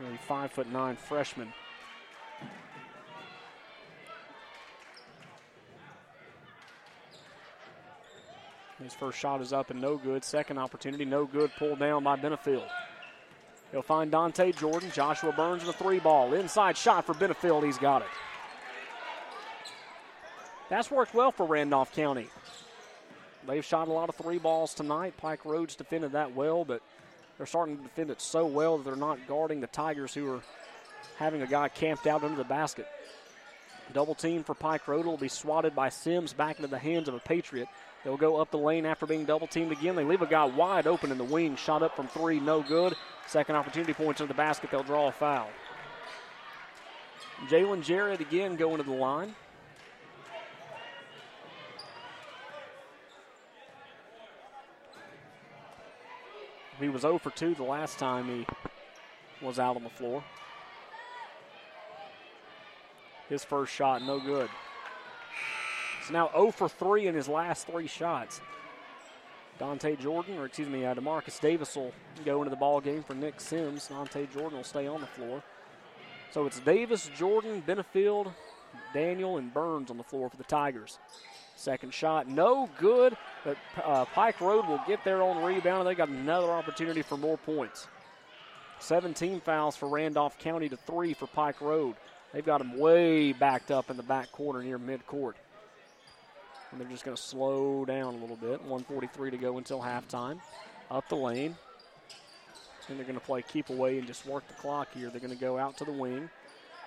a 0.00 0.18
five 0.26 0.52
foot 0.52 0.70
nine 0.70 0.96
freshman. 0.96 1.52
His 8.84 8.94
first 8.94 9.18
shot 9.18 9.40
is 9.40 9.52
up 9.52 9.70
and 9.70 9.80
no 9.80 9.96
good. 9.96 10.24
Second 10.24 10.58
opportunity, 10.58 11.04
no 11.04 11.24
good. 11.24 11.50
Pulled 11.58 11.78
down 11.78 12.04
by 12.04 12.16
Benefield. 12.16 12.68
He'll 13.70 13.82
find 13.82 14.10
Dante 14.10 14.52
Jordan. 14.52 14.90
Joshua 14.92 15.32
Burns 15.32 15.64
with 15.64 15.74
a 15.74 15.78
three 15.78 15.98
ball. 15.98 16.34
Inside 16.34 16.76
shot 16.76 17.06
for 17.06 17.14
Benefield. 17.14 17.64
He's 17.64 17.78
got 17.78 18.02
it. 18.02 18.08
That's 20.68 20.90
worked 20.90 21.14
well 21.14 21.32
for 21.32 21.46
Randolph 21.46 21.94
County. 21.94 22.28
They've 23.46 23.64
shot 23.64 23.88
a 23.88 23.92
lot 23.92 24.08
of 24.08 24.14
three 24.14 24.38
balls 24.38 24.74
tonight. 24.74 25.16
Pike 25.16 25.44
Road's 25.44 25.74
defended 25.74 26.12
that 26.12 26.34
well, 26.34 26.64
but 26.64 26.80
they're 27.36 27.46
starting 27.46 27.76
to 27.76 27.82
defend 27.82 28.10
it 28.10 28.20
so 28.20 28.46
well 28.46 28.78
that 28.78 28.84
they're 28.84 28.96
not 28.96 29.18
guarding 29.26 29.60
the 29.60 29.66
Tigers 29.66 30.14
who 30.14 30.30
are 30.30 30.40
having 31.18 31.42
a 31.42 31.46
guy 31.46 31.68
camped 31.68 32.06
out 32.06 32.22
under 32.22 32.36
the 32.36 32.44
basket. 32.44 32.86
Double 33.92 34.14
team 34.14 34.44
for 34.44 34.54
Pike 34.54 34.86
Road 34.88 35.06
will 35.06 35.16
be 35.16 35.28
swatted 35.28 35.74
by 35.74 35.88
Sims 35.88 36.32
back 36.32 36.56
into 36.56 36.68
the 36.68 36.78
hands 36.78 37.08
of 37.08 37.14
a 37.14 37.18
Patriot. 37.18 37.68
They'll 38.04 38.16
go 38.16 38.36
up 38.36 38.50
the 38.50 38.58
lane 38.58 38.84
after 38.84 39.06
being 39.06 39.24
double 39.24 39.46
teamed 39.46 39.70
again. 39.70 39.94
They 39.94 40.04
leave 40.04 40.22
a 40.22 40.26
guy 40.26 40.44
wide 40.44 40.86
open 40.86 41.12
in 41.12 41.18
the 41.18 41.24
wing. 41.24 41.56
Shot 41.56 41.82
up 41.82 41.94
from 41.94 42.08
three, 42.08 42.40
no 42.40 42.60
good. 42.62 42.94
Second 43.28 43.54
opportunity 43.54 43.94
points 43.94 44.20
into 44.20 44.32
the 44.32 44.36
basket. 44.36 44.70
They'll 44.70 44.82
draw 44.82 45.08
a 45.08 45.12
foul. 45.12 45.48
Jalen 47.48 47.82
Jarrett 47.82 48.20
again 48.20 48.56
going 48.56 48.78
to 48.78 48.82
the 48.82 48.92
line. 48.92 49.34
He 56.80 56.88
was 56.88 57.02
0 57.02 57.18
for 57.18 57.30
2 57.30 57.54
the 57.54 57.62
last 57.62 57.98
time 57.98 58.26
he 58.26 58.46
was 59.40 59.60
out 59.60 59.76
on 59.76 59.84
the 59.84 59.90
floor. 59.90 60.24
His 63.28 63.44
first 63.44 63.72
shot, 63.72 64.02
no 64.02 64.18
good. 64.18 64.50
He's 66.02 66.10
now 66.10 66.30
0 66.32 66.50
for 66.50 66.68
3 66.68 67.06
in 67.06 67.14
his 67.14 67.28
last 67.28 67.68
three 67.68 67.86
shots. 67.86 68.40
Dante 69.58 69.94
Jordan, 69.94 70.36
or 70.38 70.46
excuse 70.46 70.68
me, 70.68 70.84
uh, 70.84 70.94
Demarcus 70.94 71.40
Davis 71.40 71.76
will 71.76 71.92
go 72.24 72.38
into 72.38 72.50
the 72.50 72.56
ball 72.56 72.80
game 72.80 73.04
for 73.04 73.14
Nick 73.14 73.40
Sims. 73.40 73.86
Dante 73.86 74.26
Jordan 74.34 74.56
will 74.56 74.64
stay 74.64 74.88
on 74.88 75.00
the 75.00 75.06
floor. 75.06 75.42
So 76.32 76.46
it's 76.46 76.58
Davis, 76.58 77.08
Jordan, 77.16 77.62
Benefield, 77.64 78.32
Daniel, 78.92 79.38
and 79.38 79.54
Burns 79.54 79.92
on 79.92 79.96
the 79.96 80.02
floor 80.02 80.28
for 80.28 80.36
the 80.36 80.44
Tigers. 80.44 80.98
Second 81.54 81.94
shot, 81.94 82.26
no 82.26 82.68
good, 82.80 83.16
but 83.44 83.56
uh, 83.84 84.04
Pike 84.06 84.40
Road 84.40 84.66
will 84.66 84.80
get 84.88 85.04
their 85.04 85.22
own 85.22 85.44
rebound, 85.44 85.80
and 85.82 85.88
they 85.88 85.94
got 85.94 86.08
another 86.08 86.50
opportunity 86.50 87.02
for 87.02 87.16
more 87.16 87.36
points. 87.36 87.86
17 88.80 89.40
fouls 89.40 89.76
for 89.76 89.88
Randolph 89.88 90.36
County 90.38 90.68
to 90.68 90.76
three 90.76 91.14
for 91.14 91.28
Pike 91.28 91.60
Road. 91.60 91.94
They've 92.32 92.44
got 92.44 92.58
them 92.58 92.78
way 92.78 93.32
backed 93.32 93.70
up 93.70 93.90
in 93.90 93.96
the 93.96 94.02
back 94.02 94.32
corner 94.32 94.60
near 94.64 94.80
midcourt. 94.80 95.34
And 96.72 96.80
they're 96.80 96.88
just 96.88 97.04
going 97.04 97.16
to 97.16 97.22
slow 97.22 97.84
down 97.84 98.14
a 98.14 98.16
little 98.16 98.36
bit. 98.36 98.60
143 98.62 99.30
to 99.30 99.36
go 99.36 99.58
until 99.58 99.80
halftime. 99.80 100.40
Up 100.90 101.08
the 101.08 101.16
lane. 101.16 101.56
And 102.88 102.98
they're 102.98 103.06
going 103.06 103.18
to 103.18 103.24
play 103.24 103.42
keep 103.42 103.70
away 103.70 103.98
and 103.98 104.06
just 104.06 104.26
work 104.26 104.46
the 104.48 104.54
clock 104.54 104.88
here. 104.94 105.08
They're 105.10 105.20
going 105.20 105.32
to 105.32 105.40
go 105.40 105.58
out 105.58 105.76
to 105.78 105.84
the 105.84 105.92
wing. 105.92 106.28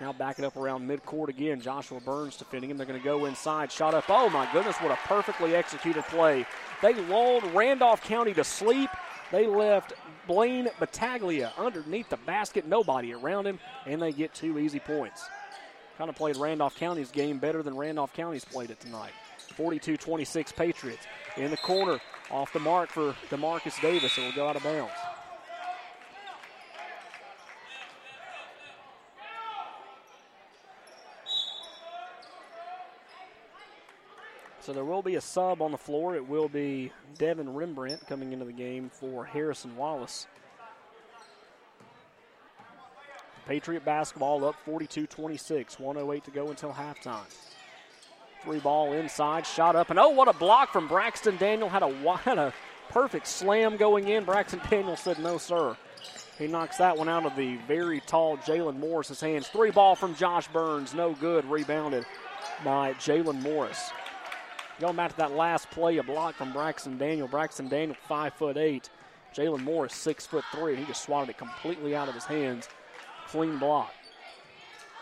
Now 0.01 0.11
back 0.11 0.39
it 0.39 0.45
up 0.45 0.57
around 0.57 0.87
midcourt 0.87 1.29
again. 1.29 1.61
Joshua 1.61 2.01
Burns 2.01 2.35
defending 2.35 2.69
him. 2.69 2.77
They're 2.77 2.85
going 2.85 2.99
to 2.99 3.03
go 3.03 3.25
inside. 3.25 3.71
Shot 3.71 3.93
up. 3.93 4.05
Oh 4.09 4.29
my 4.29 4.51
goodness, 4.51 4.75
what 4.77 4.91
a 4.91 4.97
perfectly 5.07 5.55
executed 5.55 6.03
play. 6.05 6.45
They 6.81 6.93
lulled 6.93 7.43
Randolph 7.53 8.03
County 8.03 8.33
to 8.33 8.43
sleep. 8.43 8.89
They 9.31 9.47
left 9.47 9.93
Blaine 10.27 10.67
Battaglia 10.79 11.53
underneath 11.57 12.09
the 12.09 12.17
basket, 12.17 12.67
nobody 12.67 13.13
around 13.13 13.47
him, 13.47 13.59
and 13.85 14.01
they 14.01 14.11
get 14.11 14.33
two 14.33 14.59
easy 14.59 14.79
points. 14.79 15.27
Kind 15.97 16.09
of 16.09 16.15
played 16.15 16.35
Randolph 16.37 16.75
County's 16.75 17.09
game 17.09 17.39
better 17.39 17.63
than 17.63 17.75
Randolph 17.75 18.13
County's 18.13 18.45
played 18.45 18.69
it 18.69 18.79
tonight. 18.79 19.13
42 19.51 19.97
26 19.97 20.51
Patriots. 20.51 21.05
In 21.37 21.51
the 21.51 21.57
corner, 21.57 21.99
off 22.31 22.51
the 22.53 22.59
mark 22.59 22.89
for 22.89 23.13
Demarcus 23.29 23.79
Davis. 23.81 24.17
It 24.17 24.21
will 24.21 24.31
go 24.33 24.47
out 24.47 24.55
of 24.55 24.63
bounds. 24.63 24.93
So 34.65 34.73
there 34.73 34.83
will 34.83 35.03
be 35.03 35.15
a 35.15 35.21
sub 35.21 35.61
on 35.61 35.71
the 35.71 35.77
floor. 35.77 36.15
It 36.15 36.27
will 36.27 36.49
be 36.49 36.91
Devin 37.19 37.53
Rembrandt 37.53 38.07
coming 38.07 38.33
into 38.33 38.45
the 38.45 38.51
game 38.51 38.89
for 38.89 39.23
Harrison 39.23 39.75
Wallace. 39.75 40.25
Patriot 43.45 43.85
basketball 43.85 44.43
up 44.43 44.55
42 44.65 45.05
26, 45.05 45.79
108 45.79 46.23
to 46.23 46.31
go 46.31 46.49
until 46.49 46.73
halftime. 46.73 47.54
Three 48.45 48.59
ball 48.59 48.93
inside, 48.93 49.47
shot 49.47 49.75
up, 49.75 49.89
and 49.89 49.97
oh, 49.97 50.09
what 50.09 50.27
a 50.27 50.33
block 50.33 50.71
from 50.71 50.87
Braxton 50.87 51.35
Daniel. 51.37 51.67
Had 51.67 51.81
a, 51.81 52.17
had 52.17 52.37
a 52.37 52.53
perfect 52.89 53.27
slam 53.27 53.75
going 53.75 54.07
in. 54.07 54.23
Braxton 54.23 54.61
Daniel 54.69 54.95
said, 54.95 55.17
no, 55.19 55.39
sir. 55.39 55.75
He 56.37 56.47
knocks 56.47 56.77
that 56.77 56.95
one 56.95 57.09
out 57.09 57.25
of 57.25 57.35
the 57.35 57.57
very 57.67 58.01
tall 58.01 58.37
Jalen 58.37 58.77
Morris's 58.77 59.19
hands. 59.19 59.47
Three 59.47 59.71
ball 59.71 59.95
from 59.95 60.13
Josh 60.15 60.47
Burns, 60.49 60.93
no 60.93 61.13
good. 61.13 61.43
Rebounded 61.45 62.05
by 62.63 62.93
Jalen 62.93 63.41
Morris. 63.41 63.89
Going 64.79 64.95
back 64.95 65.11
to 65.11 65.17
that 65.17 65.31
last 65.31 65.71
play, 65.71 65.97
a 65.97 66.03
block 66.03 66.35
from 66.35 66.51
Braxton 66.51 66.97
Daniel. 66.97 67.27
Braxton 67.27 67.69
Daniel, 67.69 67.97
five 68.07 68.33
foot 68.33 68.57
eight. 68.57 68.89
Jalen 69.33 69.63
Morris, 69.63 69.95
six 69.95 70.25
foot 70.25 70.43
three, 70.51 70.75
he 70.75 70.85
just 70.85 71.03
swatted 71.03 71.29
it 71.29 71.37
completely 71.37 71.95
out 71.95 72.07
of 72.07 72.13
his 72.13 72.25
hands. 72.25 72.69
Clean 73.27 73.57
block. 73.57 73.91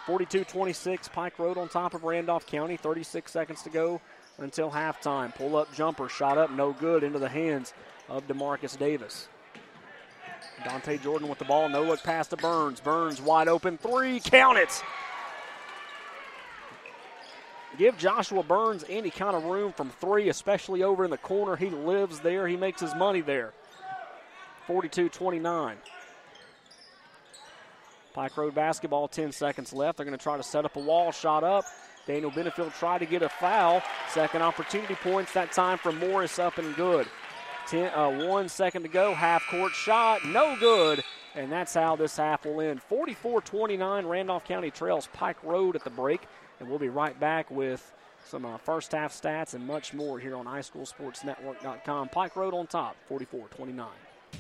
42-26, 0.06 1.12
Pike 1.12 1.39
Road 1.39 1.58
on 1.58 1.70
top 1.70 1.94
of 1.94 2.04
Randolph 2.04 2.46
County. 2.46 2.78
36 2.78 3.32
seconds 3.32 3.62
to 3.63 3.70
go 3.70 4.02
until 4.38 4.70
halftime. 4.70 5.34
Pull 5.34 5.56
up 5.56 5.74
jumper, 5.74 6.10
shot 6.10 6.38
up, 6.38 6.52
no 6.52 6.74
good, 6.74 7.04
into 7.04 7.20
the 7.20 7.30
hands 7.30 7.74
of 8.10 8.28
Demarcus 8.28 8.78
Davis. 8.78 9.28
Dante 10.66 10.98
Jordan 10.98 11.30
with 11.30 11.39
the 11.39 11.46
ball, 11.46 11.70
no 11.70 11.84
look 11.84 12.04
pass 12.04 12.28
to 12.28 12.38
Burns. 12.38 12.80
Burns 12.80 13.22
wide 13.22 13.48
open, 13.48 13.78
three, 13.78 14.20
count 14.20 14.58
it 14.58 14.84
give 17.78 17.98
Joshua 17.98 18.44
Burns 18.44 18.84
any 18.89 19.10
kind 19.10 19.36
of 19.36 19.44
room 19.46 19.74
from 19.74 19.89
three, 19.89 20.30
especially 20.30 20.84
over 20.84 21.04
in 21.04 21.12
the 21.12 21.18
corner. 21.18 21.56
He 21.56 21.70
lives 21.70 22.20
there, 22.20 22.48
he 22.48 22.58
makes 22.58 22.82
his 22.82 22.96
money 22.96 23.22
there. 23.22 23.54
42 24.68 25.10
29. 25.10 25.78
Pike 28.13 28.38
Road 28.38 28.54
basketball, 28.56 29.08
10 29.08 29.32
seconds 29.32 29.73
left. 29.73 29.97
They're 29.97 30.06
going 30.06 30.18
to 30.18 30.24
try 30.24 30.38
to 30.38 30.43
set 30.43 30.66
up 30.66 30.76
a 30.76 30.80
wall 30.80 31.11
shot 31.11 31.43
up. 31.43 31.66
Daniel 32.05 32.32
Benefield 32.32 32.74
tried 32.78 32.99
to 32.99 33.05
get 33.05 33.22
a 33.22 33.30
foul. 33.30 33.82
Second 34.09 34.41
opportunity 34.41 34.95
points 34.95 35.34
that 35.34 35.51
time 35.51 35.78
from 35.78 35.99
Morris 35.99 36.38
up 36.38 36.57
and 36.57 36.76
good. 36.76 37.07
Ten, 37.68 37.93
uh, 37.93 38.28
one 38.28 38.49
second 38.49 38.84
to 38.84 38.89
go. 38.89 39.14
Half 39.14 39.43
court 39.49 39.72
shot, 39.72 40.26
no 40.26 40.55
good. 40.59 41.03
And 41.36 41.51
that's 41.51 41.74
how 41.74 41.95
this 41.95 42.18
half 42.18 42.45
will 42.45 42.61
end. 42.61 42.82
44 42.84 43.41
29, 43.41 44.05
Randolph 44.05 44.45
County 44.45 44.70
trails 44.70 45.07
Pike 45.14 45.41
Road 45.43 45.76
at 45.76 45.84
the 45.84 45.89
break. 45.89 46.22
And 46.59 46.70
we'll 46.70 46.80
be 46.80 46.89
right 46.89 47.18
back 47.20 47.49
with 47.49 47.91
some 48.26 48.45
uh, 48.45 48.57
first 48.57 48.91
half 48.91 49.14
stats, 49.14 49.53
and 49.53 49.66
much 49.66 49.93
more 49.93 50.20
here 50.20 50.36
on 50.36 50.45
highschoolsportsnetwork.com. 50.45 52.09
Pike 52.09 52.36
Road 52.36 52.53
on 52.53 52.68
top, 52.68 52.95
44 53.07 53.47
29. 53.49 53.88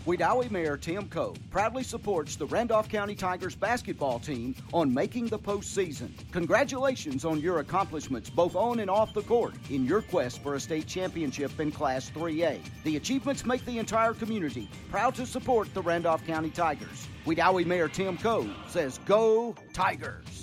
Wedowee 0.05 0.51
Mayor 0.51 0.75
Tim 0.75 1.07
Coe 1.07 1.33
proudly 1.49 1.83
supports 1.83 2.35
the 2.35 2.45
Randolph 2.47 2.89
County 2.89 3.15
Tigers 3.15 3.55
basketball 3.55 4.19
team 4.19 4.55
on 4.73 4.93
making 4.93 5.27
the 5.27 5.39
postseason. 5.39 6.09
Congratulations 6.31 7.23
on 7.23 7.39
your 7.39 7.59
accomplishments 7.59 8.29
both 8.29 8.55
on 8.55 8.79
and 8.79 8.89
off 8.89 9.13
the 9.13 9.21
court 9.21 9.53
in 9.69 9.85
your 9.85 10.01
quest 10.01 10.43
for 10.43 10.55
a 10.55 10.59
state 10.59 10.87
championship 10.87 11.57
in 11.59 11.71
Class 11.71 12.09
3A. 12.09 12.59
The 12.83 12.97
achievements 12.97 13.45
make 13.45 13.63
the 13.65 13.79
entire 13.79 14.13
community 14.13 14.67
proud 14.89 15.15
to 15.15 15.25
support 15.25 15.73
the 15.73 15.81
Randolph 15.81 16.25
County 16.27 16.49
Tigers. 16.49 17.07
Wedowee 17.25 17.65
Mayor 17.65 17.87
Tim 17.87 18.17
Coe 18.17 18.49
says, 18.67 18.99
Go 19.05 19.55
Tigers! 19.71 20.42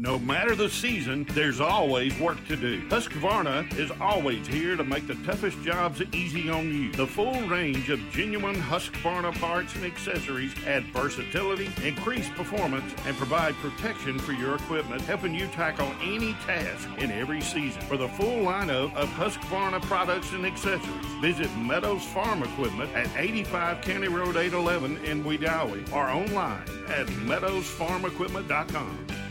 No 0.00 0.18
matter 0.18 0.56
the 0.56 0.68
season, 0.68 1.24
there's 1.30 1.60
always 1.60 2.18
work 2.18 2.44
to 2.48 2.56
do. 2.56 2.82
Husqvarna 2.88 3.72
is 3.78 3.92
always 4.00 4.44
here 4.44 4.76
to 4.76 4.82
make 4.82 5.06
the 5.06 5.14
toughest 5.24 5.62
jobs 5.62 6.02
easy 6.12 6.50
on 6.50 6.66
you. 6.66 6.90
The 6.90 7.06
full 7.06 7.40
range 7.42 7.90
of 7.90 8.00
genuine 8.10 8.56
Husqvarna 8.56 9.32
parts 9.40 9.76
and 9.76 9.84
accessories 9.84 10.52
add 10.66 10.82
versatility, 10.86 11.70
increase 11.86 12.28
performance, 12.30 12.92
and 13.06 13.16
provide 13.16 13.54
protection 13.54 14.18
for 14.18 14.32
your 14.32 14.56
equipment, 14.56 15.00
helping 15.02 15.32
you 15.32 15.46
tackle 15.46 15.92
any 16.02 16.32
task 16.44 16.88
in 16.98 17.12
every 17.12 17.40
season. 17.40 17.80
For 17.82 17.96
the 17.96 18.08
full 18.08 18.44
lineup 18.44 18.92
of 18.96 19.08
Husqvarna 19.10 19.80
products 19.82 20.32
and 20.32 20.44
accessories, 20.44 21.06
visit 21.20 21.56
Meadows 21.56 22.04
Farm 22.06 22.42
Equipment 22.42 22.92
at 22.94 23.08
85 23.16 23.80
County 23.80 24.08
Road 24.08 24.36
811 24.36 25.04
in 25.04 25.22
Wedowee 25.22 25.92
or 25.92 26.10
online 26.10 26.64
at 26.88 27.06
meadowsfarmequipment.com. 27.06 29.23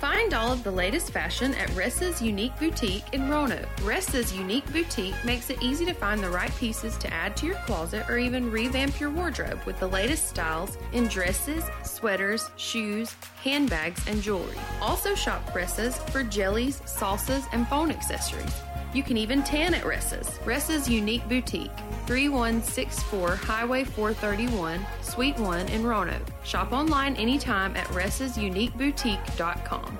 Find 0.00 0.32
all 0.32 0.50
of 0.50 0.64
the 0.64 0.70
latest 0.70 1.10
fashion 1.10 1.52
at 1.56 1.68
Ressa's 1.70 2.22
Unique 2.22 2.58
Boutique 2.58 3.04
in 3.12 3.28
Roanoke. 3.28 3.68
Ressa's 3.80 4.34
Unique 4.34 4.64
Boutique 4.72 5.14
makes 5.26 5.50
it 5.50 5.62
easy 5.62 5.84
to 5.84 5.92
find 5.92 6.22
the 6.22 6.30
right 6.30 6.50
pieces 6.56 6.96
to 6.96 7.12
add 7.12 7.36
to 7.36 7.44
your 7.44 7.56
closet 7.66 8.08
or 8.08 8.16
even 8.16 8.50
revamp 8.50 8.98
your 8.98 9.10
wardrobe 9.10 9.60
with 9.66 9.78
the 9.78 9.86
latest 9.86 10.26
styles 10.26 10.78
in 10.94 11.06
dresses, 11.08 11.64
sweaters, 11.82 12.50
shoes, 12.56 13.14
handbags, 13.44 14.02
and 14.08 14.22
jewelry. 14.22 14.56
Also 14.80 15.14
shop 15.14 15.46
Ressa's 15.52 15.98
for 16.10 16.24
jellies, 16.24 16.80
salsas, 16.86 17.44
and 17.52 17.68
phone 17.68 17.90
accessories. 17.90 18.54
You 18.92 19.02
can 19.02 19.16
even 19.16 19.42
tan 19.42 19.72
at 19.74 19.82
Ressa's. 19.84 20.28
Ressa's 20.44 20.88
Unique 20.88 21.28
Boutique, 21.28 21.70
3164 22.06 23.36
Highway 23.36 23.84
431, 23.84 24.84
Suite 25.02 25.38
1 25.38 25.68
in 25.68 25.84
Roanoke. 25.84 26.26
Shop 26.42 26.72
online 26.72 27.14
anytime 27.16 27.76
at 27.76 27.86
ressasuniqueboutique.com. 27.88 29.98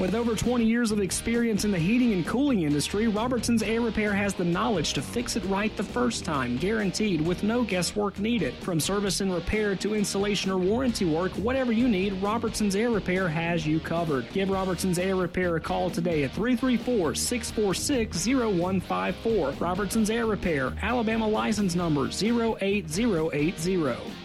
With 0.00 0.16
over 0.16 0.34
20 0.34 0.64
years 0.64 0.90
of 0.90 0.98
experience 0.98 1.64
in 1.64 1.70
the 1.70 1.78
heating 1.78 2.14
and 2.14 2.26
cooling 2.26 2.62
industry, 2.62 3.06
Robertson's 3.06 3.62
Air 3.62 3.80
Repair 3.80 4.12
has 4.12 4.34
the 4.34 4.44
knowledge 4.44 4.92
to 4.94 5.02
fix 5.02 5.36
it 5.36 5.44
right 5.44 5.74
the 5.76 5.84
first 5.84 6.24
time, 6.24 6.56
guaranteed 6.56 7.20
with 7.20 7.44
no 7.44 7.62
guesswork 7.62 8.18
needed. 8.18 8.54
From 8.54 8.80
service 8.80 9.20
and 9.20 9.32
repair 9.32 9.76
to 9.76 9.94
installation 9.94 10.50
or 10.50 10.58
warranty 10.58 11.04
work, 11.04 11.30
whatever 11.34 11.70
you 11.70 11.86
need, 11.86 12.12
Robertson's 12.14 12.74
Air 12.74 12.90
Repair 12.90 13.28
has 13.28 13.64
you 13.64 13.78
covered. 13.78 14.28
Give 14.32 14.50
Robertson's 14.50 14.98
Air 14.98 15.14
Repair 15.14 15.54
a 15.54 15.60
call 15.60 15.90
today 15.90 16.24
at 16.24 16.32
334 16.32 17.14
646 17.14 18.26
0154. 18.26 19.50
Robertson's 19.52 20.10
Air 20.10 20.26
Repair, 20.26 20.72
Alabama 20.82 21.28
license 21.28 21.76
number 21.76 22.08
08080. 22.08 24.23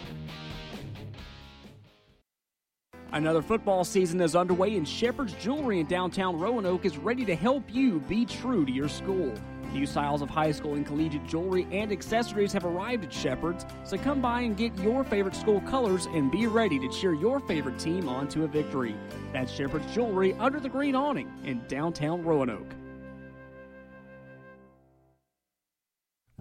Another 3.12 3.41
football 3.41 3.84
season 3.84 4.22
is 4.22 4.36
underway, 4.36 4.78
and 4.78 4.88
Shepherd's 4.88 5.34
Jewelry 5.34 5.80
in 5.80 5.88
downtown 5.88 6.39
Roanoke 6.39 6.86
is 6.86 6.97
ready 6.97 7.26
to 7.26 7.36
help 7.36 7.64
you 7.68 7.99
be 8.01 8.24
true 8.24 8.66
to 8.66 8.72
your 8.72 8.88
school. 8.88 9.34
New 9.74 9.88
styles 9.88 10.22
of 10.22 10.30
high 10.30 10.51
school 10.51 10.76
and 10.76 10.86
collegiate 10.86 11.26
jewelry 11.28 11.68
and 11.72 11.91
accessories 11.91 12.53
have 12.53 12.66
arrived 12.66 13.03
at 13.03 13.14
Shepherd's, 13.14 13.66
so 13.84 13.97
come 13.97 14.22
by 14.22 14.41
and 14.41 14.55
get 14.55 14.78
your 14.80 15.03
favorite 15.03 15.36
school 15.36 15.62
colors 15.62 16.05
and 16.07 16.32
be 16.32 16.45
ready 16.45 16.78
to 16.80 16.89
cheer 16.89 17.14
your 17.14 17.39
favorite 17.39 17.80
team 17.80 18.07
on 18.07 18.28
to 18.30 18.43
a 18.43 18.47
victory. 18.47 18.95
That's 19.34 19.51
Shepherd's 19.51 19.91
Jewelry 19.93 20.34
under 20.34 20.60
the 20.60 20.70
green 20.70 20.95
awning 20.95 21.32
in 21.43 21.64
downtown 21.68 22.24
Roanoke. 22.24 22.76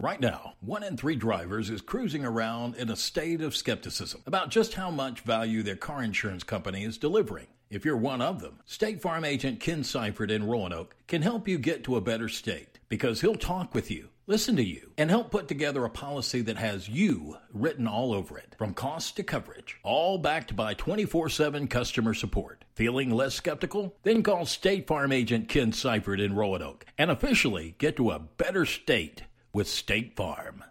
Right 0.01 0.21
now, 0.21 0.53
one 0.61 0.83
in 0.83 0.95
three 0.95 1.17
drivers 1.17 1.69
is 1.69 1.81
cruising 1.81 2.23
around 2.23 2.75
in 2.75 2.89
a 2.89 2.95
state 2.95 3.41
of 3.41 3.53
skepticism 3.53 4.21
about 4.25 4.49
just 4.49 4.75
how 4.75 4.89
much 4.89 5.19
value 5.19 5.61
their 5.61 5.75
car 5.75 6.01
insurance 6.01 6.41
company 6.41 6.85
is 6.85 6.97
delivering. 6.97 7.47
If 7.69 7.83
you're 7.83 7.97
one 7.97 8.21
of 8.21 8.39
them, 8.39 8.59
State 8.65 9.01
Farm 9.01 9.25
agent 9.25 9.59
Ken 9.59 9.83
Seifert 9.83 10.31
in 10.31 10.47
Roanoke 10.47 10.95
can 11.07 11.21
help 11.21 11.49
you 11.49 11.57
get 11.57 11.83
to 11.83 11.97
a 11.97 12.01
better 12.01 12.29
state 12.29 12.79
because 12.87 13.19
he'll 13.19 13.35
talk 13.35 13.75
with 13.75 13.91
you, 13.91 14.07
listen 14.25 14.55
to 14.55 14.63
you, 14.63 14.93
and 14.97 15.09
help 15.09 15.31
put 15.31 15.49
together 15.49 15.83
a 15.83 15.89
policy 15.89 16.39
that 16.43 16.57
has 16.57 16.87
you 16.87 17.35
written 17.51 17.85
all 17.85 18.13
over 18.13 18.37
it, 18.37 18.55
from 18.57 18.73
cost 18.73 19.17
to 19.17 19.23
coverage, 19.23 19.79
all 19.83 20.17
backed 20.17 20.55
by 20.55 20.73
24 20.75 21.27
7 21.27 21.67
customer 21.67 22.13
support. 22.13 22.63
Feeling 22.73 23.11
less 23.11 23.35
skeptical? 23.35 23.97
Then 24.03 24.23
call 24.23 24.45
State 24.45 24.87
Farm 24.87 25.11
agent 25.11 25.49
Ken 25.49 25.73
Seifert 25.73 26.21
in 26.21 26.37
Roanoke 26.37 26.85
and 26.97 27.11
officially 27.11 27.75
get 27.79 27.97
to 27.97 28.11
a 28.11 28.19
better 28.19 28.65
state 28.65 29.23
with 29.53 29.67
State 29.67 30.15
Farm. 30.15 30.63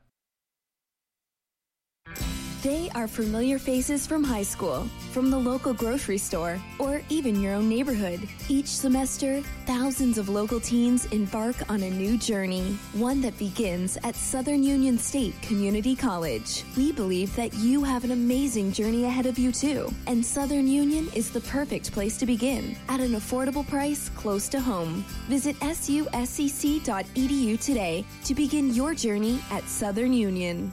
They 2.62 2.90
are 2.96 3.06
familiar 3.06 3.56
faces 3.56 4.04
from 4.04 4.24
high 4.24 4.42
school, 4.42 4.88
from 5.12 5.30
the 5.30 5.38
local 5.38 5.72
grocery 5.72 6.18
store, 6.18 6.60
or 6.80 7.00
even 7.08 7.40
your 7.40 7.54
own 7.54 7.68
neighborhood. 7.68 8.28
Each 8.48 8.66
semester, 8.66 9.42
thousands 9.64 10.18
of 10.18 10.28
local 10.28 10.58
teens 10.58 11.04
embark 11.12 11.54
on 11.70 11.84
a 11.84 11.90
new 11.90 12.18
journey, 12.18 12.76
one 12.94 13.20
that 13.20 13.38
begins 13.38 13.96
at 14.02 14.16
Southern 14.16 14.64
Union 14.64 14.98
State 14.98 15.40
Community 15.40 15.94
College. 15.94 16.64
We 16.76 16.90
believe 16.90 17.32
that 17.36 17.54
you 17.54 17.84
have 17.84 18.02
an 18.02 18.10
amazing 18.10 18.72
journey 18.72 19.04
ahead 19.04 19.26
of 19.26 19.38
you, 19.38 19.52
too, 19.52 19.94
and 20.08 20.26
Southern 20.26 20.66
Union 20.66 21.08
is 21.14 21.30
the 21.30 21.42
perfect 21.42 21.92
place 21.92 22.16
to 22.16 22.26
begin 22.26 22.76
at 22.88 22.98
an 22.98 23.12
affordable 23.12 23.68
price 23.68 24.08
close 24.16 24.48
to 24.48 24.58
home. 24.58 25.04
Visit 25.28 25.54
suscc.edu 25.60 27.60
today 27.60 28.04
to 28.24 28.34
begin 28.34 28.74
your 28.74 28.94
journey 28.94 29.38
at 29.52 29.62
Southern 29.68 30.12
Union. 30.12 30.72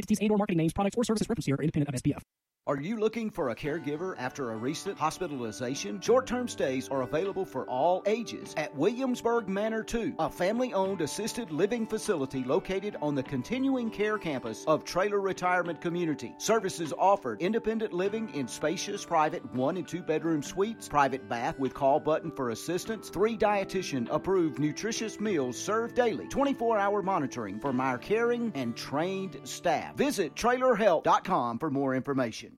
entities 0.00 0.18
and 0.20 0.30
or 0.30 0.38
marketing 0.38 0.58
names, 0.58 0.72
products, 0.72 0.96
or 0.96 1.04
services 1.04 1.28
referenced 1.28 1.46
here 1.46 1.56
are 1.56 1.62
independent 1.62 1.94
of 1.94 2.02
SPF. 2.02 2.22
Are 2.66 2.80
you 2.80 3.00
looking 3.00 3.30
for 3.30 3.48
a 3.48 3.56
caregiver 3.56 4.14
after 4.18 4.52
a 4.52 4.56
recent 4.56 4.98
hospitalization? 4.98 5.98
Short 6.00 6.26
term 6.26 6.46
stays 6.46 6.90
are 6.90 7.02
available 7.02 7.46
for 7.46 7.64
all 7.64 8.02
ages 8.04 8.54
at 8.58 8.72
Williamsburg 8.76 9.48
Manor 9.48 9.82
2, 9.82 10.16
a 10.18 10.28
family 10.28 10.74
owned 10.74 11.00
assisted 11.00 11.50
living 11.50 11.86
facility 11.86 12.44
located 12.44 12.96
on 13.00 13.14
the 13.14 13.22
continuing 13.22 13.90
care 13.90 14.18
campus 14.18 14.64
of 14.66 14.84
Traylor 14.84 15.20
Retirement 15.20 15.80
Community. 15.80 16.34
Services 16.36 16.92
offered 16.98 17.40
independent 17.40 17.94
living 17.94 18.32
in 18.34 18.46
spacious 18.46 19.06
private 19.06 19.42
one 19.54 19.78
and 19.78 19.88
two 19.88 20.02
bedroom 20.02 20.42
suites, 20.42 20.86
private 20.86 21.28
bath 21.30 21.58
with 21.58 21.72
call 21.72 21.98
button 21.98 22.30
for 22.30 22.50
assistance, 22.50 23.08
three 23.08 23.38
dietitian 23.38 24.06
approved 24.10 24.58
nutritious 24.58 25.18
meals 25.18 25.58
served 25.58 25.96
daily, 25.96 26.28
24 26.28 26.78
hour 26.78 27.02
monitoring 27.02 27.58
from 27.58 27.80
our 27.80 27.96
caring 27.96 28.52
and 28.54 28.76
trained 28.76 29.40
staff. 29.44 29.79
Visit 29.96 30.34
traylorhelp.com 30.34 31.58
for 31.58 31.70
more 31.70 31.94
information. 31.94 32.56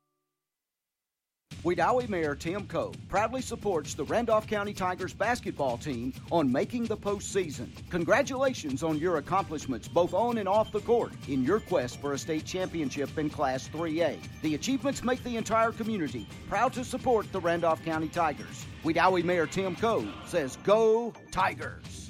Wedowee 1.64 2.08
Mayor 2.08 2.34
Tim 2.34 2.66
Coe 2.66 2.92
proudly 3.08 3.40
supports 3.40 3.94
the 3.94 4.04
Randolph 4.04 4.48
County 4.48 4.72
Tigers 4.72 5.14
basketball 5.14 5.78
team 5.78 6.12
on 6.32 6.50
making 6.50 6.86
the 6.86 6.96
postseason. 6.96 7.68
Congratulations 7.88 8.82
on 8.82 8.98
your 8.98 9.18
accomplishments 9.18 9.86
both 9.86 10.12
on 10.12 10.38
and 10.38 10.48
off 10.48 10.72
the 10.72 10.80
court 10.80 11.12
in 11.28 11.44
your 11.44 11.60
quest 11.60 12.00
for 12.00 12.14
a 12.14 12.18
state 12.18 12.44
championship 12.44 13.16
in 13.16 13.30
Class 13.30 13.68
3A. 13.68 14.18
The 14.42 14.56
achievements 14.56 15.04
make 15.04 15.22
the 15.22 15.36
entire 15.36 15.70
community 15.70 16.26
proud 16.48 16.72
to 16.72 16.84
support 16.84 17.30
the 17.30 17.40
Randolph 17.40 17.84
County 17.84 18.08
Tigers. 18.08 18.66
Wedowee 18.82 19.22
Mayor 19.22 19.46
Tim 19.46 19.76
Coe 19.76 20.04
says, 20.26 20.56
Go 20.64 21.12
Tigers! 21.30 22.01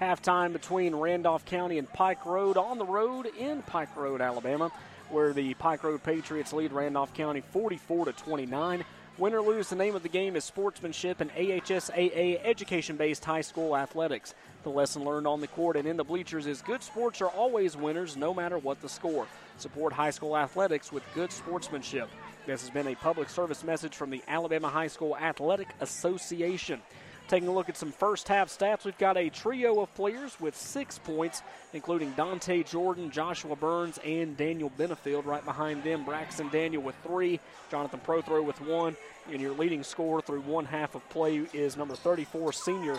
Halftime 0.00 0.52
between 0.52 0.94
Randolph 0.94 1.44
County 1.44 1.78
and 1.78 1.90
Pike 1.92 2.26
Road 2.26 2.56
on 2.56 2.78
the 2.78 2.84
road 2.84 3.26
in 3.38 3.62
Pike 3.62 3.96
Road, 3.96 4.20
Alabama, 4.20 4.70
where 5.10 5.32
the 5.32 5.54
Pike 5.54 5.84
Road 5.84 6.02
Patriots 6.02 6.52
lead 6.52 6.72
Randolph 6.72 7.14
County 7.14 7.42
44 7.52 8.06
to 8.06 8.12
29. 8.12 8.84
Win 9.18 9.32
or 9.32 9.40
lose, 9.40 9.70
the 9.70 9.76
name 9.76 9.96
of 9.96 10.02
the 10.02 10.10
game 10.10 10.36
is 10.36 10.44
sportsmanship 10.44 11.22
and 11.22 11.30
AHSAA 11.32 12.38
education 12.44 12.96
based 12.96 13.24
high 13.24 13.40
school 13.40 13.74
athletics. 13.74 14.34
The 14.62 14.68
lesson 14.68 15.04
learned 15.04 15.26
on 15.26 15.40
the 15.40 15.46
court 15.46 15.76
and 15.76 15.88
in 15.88 15.96
the 15.96 16.04
bleachers 16.04 16.46
is 16.46 16.60
good 16.60 16.82
sports 16.82 17.22
are 17.22 17.28
always 17.28 17.76
winners 17.76 18.16
no 18.16 18.34
matter 18.34 18.58
what 18.58 18.82
the 18.82 18.90
score. 18.90 19.26
Support 19.56 19.94
high 19.94 20.10
school 20.10 20.36
athletics 20.36 20.92
with 20.92 21.02
good 21.14 21.32
sportsmanship. 21.32 22.10
This 22.46 22.60
has 22.60 22.68
been 22.68 22.88
a 22.88 22.94
public 22.94 23.30
service 23.30 23.64
message 23.64 23.96
from 23.96 24.10
the 24.10 24.22
Alabama 24.28 24.68
High 24.68 24.88
School 24.88 25.16
Athletic 25.16 25.68
Association. 25.80 26.82
Taking 27.28 27.48
a 27.48 27.52
look 27.52 27.68
at 27.68 27.76
some 27.76 27.90
first 27.90 28.28
half 28.28 28.48
stats, 28.48 28.84
we've 28.84 28.96
got 28.98 29.16
a 29.16 29.28
trio 29.30 29.80
of 29.80 29.92
players 29.96 30.38
with 30.40 30.54
six 30.54 30.98
points, 30.98 31.42
including 31.72 32.12
Dante 32.12 32.62
Jordan, 32.62 33.10
Joshua 33.10 33.56
Burns, 33.56 33.98
and 34.04 34.36
Daniel 34.36 34.70
Benefield. 34.78 35.26
Right 35.26 35.44
behind 35.44 35.82
them, 35.82 36.04
Braxton 36.04 36.50
Daniel 36.50 36.82
with 36.82 36.94
three, 37.02 37.40
Jonathan 37.68 38.00
Prothro 38.06 38.44
with 38.44 38.60
one, 38.60 38.96
and 39.32 39.40
your 39.40 39.54
leading 39.54 39.82
scorer 39.82 40.20
through 40.20 40.42
one 40.42 40.66
half 40.66 40.94
of 40.94 41.08
play 41.08 41.38
is 41.52 41.76
number 41.76 41.96
34 41.96 42.52
senior 42.52 42.96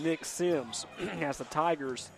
Nick 0.00 0.24
Sims. 0.24 0.86
as 1.20 1.38
the 1.38 1.44
Tigers 1.44 2.10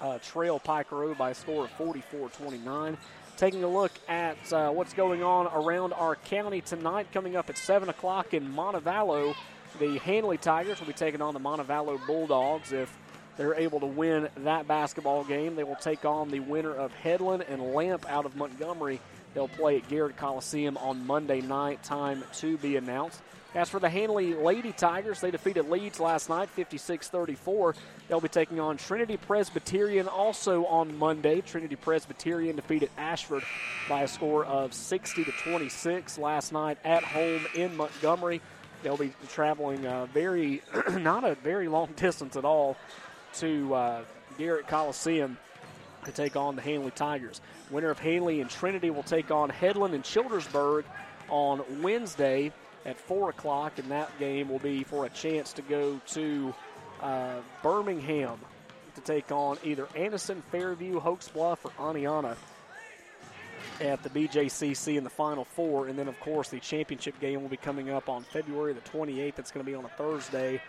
uh, 0.00 0.18
trail 0.18 0.60
Road 0.90 1.18
by 1.18 1.30
a 1.30 1.34
score 1.34 1.64
of 1.64 1.70
44 1.72 2.28
29. 2.28 2.96
Taking 3.36 3.64
a 3.64 3.68
look 3.68 3.90
at 4.08 4.52
uh, 4.52 4.70
what's 4.70 4.92
going 4.92 5.24
on 5.24 5.48
around 5.48 5.92
our 5.92 6.14
county 6.14 6.60
tonight, 6.60 7.08
coming 7.12 7.34
up 7.34 7.50
at 7.50 7.58
7 7.58 7.88
o'clock 7.88 8.32
in 8.32 8.52
Montevallo. 8.52 9.34
The 9.80 9.98
Handley 9.98 10.36
Tigers 10.36 10.78
will 10.78 10.86
be 10.86 10.92
taking 10.92 11.20
on 11.20 11.34
the 11.34 11.40
Montevallo 11.40 12.04
Bulldogs. 12.06 12.70
If 12.70 12.96
they're 13.36 13.54
able 13.54 13.80
to 13.80 13.86
win 13.86 14.28
that 14.38 14.68
basketball 14.68 15.24
game, 15.24 15.56
they 15.56 15.64
will 15.64 15.74
take 15.76 16.04
on 16.04 16.30
the 16.30 16.38
winner 16.38 16.72
of 16.72 16.92
Headland 16.92 17.44
and 17.48 17.74
LAMP 17.74 18.08
out 18.08 18.24
of 18.24 18.36
Montgomery. 18.36 19.00
They'll 19.34 19.48
play 19.48 19.78
at 19.78 19.88
Garrett 19.88 20.16
Coliseum 20.16 20.76
on 20.76 21.04
Monday 21.04 21.40
night, 21.40 21.82
time 21.82 22.22
to 22.34 22.56
be 22.58 22.76
announced. 22.76 23.20
As 23.56 23.68
for 23.68 23.80
the 23.80 23.88
Handley 23.88 24.34
Lady 24.34 24.72
Tigers, 24.72 25.20
they 25.20 25.32
defeated 25.32 25.68
Leeds 25.68 25.98
last 25.98 26.28
night, 26.28 26.50
56 26.50 27.08
34. 27.08 27.74
They'll 28.08 28.20
be 28.20 28.28
taking 28.28 28.60
on 28.60 28.76
Trinity 28.76 29.16
Presbyterian 29.16 30.06
also 30.06 30.66
on 30.66 30.96
Monday. 30.98 31.40
Trinity 31.40 31.76
Presbyterian 31.76 32.56
defeated 32.56 32.90
Ashford 32.96 33.42
by 33.88 34.02
a 34.02 34.08
score 34.08 34.44
of 34.44 34.72
60 34.72 35.24
to 35.24 35.32
26 35.32 36.18
last 36.18 36.52
night 36.52 36.78
at 36.84 37.02
home 37.02 37.46
in 37.54 37.76
Montgomery. 37.76 38.40
They'll 38.84 38.98
be 38.98 39.14
traveling 39.30 39.86
uh, 39.86 40.06
very, 40.12 40.62
not 40.92 41.24
a 41.24 41.36
very 41.36 41.68
long 41.68 41.88
distance 41.96 42.36
at 42.36 42.44
all 42.44 42.76
to 43.38 43.74
uh, 43.74 44.04
Garrett 44.36 44.68
Coliseum 44.68 45.38
to 46.04 46.12
take 46.12 46.36
on 46.36 46.54
the 46.54 46.60
Handley 46.60 46.90
Tigers. 46.90 47.40
Winner 47.70 47.90
of 47.90 47.98
Handley 47.98 48.42
and 48.42 48.50
Trinity 48.50 48.90
will 48.90 49.02
take 49.02 49.30
on 49.30 49.48
Headland 49.48 49.94
and 49.94 50.04
Childersburg 50.04 50.84
on 51.30 51.64
Wednesday 51.82 52.52
at 52.84 52.98
4 52.98 53.30
o'clock, 53.30 53.78
and 53.78 53.90
that 53.90 54.16
game 54.18 54.50
will 54.50 54.58
be 54.58 54.84
for 54.84 55.06
a 55.06 55.08
chance 55.08 55.54
to 55.54 55.62
go 55.62 55.98
to 56.08 56.54
uh, 57.00 57.36
Birmingham 57.62 58.38
to 58.96 59.00
take 59.00 59.32
on 59.32 59.56
either 59.64 59.88
Anderson, 59.96 60.42
Fairview, 60.52 61.00
Hokes 61.00 61.28
Bluff, 61.28 61.64
or 61.64 61.70
Aniana 61.70 62.36
at 63.80 64.02
the 64.02 64.10
BJCC 64.10 64.96
in 64.96 65.04
the 65.04 65.10
Final 65.10 65.44
Four. 65.44 65.88
And 65.88 65.98
then, 65.98 66.08
of 66.08 66.18
course, 66.20 66.48
the 66.48 66.60
championship 66.60 67.18
game 67.20 67.42
will 67.42 67.48
be 67.48 67.56
coming 67.56 67.90
up 67.90 68.08
on 68.08 68.22
February 68.22 68.72
the 68.72 68.80
28th. 68.80 69.34
That's 69.34 69.50
going 69.50 69.64
to 69.64 69.70
be 69.70 69.76
on 69.76 69.84
a 69.84 69.88
Thursday 69.88 70.60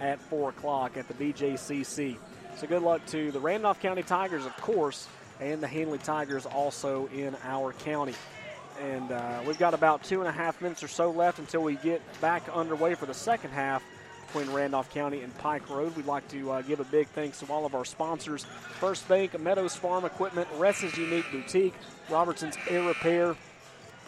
at 0.00 0.20
4 0.20 0.50
o'clock 0.50 0.96
at 0.96 1.08
the 1.08 1.14
BJCC. 1.14 2.16
So 2.56 2.66
good 2.66 2.82
luck 2.82 3.04
to 3.06 3.30
the 3.30 3.40
Randolph 3.40 3.80
County 3.80 4.02
Tigers, 4.02 4.44
of 4.44 4.56
course, 4.58 5.08
and 5.40 5.62
the 5.62 5.66
Handley 5.66 5.98
Tigers 5.98 6.46
also 6.46 7.06
in 7.08 7.36
our 7.44 7.72
county. 7.72 8.14
And 8.80 9.10
uh, 9.10 9.42
we've 9.46 9.58
got 9.58 9.74
about 9.74 10.02
two 10.02 10.20
and 10.20 10.28
a 10.28 10.32
half 10.32 10.60
minutes 10.60 10.82
or 10.82 10.88
so 10.88 11.10
left 11.10 11.38
until 11.38 11.62
we 11.62 11.76
get 11.76 12.00
back 12.20 12.48
underway 12.52 12.94
for 12.94 13.06
the 13.06 13.14
second 13.14 13.50
half 13.50 13.82
Randolph 14.34 14.92
County 14.92 15.20
and 15.20 15.36
Pike 15.38 15.68
Road. 15.68 15.94
We'd 15.96 16.06
like 16.06 16.26
to 16.28 16.50
uh, 16.50 16.62
give 16.62 16.80
a 16.80 16.84
big 16.84 17.08
thanks 17.08 17.40
to 17.40 17.46
all 17.52 17.66
of 17.66 17.74
our 17.74 17.84
sponsors 17.84 18.44
First 18.80 19.06
Bank, 19.08 19.38
Meadows 19.38 19.76
Farm 19.76 20.04
Equipment, 20.04 20.48
Ressa's 20.58 20.96
Unique 20.96 21.30
Boutique, 21.30 21.74
Robertson's 22.10 22.56
Air 22.68 22.82
Repair, 22.82 23.36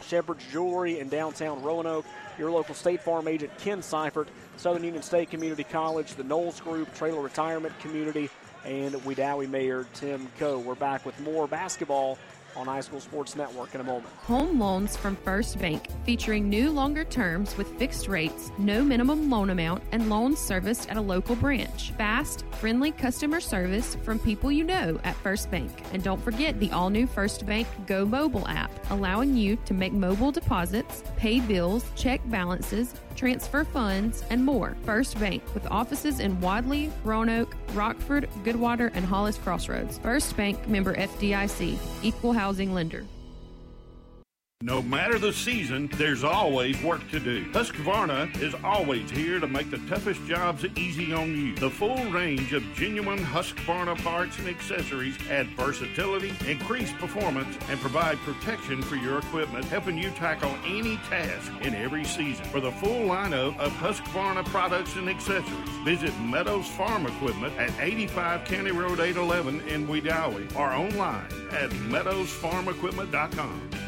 Shepherd's 0.02 0.44
Jewelry 0.50 0.98
in 0.98 1.08
downtown 1.08 1.62
Roanoke, 1.62 2.06
your 2.38 2.50
local 2.50 2.74
State 2.74 3.02
Farm 3.02 3.28
agent 3.28 3.56
Ken 3.58 3.82
Seifert, 3.82 4.28
Southern 4.56 4.84
Union 4.84 5.02
State 5.02 5.30
Community 5.30 5.64
College, 5.64 6.14
the 6.14 6.24
Knowles 6.24 6.60
Group, 6.60 6.94
Traylor 6.94 7.20
Retirement 7.20 7.78
Community, 7.80 8.30
and 8.64 8.94
Wedowee 8.94 9.48
Mayor 9.48 9.86
Tim 9.94 10.28
Coe. 10.38 10.58
We're 10.58 10.74
back 10.74 11.04
with 11.04 11.18
more 11.20 11.46
basketball 11.46 12.18
on 12.56 12.66
High 12.66 12.80
School 12.80 13.00
Sports 13.00 13.36
Network 13.36 13.74
in 13.74 13.80
a 13.80 13.84
moment. 13.84 14.06
Home 14.24 14.58
loans 14.58 14.96
from 14.96 15.16
First 15.16 15.58
Bank, 15.58 15.88
featuring 16.04 16.48
new 16.48 16.70
longer 16.70 17.04
terms 17.04 17.56
with 17.56 17.78
fixed 17.78 18.08
rates, 18.08 18.50
no 18.58 18.82
minimum 18.82 19.30
loan 19.30 19.50
amount, 19.50 19.82
and 19.92 20.08
loans 20.08 20.38
serviced 20.38 20.88
at 20.90 20.96
a 20.96 21.00
local 21.00 21.36
branch. 21.36 21.92
Fast, 21.92 22.44
friendly 22.60 22.92
customer 22.92 23.40
service 23.40 23.96
from 24.02 24.18
people 24.18 24.50
you 24.50 24.64
know 24.64 24.98
at 25.04 25.16
First 25.16 25.50
Bank. 25.50 25.70
And 25.92 26.02
don't 26.02 26.22
forget 26.22 26.58
the 26.60 26.70
all 26.72 26.90
new 26.90 27.06
First 27.06 27.46
Bank 27.46 27.66
Go 27.86 28.04
mobile 28.04 28.46
app, 28.48 28.70
allowing 28.90 29.36
you 29.36 29.56
to 29.64 29.74
make 29.74 29.92
mobile 29.92 30.32
deposits, 30.32 31.02
pay 31.16 31.40
bills, 31.40 31.84
check 31.96 32.20
balances, 32.30 32.94
transfer 33.14 33.64
funds, 33.64 34.24
and 34.30 34.44
more. 34.44 34.76
First 34.84 35.18
Bank, 35.18 35.42
with 35.54 35.66
offices 35.70 36.20
in 36.20 36.40
Wadley, 36.40 36.92
Roanoke, 37.04 37.54
Rockford, 37.72 38.28
Goodwater, 38.44 38.90
and 38.94 39.04
Hollis 39.04 39.38
Crossroads. 39.38 39.98
First 39.98 40.36
Bank 40.36 40.68
member 40.68 40.94
FDIC, 40.94 41.78
equal 42.02 42.32
housing 42.32 42.74
lender. 42.74 43.04
No 44.64 44.80
matter 44.80 45.18
the 45.18 45.30
season, 45.30 45.90
there's 45.98 46.24
always 46.24 46.82
work 46.82 47.06
to 47.10 47.20
do. 47.20 47.44
Husqvarna 47.52 48.34
is 48.40 48.54
always 48.64 49.10
here 49.10 49.38
to 49.38 49.46
make 49.46 49.70
the 49.70 49.76
toughest 49.90 50.24
jobs 50.24 50.64
easy 50.78 51.12
on 51.12 51.36
you. 51.36 51.54
The 51.54 51.68
full 51.68 52.02
range 52.06 52.54
of 52.54 52.62
genuine 52.72 53.18
Husqvarna 53.18 54.02
parts 54.02 54.38
and 54.38 54.48
accessories 54.48 55.18
add 55.28 55.48
versatility, 55.48 56.32
increase 56.48 56.90
performance, 56.94 57.58
and 57.68 57.78
provide 57.78 58.16
protection 58.20 58.80
for 58.80 58.96
your 58.96 59.18
equipment, 59.18 59.66
helping 59.66 59.98
you 59.98 60.08
tackle 60.12 60.56
any 60.64 60.96
task 61.10 61.52
in 61.60 61.74
every 61.74 62.04
season. 62.04 62.46
For 62.46 62.60
the 62.60 62.72
full 62.72 63.06
lineup 63.06 63.58
of 63.58 63.70
Husqvarna 63.72 64.46
products 64.46 64.96
and 64.96 65.10
accessories, 65.10 65.68
visit 65.84 66.18
Meadows 66.20 66.68
Farm 66.68 67.06
Equipment 67.06 67.54
at 67.58 67.70
85 67.78 68.46
County 68.46 68.70
Road 68.70 68.98
811 68.98 69.60
in 69.68 69.86
Wedowee 69.86 70.56
or 70.56 70.72
online 70.72 71.26
at 71.52 71.68
meadowsfarmequipment.com. 71.68 73.83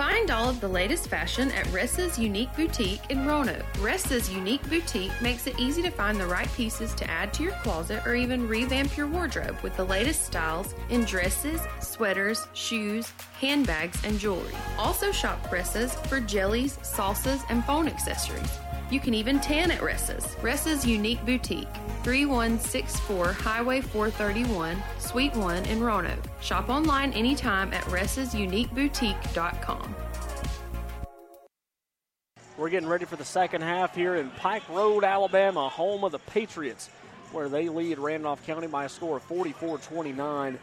Find 0.00 0.30
all 0.30 0.48
of 0.48 0.62
the 0.62 0.68
latest 0.68 1.08
fashion 1.08 1.50
at 1.52 1.66
Ressa's 1.66 2.18
Unique 2.18 2.48
Boutique 2.56 3.10
in 3.10 3.26
Roanoke. 3.26 3.66
Ressa's 3.74 4.32
Unique 4.32 4.66
Boutique 4.70 5.12
makes 5.20 5.46
it 5.46 5.60
easy 5.60 5.82
to 5.82 5.90
find 5.90 6.18
the 6.18 6.26
right 6.26 6.50
pieces 6.54 6.94
to 6.94 7.10
add 7.10 7.34
to 7.34 7.42
your 7.42 7.52
closet 7.62 8.06
or 8.06 8.14
even 8.14 8.48
revamp 8.48 8.96
your 8.96 9.08
wardrobe 9.08 9.58
with 9.62 9.76
the 9.76 9.84
latest 9.84 10.24
styles 10.24 10.74
in 10.88 11.04
dresses, 11.04 11.60
sweaters, 11.80 12.46
shoes, 12.54 13.12
handbags, 13.40 14.02
and 14.04 14.18
jewelry. 14.18 14.54
Also 14.78 15.10
shop 15.10 15.42
Ressa's 15.50 15.94
for 16.08 16.20
jellies, 16.20 16.76
salsas, 16.78 17.42
and 17.48 17.64
phone 17.64 17.88
accessories. 17.88 18.58
You 18.90 19.00
can 19.00 19.14
even 19.14 19.40
tan 19.40 19.70
at 19.70 19.80
Ressa's. 19.80 20.26
Ressa's 20.36 20.84
Unique 20.84 21.24
Boutique, 21.24 21.68
3164 22.02 23.32
Highway 23.32 23.80
431, 23.80 24.82
Suite 24.98 25.34
1 25.34 25.64
in 25.66 25.80
Roanoke. 25.80 26.24
Shop 26.40 26.68
online 26.68 27.12
anytime 27.12 27.72
at 27.72 27.84
ressasuniqueboutique.com. 27.84 29.94
We're 32.58 32.68
getting 32.68 32.88
ready 32.88 33.06
for 33.06 33.16
the 33.16 33.24
second 33.24 33.62
half 33.62 33.94
here 33.94 34.16
in 34.16 34.28
Pike 34.32 34.68
Road, 34.68 35.02
Alabama, 35.02 35.70
home 35.70 36.04
of 36.04 36.12
the 36.12 36.18
Patriots, 36.18 36.90
where 37.32 37.48
they 37.48 37.70
lead 37.70 37.98
Randolph 37.98 38.44
County 38.44 38.66
by 38.66 38.84
a 38.84 38.88
score 38.88 39.16
of 39.16 39.22
44 39.22 39.78
29 39.78 40.58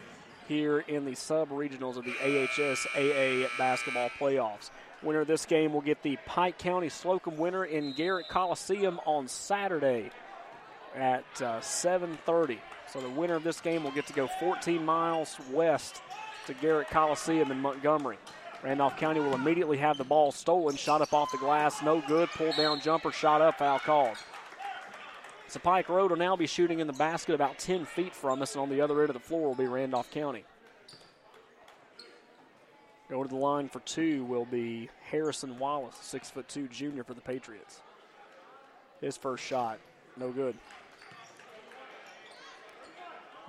here 0.48 0.80
in 0.80 1.04
the 1.04 1.14
sub 1.14 1.50
regionals 1.50 1.96
of 1.96 2.04
the 2.04 2.12
AHSAA 2.12 3.46
basketball 3.58 4.10
playoffs. 4.18 4.70
Winner 5.02 5.20
of 5.20 5.28
this 5.28 5.46
game 5.46 5.72
will 5.72 5.82
get 5.82 6.02
the 6.02 6.16
Pike 6.26 6.58
County 6.58 6.88
Slocomb 6.88 7.36
winner 7.36 7.64
in 7.64 7.92
Garrett 7.92 8.28
Coliseum 8.28 8.98
on 9.06 9.28
Saturday 9.28 10.10
at 10.96 11.24
uh, 11.36 11.60
7:30. 11.60 12.58
So 12.90 13.00
the 13.00 13.10
winner 13.10 13.34
of 13.34 13.44
this 13.44 13.60
game 13.60 13.84
will 13.84 13.90
get 13.90 14.06
to 14.06 14.12
go 14.12 14.26
14 14.40 14.84
miles 14.84 15.36
west 15.52 16.00
to 16.46 16.54
Garrett 16.54 16.88
Coliseum 16.88 17.52
in 17.52 17.60
Montgomery. 17.60 18.16
Randolph 18.62 18.96
County 18.96 19.20
will 19.20 19.34
immediately 19.34 19.76
have 19.76 19.98
the 19.98 20.04
ball 20.04 20.32
stolen, 20.32 20.74
shot 20.74 21.00
up 21.00 21.12
off 21.12 21.30
the 21.30 21.38
glass, 21.38 21.80
no 21.82 22.02
good, 22.08 22.28
pulled 22.30 22.56
down 22.56 22.80
jumper, 22.80 23.12
shot 23.12 23.40
up, 23.40 23.58
foul 23.58 23.78
called. 23.78 24.16
So 25.48 25.58
Pike 25.60 25.88
Road 25.88 26.10
will 26.10 26.18
now 26.18 26.36
be 26.36 26.46
shooting 26.46 26.80
in 26.80 26.86
the 26.86 26.92
basket 26.92 27.34
about 27.34 27.58
10 27.58 27.86
feet 27.86 28.14
from 28.14 28.42
us, 28.42 28.54
and 28.54 28.60
on 28.60 28.68
the 28.68 28.82
other 28.82 29.00
end 29.00 29.08
of 29.08 29.14
the 29.14 29.20
floor 29.20 29.48
will 29.48 29.54
be 29.54 29.66
Randolph 29.66 30.10
County. 30.10 30.44
Go 33.08 33.22
to 33.22 33.28
the 33.28 33.36
line 33.36 33.70
for 33.70 33.80
two 33.80 34.24
will 34.24 34.44
be 34.44 34.90
Harrison 35.02 35.58
Wallace, 35.58 35.96
six 36.02 36.28
foot 36.28 36.46
two 36.48 36.68
junior 36.68 37.02
for 37.02 37.14
the 37.14 37.22
Patriots. 37.22 37.80
His 39.00 39.16
first 39.16 39.42
shot, 39.42 39.78
no 40.18 40.30
good. 40.30 40.54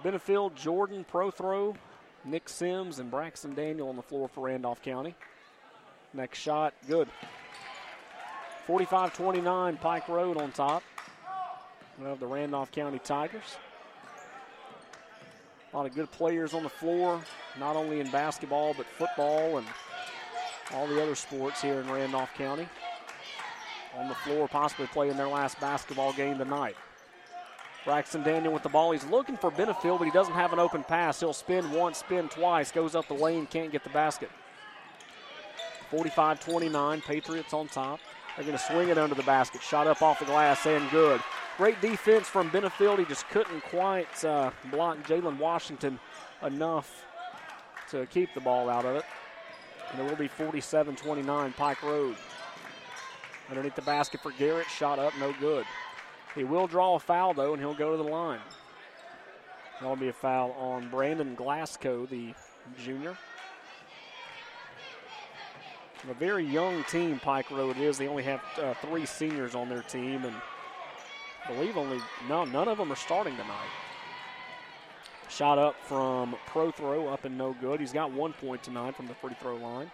Benefield, 0.02 0.56
Jordan, 0.56 1.06
Prothro, 1.12 1.76
Nick 2.24 2.48
Sims, 2.48 3.00
and 3.00 3.12
Braxton 3.12 3.54
Daniel 3.54 3.90
on 3.90 3.98
the 3.98 4.02
floor 4.02 4.30
for 4.30 4.46
Randolph 4.46 4.82
County. 4.82 5.16
Next 6.14 6.40
shot, 6.40 6.74
good. 6.88 7.10
45 8.66 9.14
29, 9.14 9.76
Pike 9.76 10.08
Road 10.08 10.38
on 10.38 10.54
top 10.54 10.82
of 12.08 12.20
the 12.20 12.28
Randolph 12.28 12.72
County 12.72 13.00
Tigers. 13.00 13.58
A 15.72 15.78
lot 15.78 15.86
of 15.86 15.94
good 15.94 16.10
players 16.12 16.54
on 16.54 16.64
the 16.64 16.70
floor, 16.70 17.22
not 17.60 17.76
only 17.76 18.00
in 18.00 18.10
basketball, 18.10 18.74
but 18.76 18.86
football 18.86 19.58
and 19.58 19.68
all 20.74 20.88
the 20.88 21.02
other 21.02 21.16
sports 21.16 21.62
here 21.62 21.80
in 21.80 21.92
Randolph 21.92 22.34
County. 22.36 22.68
On 23.98 24.08
the 24.08 24.16
floor, 24.16 24.48
possibly 24.48 24.88
playing 24.88 25.18
their 25.18 25.28
last 25.28 25.60
basketball 25.60 26.14
game 26.14 26.38
tonight. 26.38 26.76
Braxton 27.86 28.24
Daniel 28.24 28.54
with 28.54 28.64
the 28.64 28.70
ball. 28.70 28.92
He's 28.92 29.06
looking 29.06 29.38
for 29.38 29.52
Benefield, 29.52 30.00
but 30.00 30.06
he 30.06 30.12
doesn't 30.12 30.34
have 30.34 30.54
an 30.54 30.60
open 30.60 30.84
pass. 30.84 31.20
He'll 31.20 31.34
spin 31.34 31.72
once, 31.72 32.00
spin 32.00 32.30
twice, 32.30 32.72
goes 32.72 32.96
up 32.96 33.08
the 33.08 33.14
lane, 33.14 33.46
can't 33.48 33.72
get 33.72 33.84
the 33.84 33.90
basket. 33.90 34.30
45 35.90 36.40
29, 36.40 37.02
Patriots 37.02 37.54
on 37.54 37.68
top. 37.68 38.00
They're 38.36 38.46
going 38.46 38.58
to 38.58 38.64
swing 38.64 38.90
it 38.90 38.98
under 38.98 39.16
the 39.16 39.24
basket. 39.24 39.62
Shot 39.62 39.88
up 39.88 40.02
off 40.02 40.20
the 40.20 40.26
glass 40.26 40.66
and 40.66 40.90
good. 40.92 41.20
Great 41.60 41.82
defense 41.82 42.26
from 42.26 42.50
Benefield. 42.52 43.00
He 43.00 43.06
just 43.06 43.28
couldn't 43.28 43.60
quite 43.66 44.24
uh, 44.24 44.50
block 44.72 45.06
Jalen 45.06 45.38
Washington 45.38 46.00
enough 46.42 47.06
to 47.92 48.06
keep 48.06 48.34
the 48.34 48.40
ball 48.40 48.70
out 48.70 48.86
of 48.86 48.96
it. 48.96 49.04
And 49.92 50.00
it 50.00 50.10
will 50.10 50.16
be 50.16 50.30
47 50.30 50.96
29 50.96 51.52
Pike 51.58 51.84
Road. 51.84 52.16
Underneath 53.50 53.76
the 53.76 53.82
basket 53.82 54.22
for 54.22 54.32
Garrett. 54.32 54.68
Shot 54.68 55.00
up, 55.00 55.12
no 55.20 55.34
good. 55.42 55.66
He 56.34 56.46
will 56.46 56.66
draw 56.66 56.96
a 56.96 57.00
foul, 57.00 57.34
though, 57.34 57.52
and 57.52 57.62
he'll 57.62 57.74
go 57.74 57.92
to 57.92 58.02
the 58.02 58.10
line. 58.10 58.40
That'll 59.82 59.98
be 59.98 60.08
a 60.08 60.14
foul 60.14 60.54
on 60.54 60.90
Brandon 60.90 61.36
Glasgow, 61.36 62.06
the 62.06 62.34
junior. 62.82 63.18
A 66.10 66.14
very 66.14 66.46
young 66.46 66.86
team, 66.86 67.20
Pike 67.20 67.52
Road 67.52 67.76
is. 67.76 67.98
They 67.98 68.08
only 68.08 68.24
have 68.24 68.42
uh, 68.58 68.76
three 68.76 69.06
seniors 69.06 69.56
on 69.56 69.68
their 69.68 69.82
team, 69.82 70.24
and 70.24 70.36
I 71.46 71.54
believe 71.54 71.78
only 71.78 72.00
no, 72.28 72.46
none 72.46 72.68
of 72.68 72.78
them 72.78 72.92
are 72.92 72.98
starting 72.98 73.36
tonight. 73.36 73.70
Shot 75.30 75.58
up 75.58 75.76
from 75.84 76.36
Prothro, 76.48 77.12
up 77.12 77.26
and 77.26 77.38
no 77.38 77.54
good. 77.54 77.80
He's 77.80 77.94
got 77.94 78.12
one 78.12 78.34
point 78.34 78.64
tonight 78.64 78.96
from 78.96 79.08
the 79.08 79.14
free 79.14 79.36
throw 79.40 79.56
line. 79.56 79.92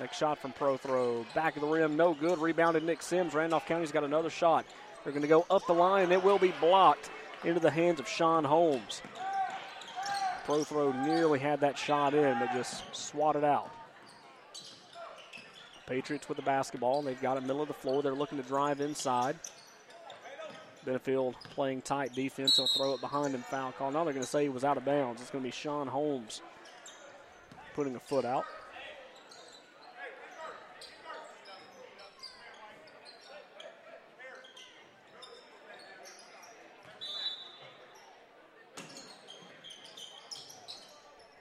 Next 0.00 0.16
shot 0.16 0.38
from 0.38 0.52
Prothro. 0.52 1.24
back 1.34 1.54
of 1.56 1.62
the 1.62 1.68
rim, 1.68 1.96
no 1.96 2.14
good. 2.14 2.38
Rebounded 2.38 2.82
Nick 2.82 3.00
Sims. 3.00 3.32
Randolph 3.32 3.66
County's 3.66 3.92
got 3.92 4.02
another 4.02 4.30
shot. 4.30 4.64
They're 5.04 5.12
going 5.12 5.22
to 5.22 5.28
go 5.28 5.46
up 5.50 5.66
the 5.66 5.74
line, 5.74 6.04
and 6.04 6.12
it 6.12 6.22
will 6.22 6.38
be 6.38 6.52
blocked 6.60 7.10
into 7.44 7.60
the 7.60 7.70
hands 7.70 8.00
of 8.00 8.08
Sean 8.08 8.42
Holmes. 8.42 9.02
Prothro 10.46 10.92
nearly 11.06 11.38
had 11.38 11.60
that 11.60 11.78
shot 11.78 12.12
in, 12.12 12.38
but 12.38 12.52
just 12.52 12.82
swatted 12.94 13.44
out. 13.44 13.70
Patriots 15.86 16.28
with 16.28 16.36
the 16.36 16.42
basketball. 16.42 17.02
They've 17.02 17.20
got 17.20 17.36
it 17.36 17.42
middle 17.42 17.62
of 17.62 17.68
the 17.68 17.74
floor. 17.74 18.02
They're 18.02 18.14
looking 18.14 18.38
to 18.38 18.44
drive 18.44 18.80
inside. 18.80 19.36
Benefield 20.86 21.34
playing 21.50 21.82
tight 21.82 22.14
defense. 22.14 22.56
He'll 22.56 22.66
throw 22.66 22.94
it 22.94 23.00
behind 23.00 23.34
him. 23.34 23.42
Foul 23.42 23.72
call. 23.72 23.90
Now 23.90 24.04
they're 24.04 24.12
going 24.12 24.24
to 24.24 24.28
say 24.28 24.44
he 24.44 24.48
was 24.48 24.64
out 24.64 24.76
of 24.76 24.84
bounds. 24.84 25.20
It's 25.20 25.30
going 25.30 25.42
to 25.42 25.48
be 25.48 25.52
Sean 25.52 25.86
Holmes 25.86 26.42
putting 27.74 27.96
a 27.96 28.00
foot 28.00 28.24
out. 28.24 28.44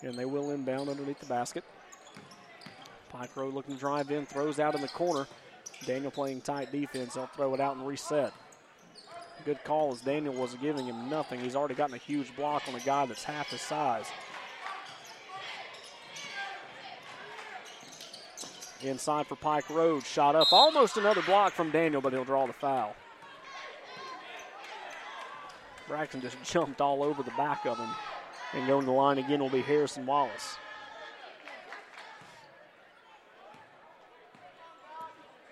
And 0.02 0.16
they 0.16 0.26
will 0.26 0.52
inbound 0.52 0.90
underneath 0.90 1.20
the 1.20 1.26
basket. 1.26 1.64
Pike 3.24 3.38
Road 3.38 3.54
looking 3.54 3.76
to 3.76 3.80
drive 3.80 4.12
in, 4.12 4.26
throws 4.26 4.60
out 4.60 4.76
in 4.76 4.82
the 4.82 4.90
corner. 4.90 5.26
Daniel 5.86 6.12
playing 6.12 6.42
tight 6.42 6.74
defense. 6.74 7.14
They'll 7.14 7.28
throw 7.28 7.54
it 7.54 7.62
out 7.62 7.78
and 7.78 7.88
reset. 7.88 8.34
Good 9.46 9.64
call 9.64 9.94
as 9.94 10.02
Daniel 10.02 10.34
was 10.34 10.56
giving 10.56 10.88
him 10.88 11.10
nothing. 11.10 11.40
He's 11.40 11.56
already 11.56 11.74
gotten 11.74 11.96
a 11.96 12.00
huge 12.00 12.36
block 12.36 12.64
on 12.68 12.76
a 12.76 12.82
guy 12.82 13.06
that's 13.06 13.24
half 13.24 13.50
his 13.50 13.62
size. 13.62 14.08
Inside 18.82 19.28
for 19.28 19.38
Pike 19.38 19.70
Road. 19.70 20.04
Shot 20.04 20.36
up. 20.36 20.52
Almost 20.52 20.98
another 20.98 21.22
block 21.22 21.54
from 21.54 21.72
Daniel, 21.72 22.02
but 22.02 22.12
he'll 22.12 22.26
draw 22.26 22.46
the 22.46 22.52
foul. 22.52 22.94
Braxton 25.88 26.20
just 26.20 26.44
jumped 26.44 26.82
all 26.82 27.02
over 27.02 27.24
the 27.24 27.32
back 27.32 27.66
of 27.66 27.78
him. 27.78 27.90
And 28.52 28.68
going 28.68 28.82
to 28.82 28.86
the 28.88 28.92
line 28.92 29.18
again 29.18 29.40
will 29.40 29.50
be 29.50 29.62
Harrison 29.62 30.06
Wallace. 30.06 30.58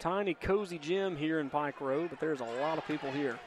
Tiny, 0.02 0.34
cozy 0.34 0.80
gym 0.80 1.16
here 1.16 1.40
in 1.40 1.52
Pike 1.52 1.80
Road, 1.80 2.10
but 2.10 2.20
there's 2.20 2.40
a 2.40 2.44
lot 2.44 2.80
of 2.80 2.88
people 2.88 3.12
here. 3.12 3.38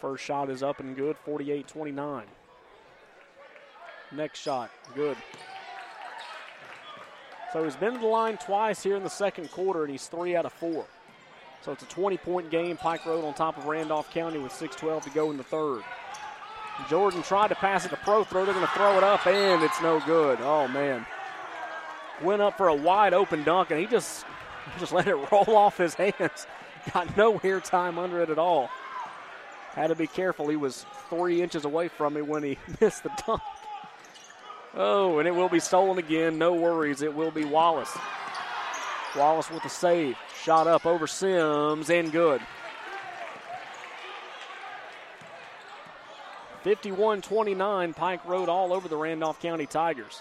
First 0.00 0.24
shot 0.24 0.50
is 0.50 0.64
up 0.64 0.80
and 0.80 0.96
good, 0.96 1.16
48 1.24 1.68
29. 1.68 2.24
Next 4.10 4.40
shot, 4.40 4.72
good. 4.96 5.16
So 7.52 7.62
he's 7.62 7.76
been 7.76 7.92
to 7.92 8.00
the 8.00 8.06
line 8.06 8.36
twice 8.36 8.82
here 8.82 8.96
in 8.96 9.04
the 9.04 9.08
second 9.08 9.48
quarter, 9.52 9.84
and 9.84 9.92
he's 9.92 10.08
three 10.08 10.34
out 10.34 10.44
of 10.44 10.52
four. 10.52 10.84
So 11.62 11.70
it's 11.70 11.84
a 11.84 11.86
20 11.86 12.16
point 12.16 12.50
game. 12.50 12.76
Pike 12.76 13.06
Road 13.06 13.24
on 13.24 13.32
top 13.32 13.56
of 13.58 13.66
Randolph 13.66 14.10
County 14.10 14.40
with 14.40 14.50
6.12 14.50 15.04
to 15.04 15.10
go 15.10 15.30
in 15.30 15.36
the 15.36 15.44
third. 15.44 15.84
Jordan 16.90 17.22
tried 17.22 17.48
to 17.48 17.54
pass 17.54 17.86
it 17.86 17.90
to 17.90 17.96
Prothro. 17.96 18.44
They're 18.44 18.54
going 18.54 18.66
to 18.66 18.72
throw 18.72 18.96
it 18.98 19.04
up, 19.04 19.24
and 19.24 19.62
it's 19.62 19.80
no 19.80 20.00
good. 20.00 20.40
Oh, 20.40 20.66
man. 20.66 21.06
Went 22.22 22.42
up 22.42 22.56
for 22.56 22.68
a 22.68 22.74
wide 22.74 23.14
open 23.14 23.44
dunk, 23.44 23.70
and 23.70 23.78
he 23.78 23.86
just, 23.86 24.24
just 24.78 24.92
let 24.92 25.06
it 25.06 25.14
roll 25.32 25.56
off 25.56 25.76
his 25.76 25.94
hands. 25.94 26.46
Got 26.92 27.16
no 27.16 27.38
air 27.44 27.60
time 27.60 27.98
under 27.98 28.20
it 28.22 28.30
at 28.30 28.38
all. 28.38 28.70
Had 29.72 29.88
to 29.88 29.94
be 29.94 30.06
careful. 30.06 30.48
He 30.48 30.56
was 30.56 30.84
three 31.08 31.42
inches 31.42 31.64
away 31.64 31.88
from 31.88 32.14
me 32.14 32.22
when 32.22 32.42
he 32.42 32.58
missed 32.80 33.02
the 33.02 33.10
dunk. 33.26 33.42
Oh, 34.74 35.18
and 35.18 35.28
it 35.28 35.34
will 35.34 35.48
be 35.48 35.60
stolen 35.60 35.98
again. 35.98 36.38
No 36.38 36.54
worries. 36.54 37.02
It 37.02 37.14
will 37.14 37.30
be 37.30 37.44
Wallace. 37.44 37.96
Wallace 39.16 39.50
with 39.50 39.62
the 39.62 39.68
save. 39.68 40.16
Shot 40.42 40.66
up 40.66 40.86
over 40.86 41.06
Sims 41.06 41.90
and 41.90 42.12
good. 42.12 42.40
51 46.62 47.22
29, 47.22 47.94
Pike 47.94 48.24
Road 48.26 48.48
all 48.48 48.72
over 48.72 48.88
the 48.88 48.96
Randolph 48.96 49.40
County 49.40 49.66
Tigers. 49.66 50.20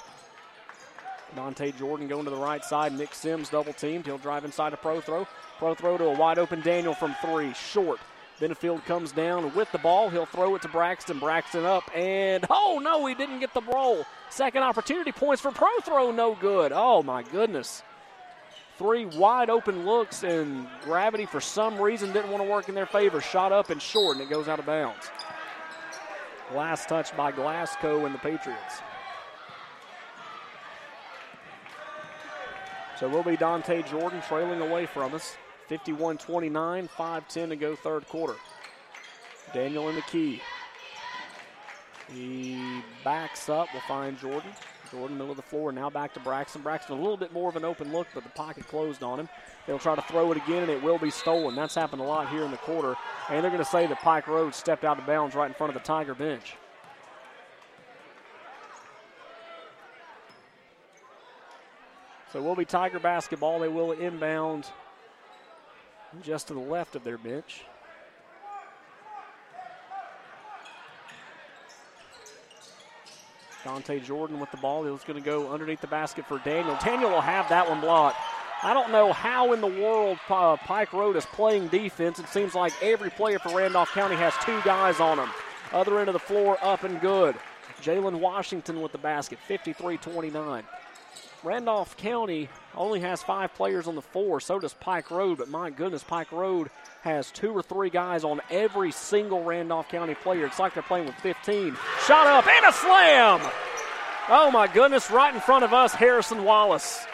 Dante 1.36 1.71
Jordan 1.71 2.07
going 2.07 2.25
to 2.25 2.32
the 2.32 2.38
right 2.38 2.63
side. 2.63 2.93
Nick 2.93 3.13
Sims 3.13 3.49
double 3.49 3.73
teamed. 3.73 4.05
He'll 4.05 4.17
drive 4.17 4.45
inside 4.45 4.73
a 4.73 4.78
Prothro. 4.78 5.28
Pro 5.57 5.75
throw 5.75 5.97
to 5.97 6.05
a 6.05 6.17
wide 6.17 6.39
open 6.39 6.61
Daniel 6.61 6.93
from 6.93 7.15
three. 7.21 7.53
Short. 7.53 7.99
Benefield 8.39 8.86
comes 8.86 9.11
down 9.11 9.53
with 9.55 9.71
the 9.71 9.80
ball. 9.80 10.09
He'll 10.09 10.28
throw 10.28 10.55
it 10.55 10.61
to 10.61 10.67
Braxton. 10.67 11.19
Braxton 11.19 11.65
up 11.65 11.84
and 11.95 12.45
oh 12.49 12.80
no, 12.82 13.05
he 13.07 13.15
didn't 13.15 13.39
get 13.39 13.53
the 13.53 13.61
roll. 13.61 14.05
Second 14.30 14.63
opportunity 14.63 15.11
points 15.11 15.41
for 15.41 15.51
pro 15.51 15.69
throw, 15.84 16.11
no 16.11 16.36
good. 16.36 16.71
Oh 16.73 17.01
my 17.01 17.23
goodness. 17.23 17.82
Three 18.78 19.05
wide 19.05 19.49
open 19.49 19.86
looks 19.86 20.21
and 20.23 20.67
gravity 20.84 21.25
for 21.25 21.41
some 21.41 21.82
reason 21.82 22.13
didn't 22.13 22.30
want 22.30 22.43
to 22.43 22.49
work 22.49 22.69
in 22.69 22.75
their 22.75 22.86
favor. 22.86 23.21
Shot 23.21 23.51
up 23.51 23.71
and 23.71 23.82
short 23.82 24.17
and 24.17 24.25
it 24.25 24.30
goes 24.30 24.47
out 24.47 24.59
of 24.59 24.67
bounds. 24.67 25.09
Last 26.53 26.88
touch 26.88 27.15
by 27.17 27.32
Glasgow 27.32 28.05
and 28.05 28.13
the 28.13 28.19
Patriots. 28.19 28.82
So 33.00 33.08
will 33.08 33.24
be 33.24 33.38
Dante 33.38 33.84
Jordan 33.84 34.22
trailing 34.28 34.62
away 34.62 34.86
from 34.86 35.14
us. 35.14 35.36
51 35.68 36.18
29, 36.18 36.88
5 36.88 37.28
10 37.28 37.50
to 37.50 37.56
go, 37.56 37.76
third 37.76 38.08
quarter. 38.08 38.36
Daniel 39.54 39.89
in 39.89 39.95
the 39.95 40.02
key. 40.04 40.41
He 42.12 42.82
backs 43.04 43.50
up. 43.50 43.68
We'll 43.74 43.82
find 43.84 44.18
Jordan. 44.18 44.52
Jordan, 44.91 45.18
middle 45.18 45.32
of 45.32 45.38
the 45.38 45.43
floor, 45.43 45.74
now 45.74 45.89
back 45.89 46.14
to 46.14 46.20
Braxton. 46.22 46.62
Braxton, 46.62 46.98
a 46.98 47.02
little 47.02 47.18
bit 47.18 47.34
more 47.34 47.50
of 47.50 47.58
an 47.58 47.66
open 47.66 47.91
look, 47.91 48.08
but 48.14 48.24
the 48.24 48.30
pocket 48.30 48.68
closed 48.68 49.04
on 49.04 49.20
him. 49.20 49.30
They'll 49.66 49.80
try 49.80 49.95
to 49.95 50.02
throw 50.04 50.32
it 50.32 50.38
again, 50.38 50.64
and 50.64 50.72
it 50.72 50.82
will 50.82 50.98
be 50.98 51.10
stolen. 51.10 51.56
That's 51.56 51.76
happened 51.76 52.02
a 52.02 52.06
lot 52.06 52.30
here 52.30 52.43
in 52.43 52.52
the 52.52 52.58
quarter. 52.58 52.95
And 53.30 53.43
they're 53.43 53.52
going 53.52 53.64
to 53.64 53.70
say 53.70 53.86
that 53.88 54.00
Pike 54.00 54.28
Road 54.28 54.56
stepped 54.56 54.86
out 54.86 54.98
of 54.98 55.06
bounds 55.06 55.36
right 55.36 55.48
in 55.48 55.54
front 55.54 55.76
of 55.76 55.82
the 55.82 55.86
Tiger 55.86 56.16
bench. 56.16 56.56
So 62.38 62.43
will 62.43 62.55
be 62.55 62.65
Tiger 62.65 62.99
basketball. 62.99 63.57
They 63.57 63.67
will 63.67 63.93
inbound 63.93 64.67
just 66.21 66.49
to 66.49 66.53
the 66.53 66.59
left 66.59 66.95
of 66.95 67.03
their 67.03 67.17
bench. 67.17 67.63
Dante 73.65 73.99
Jordan 74.01 74.39
with 74.39 74.51
the 74.51 74.57
ball. 74.57 74.83
He's 74.83 75.03
going 75.03 75.17
to 75.17 75.25
go 75.25 75.51
underneath 75.51 75.81
the 75.81 75.88
basket 75.88 76.27
for 76.27 76.38
Daniel. 76.38 76.77
Daniel 76.85 77.09
will 77.09 77.21
have 77.21 77.49
that 77.49 77.67
one 77.67 77.81
blocked. 77.81 78.17
I 78.61 78.71
don't 78.71 78.91
know 78.91 79.13
how 79.13 79.53
in 79.53 79.59
the 79.59 79.65
world 79.65 80.19
uh, 80.29 80.57
Pike 80.57 80.93
Road 80.93 81.15
is 81.15 81.25
playing 81.25 81.69
defense. 81.69 82.19
It 82.19 82.29
seems 82.29 82.53
like 82.53 82.71
every 82.83 83.09
player 83.09 83.39
for 83.39 83.57
Randolph 83.57 83.89
County 83.93 84.15
has 84.15 84.35
two 84.45 84.61
guys 84.63 84.99
on 84.99 85.17
them. 85.17 85.31
Other 85.73 85.97
end 85.97 86.07
of 86.07 86.13
the 86.13 86.19
floor, 86.19 86.59
up 86.61 86.83
and 86.83 87.01
good. 87.01 87.35
Jalen 87.81 88.19
Washington 88.19 88.79
with 88.79 88.91
the 88.91 88.99
basket, 88.99 89.39
53 89.47 89.97
29. 89.97 90.63
Randolph 91.43 91.95
County 91.97 92.49
only 92.75 92.99
has 93.01 93.21
five 93.21 93.53
players 93.53 93.88
on 93.88 93.95
the 93.95 94.01
floor. 94.01 94.39
So 94.39 94.59
does 94.59 94.73
Pike 94.73 95.11
Road, 95.11 95.38
but 95.38 95.49
my 95.49 95.69
goodness, 95.69 96.03
Pike 96.03 96.31
Road 96.31 96.69
has 97.01 97.31
two 97.31 97.51
or 97.51 97.61
three 97.61 97.89
guys 97.89 98.23
on 98.23 98.41
every 98.49 98.91
single 98.91 99.43
Randolph 99.43 99.88
County 99.89 100.15
player. 100.15 100.45
It's 100.45 100.59
like 100.59 100.73
they're 100.73 100.83
playing 100.83 101.05
with 101.05 101.15
15. 101.15 101.77
Shot 102.05 102.27
up 102.27 102.47
and 102.47 102.65
a 102.65 102.73
slam! 102.73 103.51
Oh 104.29 104.51
my 104.51 104.67
goodness, 104.67 105.09
right 105.09 105.33
in 105.33 105.39
front 105.39 105.63
of 105.63 105.73
us, 105.73 105.93
Harrison 105.93 106.43
Wallace. 106.43 107.05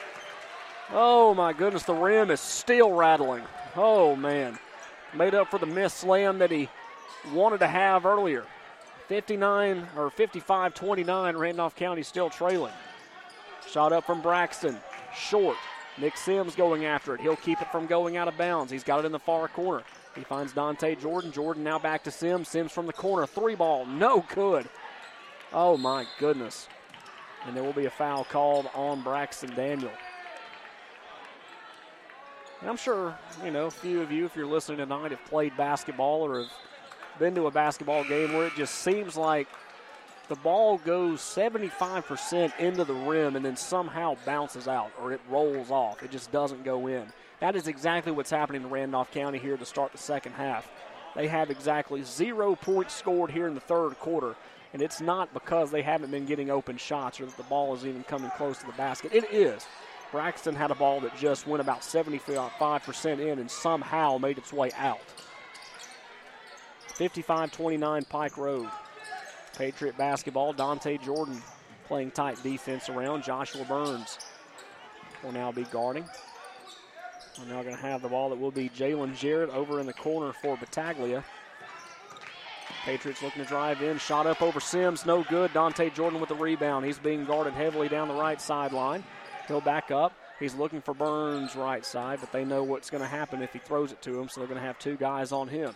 Oh 0.91 1.33
my 1.33 1.53
goodness, 1.53 1.83
the 1.83 1.93
rim 1.93 2.31
is 2.31 2.39
still 2.39 2.91
rattling. 2.91 3.43
Oh 3.75 4.15
man. 4.15 4.57
Made 5.13 5.35
up 5.35 5.49
for 5.49 5.59
the 5.59 5.65
missed 5.65 5.97
slam 5.97 6.39
that 6.39 6.49
he 6.49 6.69
wanted 7.31 7.59
to 7.59 7.67
have 7.67 8.05
earlier. 8.05 8.45
59 9.07 9.87
or 9.95 10.09
55 10.09 10.73
29, 10.73 11.37
Randolph 11.37 11.75
County 11.75 12.03
still 12.03 12.29
trailing. 12.29 12.73
Shot 13.69 13.93
up 13.93 14.05
from 14.05 14.21
Braxton. 14.21 14.77
Short. 15.15 15.57
Nick 15.97 16.17
Sims 16.17 16.55
going 16.55 16.85
after 16.85 17.13
it. 17.15 17.21
He'll 17.21 17.35
keep 17.35 17.61
it 17.61 17.71
from 17.71 17.85
going 17.85 18.17
out 18.17 18.27
of 18.27 18.37
bounds. 18.37 18.71
He's 18.71 18.83
got 18.83 18.99
it 18.99 19.05
in 19.05 19.11
the 19.11 19.19
far 19.19 19.47
corner. 19.47 19.83
He 20.15 20.23
finds 20.23 20.53
Dante 20.53 20.95
Jordan. 20.95 21.31
Jordan 21.31 21.63
now 21.63 21.77
back 21.79 22.03
to 22.03 22.11
Sims. 22.11 22.49
Sims 22.49 22.71
from 22.71 22.87
the 22.87 22.93
corner. 22.93 23.27
Three 23.27 23.55
ball. 23.55 23.85
No 23.85 24.25
good. 24.33 24.67
Oh, 25.51 25.77
my 25.77 26.05
goodness. 26.19 26.67
And 27.45 27.55
there 27.55 27.63
will 27.63 27.73
be 27.73 27.85
a 27.85 27.91
foul 27.91 28.23
called 28.23 28.69
on 28.73 29.03
Braxton 29.03 29.53
Daniel. 29.55 29.91
And 32.61 32.69
I'm 32.69 32.77
sure, 32.77 33.15
you 33.43 33.51
know, 33.51 33.65
a 33.65 33.71
few 33.71 34.01
of 34.01 34.11
you, 34.11 34.25
if 34.25 34.35
you're 34.35 34.47
listening 34.47 34.77
tonight, 34.77 35.11
have 35.11 35.25
played 35.25 35.55
basketball 35.57 36.21
or 36.21 36.43
have 36.43 36.51
been 37.19 37.35
to 37.35 37.47
a 37.47 37.51
basketball 37.51 38.03
game 38.05 38.33
where 38.33 38.47
it 38.47 38.53
just 38.55 38.75
seems 38.75 39.17
like 39.17 39.47
the 40.29 40.35
ball 40.35 40.77
goes 40.79 41.19
75% 41.19 42.57
into 42.59 42.83
the 42.83 42.93
rim 42.93 43.35
and 43.35 43.43
then 43.43 43.57
somehow 43.57 44.15
bounces 44.25 44.67
out 44.67 44.91
or 45.01 45.11
it 45.11 45.21
rolls 45.29 45.69
off. 45.69 46.01
It 46.01 46.11
just 46.11 46.31
doesn't 46.31 46.63
go 46.63 46.87
in. 46.87 47.05
That 47.39 47.55
is 47.55 47.67
exactly 47.67 48.11
what's 48.11 48.31
happening 48.31 48.63
in 48.63 48.69
Randolph 48.69 49.11
County 49.11 49.37
here 49.37 49.57
to 49.57 49.65
start 49.65 49.91
the 49.91 49.97
second 49.97 50.31
half. 50.31 50.69
They 51.15 51.27
have 51.27 51.51
exactly 51.51 52.01
zero 52.03 52.55
points 52.55 52.93
scored 52.93 53.31
here 53.31 53.47
in 53.47 53.53
the 53.53 53.59
third 53.59 53.99
quarter, 53.99 54.35
and 54.71 54.81
it's 54.81 55.01
not 55.01 55.33
because 55.33 55.69
they 55.69 55.81
haven't 55.81 56.09
been 56.09 56.25
getting 56.25 56.49
open 56.49 56.77
shots 56.77 57.19
or 57.19 57.25
that 57.25 57.37
the 57.37 57.43
ball 57.43 57.75
is 57.75 57.85
even 57.85 58.03
coming 58.03 58.31
close 58.31 58.57
to 58.59 58.65
the 58.65 58.71
basket. 58.73 59.13
It 59.13 59.31
is. 59.31 59.65
Braxton 60.11 60.55
had 60.55 60.71
a 60.71 60.75
ball 60.75 61.01
that 61.01 61.17
just 61.17 61.47
went 61.47 61.59
about 61.59 61.81
75% 61.81 63.19
in 63.19 63.39
and 63.39 63.49
somehow 63.51 64.17
made 64.17 64.37
its 64.37 64.53
way 64.53 64.71
out. 64.77 65.01
55 66.95 67.51
29 67.51 68.05
Pike 68.05 68.37
Road. 68.37 68.69
Patriot 69.57 69.97
basketball. 69.97 70.53
Dante 70.53 70.97
Jordan 70.97 71.41
playing 71.87 72.11
tight 72.11 72.41
defense 72.43 72.89
around. 72.89 73.23
Joshua 73.23 73.65
Burns 73.65 74.17
will 75.23 75.31
now 75.31 75.51
be 75.51 75.63
guarding. 75.63 76.05
We're 77.39 77.45
now 77.45 77.63
going 77.63 77.75
to 77.75 77.81
have 77.81 78.01
the 78.01 78.09
ball 78.09 78.29
that 78.29 78.39
will 78.39 78.51
be 78.51 78.69
Jalen 78.69 79.15
Jarrett 79.15 79.49
over 79.49 79.79
in 79.79 79.87
the 79.87 79.93
corner 79.93 80.33
for 80.33 80.55
Battaglia. 80.55 81.23
Patriots 82.85 83.23
looking 83.23 83.41
to 83.41 83.47
drive 83.47 83.81
in. 83.81 83.97
Shot 83.97 84.27
up 84.27 84.41
over 84.41 84.59
Sims. 84.59 85.05
No 85.05 85.23
good. 85.23 85.53
Dante 85.53 85.89
Jordan 85.89 86.19
with 86.19 86.29
the 86.29 86.35
rebound. 86.35 86.85
He's 86.85 86.99
being 86.99 87.25
guarded 87.25 87.53
heavily 87.53 87.87
down 87.87 88.07
the 88.07 88.13
right 88.13 88.41
sideline. 88.41 89.03
He'll 89.47 89.61
back 89.61 89.89
up. 89.89 90.13
He's 90.39 90.55
looking 90.55 90.81
for 90.81 90.93
Burns 90.93 91.55
right 91.55 91.85
side, 91.85 92.19
but 92.19 92.31
they 92.31 92.43
know 92.43 92.63
what's 92.63 92.89
going 92.89 93.01
to 93.01 93.07
happen 93.07 93.41
if 93.41 93.53
he 93.53 93.59
throws 93.59 93.91
it 93.91 94.01
to 94.01 94.19
him, 94.19 94.27
so 94.27 94.41
they're 94.41 94.47
going 94.47 94.59
to 94.59 94.65
have 94.65 94.77
two 94.79 94.97
guys 94.97 95.31
on 95.31 95.47
him. 95.47 95.73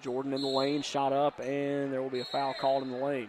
Jordan 0.00 0.32
in 0.32 0.40
the 0.40 0.48
lane, 0.48 0.82
shot 0.82 1.12
up, 1.12 1.38
and 1.40 1.92
there 1.92 2.02
will 2.02 2.10
be 2.10 2.20
a 2.20 2.24
foul 2.24 2.54
called 2.60 2.82
in 2.82 2.90
the 2.90 2.98
lane. 2.98 3.28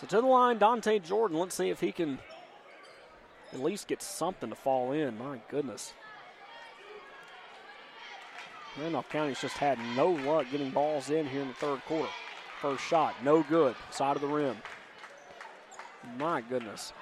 So 0.00 0.06
to 0.06 0.20
the 0.20 0.26
line, 0.26 0.58
Dante 0.58 0.98
Jordan. 0.98 1.38
Let's 1.38 1.54
see 1.54 1.68
if 1.68 1.80
he 1.80 1.92
can 1.92 2.18
at 3.52 3.60
least 3.60 3.88
get 3.88 4.00
something 4.00 4.48
to 4.48 4.56
fall 4.56 4.92
in. 4.92 5.18
My 5.18 5.40
goodness. 5.50 5.92
Randolph 8.80 9.08
County's 9.10 9.40
just 9.40 9.58
had 9.58 9.78
no 9.96 10.10
luck 10.10 10.46
getting 10.50 10.70
balls 10.70 11.10
in 11.10 11.26
here 11.26 11.42
in 11.42 11.48
the 11.48 11.54
third 11.54 11.84
quarter. 11.86 12.08
First 12.60 12.84
shot, 12.84 13.14
no 13.24 13.42
good. 13.42 13.74
Side 13.90 14.16
of 14.16 14.22
the 14.22 14.28
rim. 14.28 14.56
My 16.16 16.40
goodness. 16.40 16.92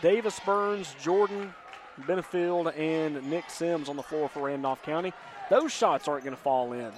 Davis 0.00 0.40
Burns, 0.40 0.94
Jordan, 1.02 1.52
Benefield 2.04 2.76
and 2.76 3.22
Nick 3.30 3.50
Sims 3.50 3.88
on 3.88 3.96
the 3.96 4.02
floor 4.02 4.28
for 4.28 4.46
Randolph 4.46 4.82
County. 4.82 5.12
Those 5.48 5.72
shots 5.72 6.08
aren't 6.08 6.24
going 6.24 6.36
to 6.36 6.42
fall 6.42 6.72
in. 6.72 6.92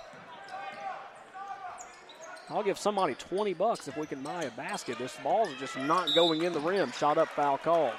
I'll 2.51 2.63
give 2.63 2.79
somebody 2.79 3.15
20 3.15 3.55
bucks 3.55 3.89
if 3.89 3.97
we 3.97 4.07
can 4.07 4.23
buy 4.23 4.45
a 4.45 4.51
basket. 4.51 4.99
This 4.99 5.17
balls 5.23 5.49
just 5.59 5.79
not 5.79 6.15
going 6.15 6.43
in 6.43 6.53
the 6.53 6.61
rim. 6.61 6.93
Shot 6.93 7.17
up 7.17 7.29
foul 7.29 7.57
call. 7.57 7.93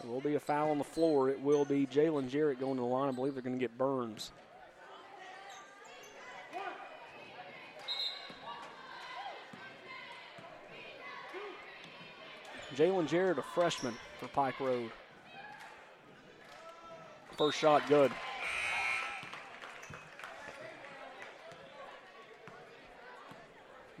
There 0.00 0.10
will 0.10 0.22
be 0.22 0.36
a 0.36 0.40
foul 0.40 0.70
on 0.70 0.78
the 0.78 0.84
floor. 0.84 1.28
It 1.28 1.40
will 1.40 1.66
be 1.66 1.86
Jalen 1.86 2.30
Jarrett 2.30 2.58
going 2.58 2.76
to 2.76 2.80
the 2.80 2.86
line. 2.88 3.10
I 3.10 3.12
believe 3.12 3.34
they're 3.34 3.42
going 3.42 3.56
to 3.56 3.60
get 3.60 3.76
Burns. 3.76 4.30
Jalen 12.76 13.08
Jarrett, 13.08 13.38
a 13.38 13.42
freshman 13.42 13.94
for 14.18 14.28
Pike 14.28 14.60
Road. 14.60 14.90
First 17.36 17.58
shot, 17.58 17.88
good. 17.88 18.12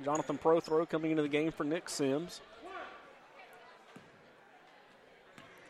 Jonathan 0.04 0.38
Prothro 0.38 0.88
coming 0.88 1.10
into 1.10 1.22
the 1.22 1.28
game 1.28 1.52
for 1.52 1.64
Nick 1.64 1.88
Sims. 1.88 2.40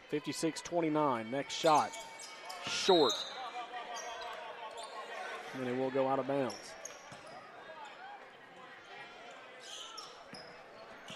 56 0.08 0.60
29. 0.60 1.30
Next 1.30 1.54
shot. 1.54 1.90
Short. 2.66 3.12
And 5.54 5.66
it 5.66 5.76
will 5.76 5.90
go 5.90 6.08
out 6.08 6.18
of 6.18 6.26
bounds. 6.26 6.54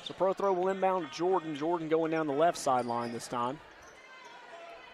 So 0.04 0.12
Prothro 0.12 0.54
will 0.54 0.68
inbound 0.68 1.10
Jordan. 1.12 1.56
Jordan 1.56 1.88
going 1.88 2.10
down 2.10 2.26
the 2.26 2.34
left 2.34 2.58
sideline 2.58 3.12
this 3.12 3.26
time. 3.26 3.58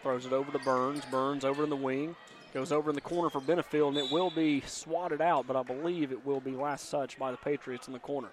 Throws 0.02 0.24
it 0.24 0.32
over 0.32 0.52
to 0.52 0.58
Burns. 0.60 1.04
Burns 1.10 1.44
over 1.44 1.64
in 1.64 1.70
the 1.70 1.76
wing. 1.76 2.14
Goes 2.54 2.70
over 2.72 2.90
in 2.90 2.94
the 2.94 3.00
corner 3.00 3.28
for 3.28 3.40
Benefield, 3.40 3.88
and 3.88 3.98
it 3.98 4.10
will 4.12 4.30
be 4.30 4.60
swatted 4.62 5.20
out, 5.20 5.46
but 5.46 5.56
I 5.56 5.62
believe 5.62 6.10
it 6.10 6.24
will 6.24 6.40
be 6.40 6.52
last 6.52 6.90
touch 6.90 7.18
by 7.18 7.30
the 7.30 7.36
Patriots 7.36 7.86
in 7.86 7.92
the 7.92 7.98
corner. 7.98 8.30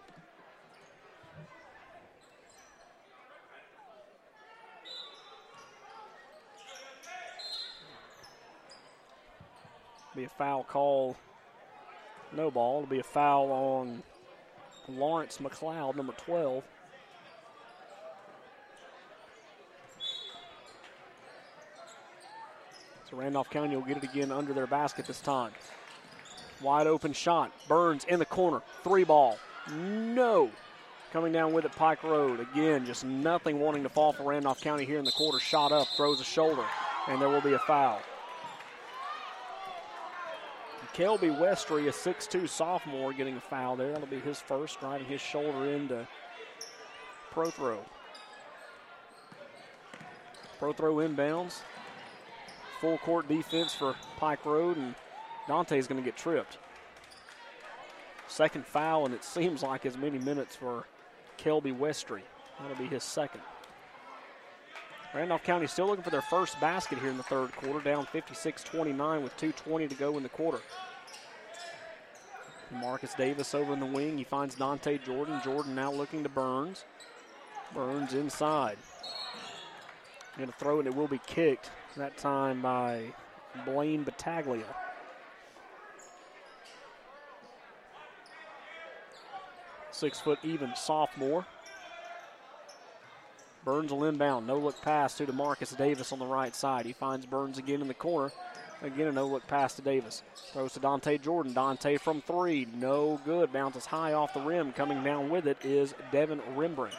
Be 10.16 10.24
a 10.24 10.30
foul 10.30 10.64
call. 10.64 11.16
No 12.36 12.50
ball. 12.50 12.78
It'll 12.78 12.90
be 12.90 13.00
a 13.00 13.04
foul 13.04 13.52
on 13.52 14.02
Lawrence 14.88 15.38
McLeod, 15.38 15.96
number 15.96 16.14
12. 16.14 16.64
So 23.10 23.18
Randolph 23.18 23.50
County 23.50 23.76
will 23.76 23.84
get 23.84 23.98
it 23.98 24.04
again 24.04 24.32
under 24.32 24.54
their 24.54 24.68
basket 24.68 25.06
this 25.06 25.22
time. 25.22 25.52
Wide 26.62 26.88
open 26.88 27.14
shot. 27.14 27.52
Burns 27.68 28.04
in 28.06 28.20
the 28.20 28.26
corner. 28.26 28.62
Three 28.84 29.04
ball. 29.04 29.38
No. 29.72 30.50
Coming 31.14 31.32
down 31.32 31.54
with 31.54 31.66
it, 31.66 31.72
Pike 31.72 32.04
Road. 32.04 32.40
Again, 32.40 32.86
just 32.86 33.06
nothing 33.06 33.60
wanting 33.60 33.84
to 33.84 33.90
fall 33.90 34.12
for 34.12 34.24
Randolph 34.24 34.60
County 34.60 34.86
here 34.86 35.00
in 35.00 35.06
the 35.06 35.12
quarter. 35.12 35.40
Shot 35.40 35.72
up, 35.72 35.88
throws 35.96 36.20
a 36.20 36.26
shoulder, 36.26 36.66
and 37.08 37.22
there 37.22 37.30
will 37.30 37.42
be 37.42 37.54
a 37.54 37.60
foul. 37.60 38.02
Kelby 40.98 41.30
Westry, 41.38 41.88
a 41.88 41.92
6'2 41.92 42.50
sophomore, 42.50 43.14
getting 43.14 43.38
a 43.38 43.40
foul 43.40 43.76
there. 43.76 43.92
That'll 43.92 44.08
be 44.08 44.20
his 44.20 44.40
first, 44.40 44.80
driving 44.80 45.06
his 45.06 45.22
shoulder 45.22 45.70
into 45.70 46.08
Prothro. 47.32 47.78
Pro 50.58 50.74
throw 50.74 50.96
inbounds. 50.96 51.60
Full 52.82 52.98
court 52.98 53.28
defense 53.28 53.76
for 53.76 53.96
Pike 54.18 54.44
Road, 54.44 54.78
and 54.78 54.96
Dante's 55.48 55.86
going 55.86 56.02
to 56.02 56.06
get 56.06 56.18
tripped. 56.18 56.58
Second 58.28 58.66
foul, 58.66 59.06
and 59.06 59.14
it 59.14 59.24
seems 59.24 59.62
like 59.62 59.86
as 59.86 59.96
many 60.00 60.18
minutes 60.18 60.56
for 60.56 60.88
Kelby 61.38 61.78
Westry. 61.78 62.22
That'll 62.60 62.76
be 62.76 62.88
his 62.88 63.04
second. 63.04 63.42
Randolph 65.14 65.44
County 65.44 65.68
still 65.68 65.86
looking 65.86 66.04
for 66.04 66.10
their 66.10 66.22
first 66.24 66.60
basket 66.60 66.98
here 66.98 67.10
in 67.10 67.18
the 67.18 67.24
third 67.24 67.52
quarter, 67.54 67.82
down 67.82 68.08
56 68.08 68.64
29 68.64 69.22
with 69.22 69.38
2.20 69.38 69.90
to 69.90 69.96
go 69.96 70.18
in 70.18 70.24
the 70.24 70.30
quarter. 70.30 70.60
Marcus 72.72 73.14
Davis 73.14 73.54
over 73.56 73.74
in 73.74 73.80
the 73.80 73.86
wing. 73.86 74.18
He 74.18 74.24
finds 74.24 74.56
Dante 74.56 74.98
Jordan. 74.98 75.40
Jordan 75.44 75.76
now 75.76 75.92
looking 75.92 76.24
to 76.24 76.30
Burns. 76.30 76.86
Burns 77.74 78.14
inside. 78.14 78.78
Going 80.38 80.50
to 80.50 80.56
throw 80.56 80.80
it, 80.80 80.88
it 80.88 80.96
will 80.96 81.08
be 81.08 81.22
kicked. 81.26 81.72
That 81.96 82.18
time 82.18 82.62
by 82.62 83.06
Blaine 83.66 84.04
Battaglia. 84.04 84.66
Six 89.92 90.20
foot 90.20 90.38
even 90.44 90.76
sophomore. 90.76 91.46
Burns 93.66 93.92
will 93.92 94.06
inbound. 94.06 94.46
No 94.46 94.58
look 94.60 94.82
pass 94.82 95.18
to 95.18 95.26
DeMarcus 95.26 95.76
Davis 95.76 96.14
on 96.14 96.20
the 96.20 96.26
right 96.26 96.56
side. 96.56 96.86
He 96.86 96.94
finds 96.94 97.26
Burns 97.26 97.58
again 97.58 97.82
in 97.82 97.88
the 97.88 97.94
corner. 97.94 98.32
Again, 98.84 99.08
a 99.08 99.12
no 99.12 99.26
look 99.26 99.48
pass 99.48 99.74
to 99.76 99.82
Davis. 99.82 100.22
Throws 100.54 100.74
to 100.74 100.80
Dante 100.80 101.18
Jordan. 101.18 101.54
Dante 101.54 101.98
from 101.98 102.22
three. 102.22 102.68
No 102.76 103.20
good. 103.26 103.52
Bounces 103.52 103.86
high 103.86 104.14
off 104.14 104.34
the 104.34 104.42
rim. 104.42 104.72
Coming 104.72 105.04
down 105.04 105.30
with 105.30 105.48
it 105.48 105.58
is 105.64 105.96
Devin 106.12 106.42
Rembrandt. 106.56 106.96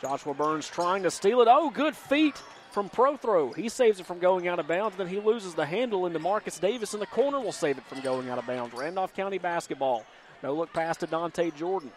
Joshua 0.00 0.34
Burns 0.34 0.68
trying 0.68 1.02
to 1.02 1.10
steal 1.10 1.40
it. 1.42 1.48
Oh, 1.50 1.70
good 1.70 1.94
feet 1.94 2.40
from 2.70 2.88
Prothro. 2.90 3.54
He 3.54 3.68
saves 3.68 4.00
it 4.00 4.06
from 4.06 4.18
going 4.18 4.48
out 4.48 4.58
of 4.58 4.66
bounds. 4.66 4.96
Then 4.96 5.08
he 5.08 5.20
loses 5.20 5.54
the 5.54 5.66
handle, 5.66 6.06
and 6.06 6.20
Marcus 6.20 6.58
Davis 6.58 6.94
in 6.94 7.00
the 7.00 7.06
corner 7.06 7.40
will 7.40 7.52
save 7.52 7.78
it 7.78 7.84
from 7.84 8.00
going 8.00 8.28
out 8.28 8.38
of 8.38 8.46
bounds. 8.46 8.74
Randolph 8.74 9.14
County 9.14 9.38
basketball. 9.38 10.04
No 10.42 10.54
look 10.54 10.72
pass 10.72 10.96
to 10.98 11.06
Dante 11.06 11.50
Jordan. 11.52 11.92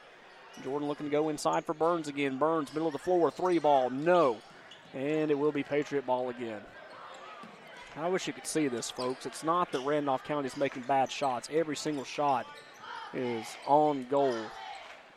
Jordan 0.64 0.88
looking 0.88 1.08
to 1.08 1.12
go 1.12 1.30
inside 1.30 1.66
for 1.66 1.74
Burns 1.74 2.08
again. 2.08 2.38
Burns, 2.38 2.74
middle 2.74 2.88
of 2.88 2.94
the 2.94 3.00
floor, 3.00 3.32
three 3.32 3.60
ball, 3.60 3.90
no. 3.90 4.38
And 4.94 5.32
it 5.32 5.38
will 5.38 5.52
be 5.52 5.64
Patriot 5.64 6.06
ball 6.06 6.30
again. 6.30 6.62
I 7.98 8.08
wish 8.10 8.28
you 8.28 8.34
could 8.34 8.46
see 8.46 8.68
this, 8.68 8.92
folks. 8.92 9.26
It's 9.26 9.44
not 9.44 9.72
that 9.72 9.80
Randolph 9.80 10.24
County 10.24 10.48
is 10.48 10.56
making 10.56 10.84
bad 10.84 11.12
shots. 11.12 11.50
Every 11.52 11.76
single 11.76 12.04
shot 12.04 12.46
is 13.14 13.46
on 13.66 14.06
goal. 14.10 14.38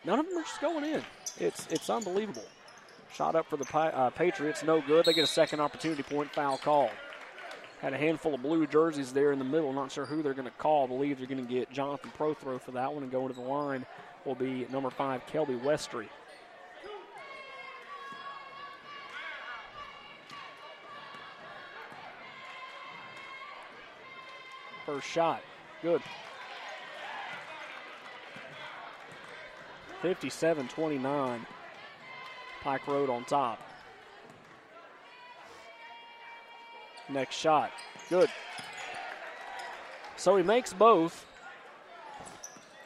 None 0.05 0.19
of 0.19 0.27
them 0.27 0.39
are 0.39 0.43
just 0.43 0.61
going 0.61 0.85
in. 0.85 1.03
It's 1.39 1.67
it's 1.71 1.91
unbelievable. 1.91 2.45
Shot 3.13 3.35
up 3.35 3.47
for 3.47 3.57
the 3.57 3.77
uh, 3.77 4.11
Patriots, 4.11 4.63
no 4.63 4.81
good. 4.81 5.05
They 5.05 5.13
get 5.13 5.25
a 5.25 5.27
second 5.27 5.61
opportunity 5.61 6.03
point 6.03 6.31
foul 6.33 6.57
call. 6.57 6.91
Had 7.81 7.93
a 7.93 7.99
handful 7.99 8.35
of 8.35 8.43
blue 8.43 8.67
jerseys 8.67 9.13
there 9.13 9.33
in 9.33 9.39
the 9.39 9.45
middle. 9.45 9.73
Not 9.73 9.91
sure 9.93 10.07
who 10.07 10.23
they're 10.23 10.35
going 10.35 10.47
to 10.47 10.55
call. 10.59 10.87
Believe 10.87 11.19
they're 11.19 11.27
going 11.27 11.47
to 11.47 11.53
get 11.53 11.71
Jonathan 11.71 12.13
Prothro 12.17 12.61
for 12.61 12.71
that 12.73 12.93
one 12.93 13.03
and 13.03 13.13
going 13.13 13.29
to 13.29 13.35
the 13.35 13.41
line 13.41 13.85
will 14.25 14.35
be 14.35 14.67
number 14.71 14.91
five, 14.91 15.27
Kelby 15.27 15.61
Westry. 15.61 16.09
First 24.91 25.07
shot. 25.07 25.41
Good. 25.83 26.03
57 30.03 30.67
29. 30.67 31.47
Pike 32.61 32.87
Road 32.89 33.09
on 33.09 33.23
top. 33.23 33.61
Next 37.09 37.37
shot. 37.37 37.71
Good. 38.09 38.31
So 40.17 40.37
he 40.37 40.43
makes 40.43 40.73
both. 40.73 41.25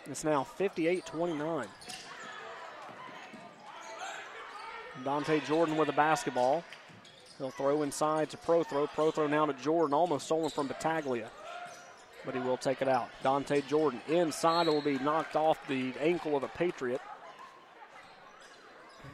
It's 0.05 0.25
now 0.25 0.45
58 0.45 1.07
29. 1.07 1.67
Dante 5.05 5.41
Jordan 5.41 5.79
with 5.79 5.87
the 5.87 5.95
basketball. 5.95 6.65
He'll 7.39 7.51
throw 7.51 7.81
inside 7.81 8.29
to 8.29 8.37
Prothro. 8.37 8.87
Pro 8.93 9.11
throw 9.11 9.27
now 9.27 9.47
to 9.47 9.55
Jordan, 9.55 9.95
almost 9.95 10.27
stolen 10.27 10.51
from 10.51 10.69
Battaglia. 10.69 11.31
But 12.25 12.35
he 12.35 12.41
will 12.41 12.57
take 12.57 12.81
it 12.81 12.89
out. 12.89 13.09
Dante 13.23 13.61
Jordan 13.63 14.01
inside 14.09 14.67
will 14.67 14.81
be 14.81 14.99
knocked 14.99 15.37
off 15.37 15.59
the 15.69 15.93
ankle 16.01 16.37
of 16.37 16.43
a 16.43 16.49
Patriot. 16.49 17.01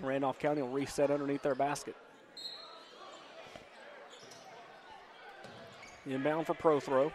Randolph 0.00 0.38
County 0.38 0.62
will 0.62 0.70
reset 0.70 1.10
underneath 1.10 1.42
their 1.42 1.54
basket. 1.54 1.96
Inbound 6.06 6.46
for 6.46 6.54
Prothro. 6.54 7.12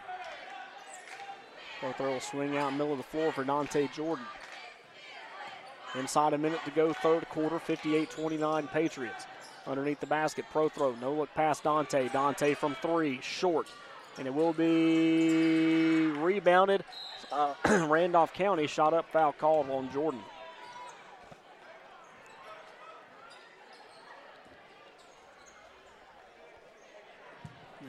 Pro 1.80 1.92
Throw 1.92 2.12
will 2.12 2.20
swing 2.20 2.56
out 2.56 2.72
middle 2.72 2.92
of 2.92 2.98
the 2.98 3.04
floor 3.04 3.32
for 3.32 3.44
Dante 3.44 3.88
Jordan. 3.94 4.24
Inside 5.94 6.34
a 6.34 6.38
minute 6.38 6.60
to 6.64 6.70
go, 6.70 6.92
third 6.92 7.28
quarter, 7.28 7.58
58 7.58 8.10
29 8.10 8.68
Patriots. 8.68 9.26
Underneath 9.66 10.00
the 10.00 10.06
basket, 10.06 10.44
Prothro, 10.52 10.98
no 11.00 11.12
look 11.12 11.32
past 11.34 11.64
Dante. 11.64 12.08
Dante 12.08 12.54
from 12.54 12.76
three, 12.80 13.20
short. 13.20 13.66
And 14.18 14.26
it 14.26 14.34
will 14.34 14.52
be 14.52 16.06
rebounded. 16.18 16.84
Uh, 17.30 17.54
Randolph 17.88 18.32
County 18.32 18.66
shot 18.66 18.94
up 18.94 19.10
foul 19.10 19.32
called 19.32 19.70
on 19.70 19.90
Jordan. 19.92 20.20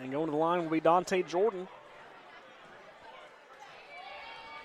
And 0.02 0.12
going 0.12 0.26
to 0.28 0.32
the 0.32 0.38
line 0.38 0.64
will 0.64 0.70
be 0.70 0.80
Dante 0.80 1.24
Jordan. 1.24 1.68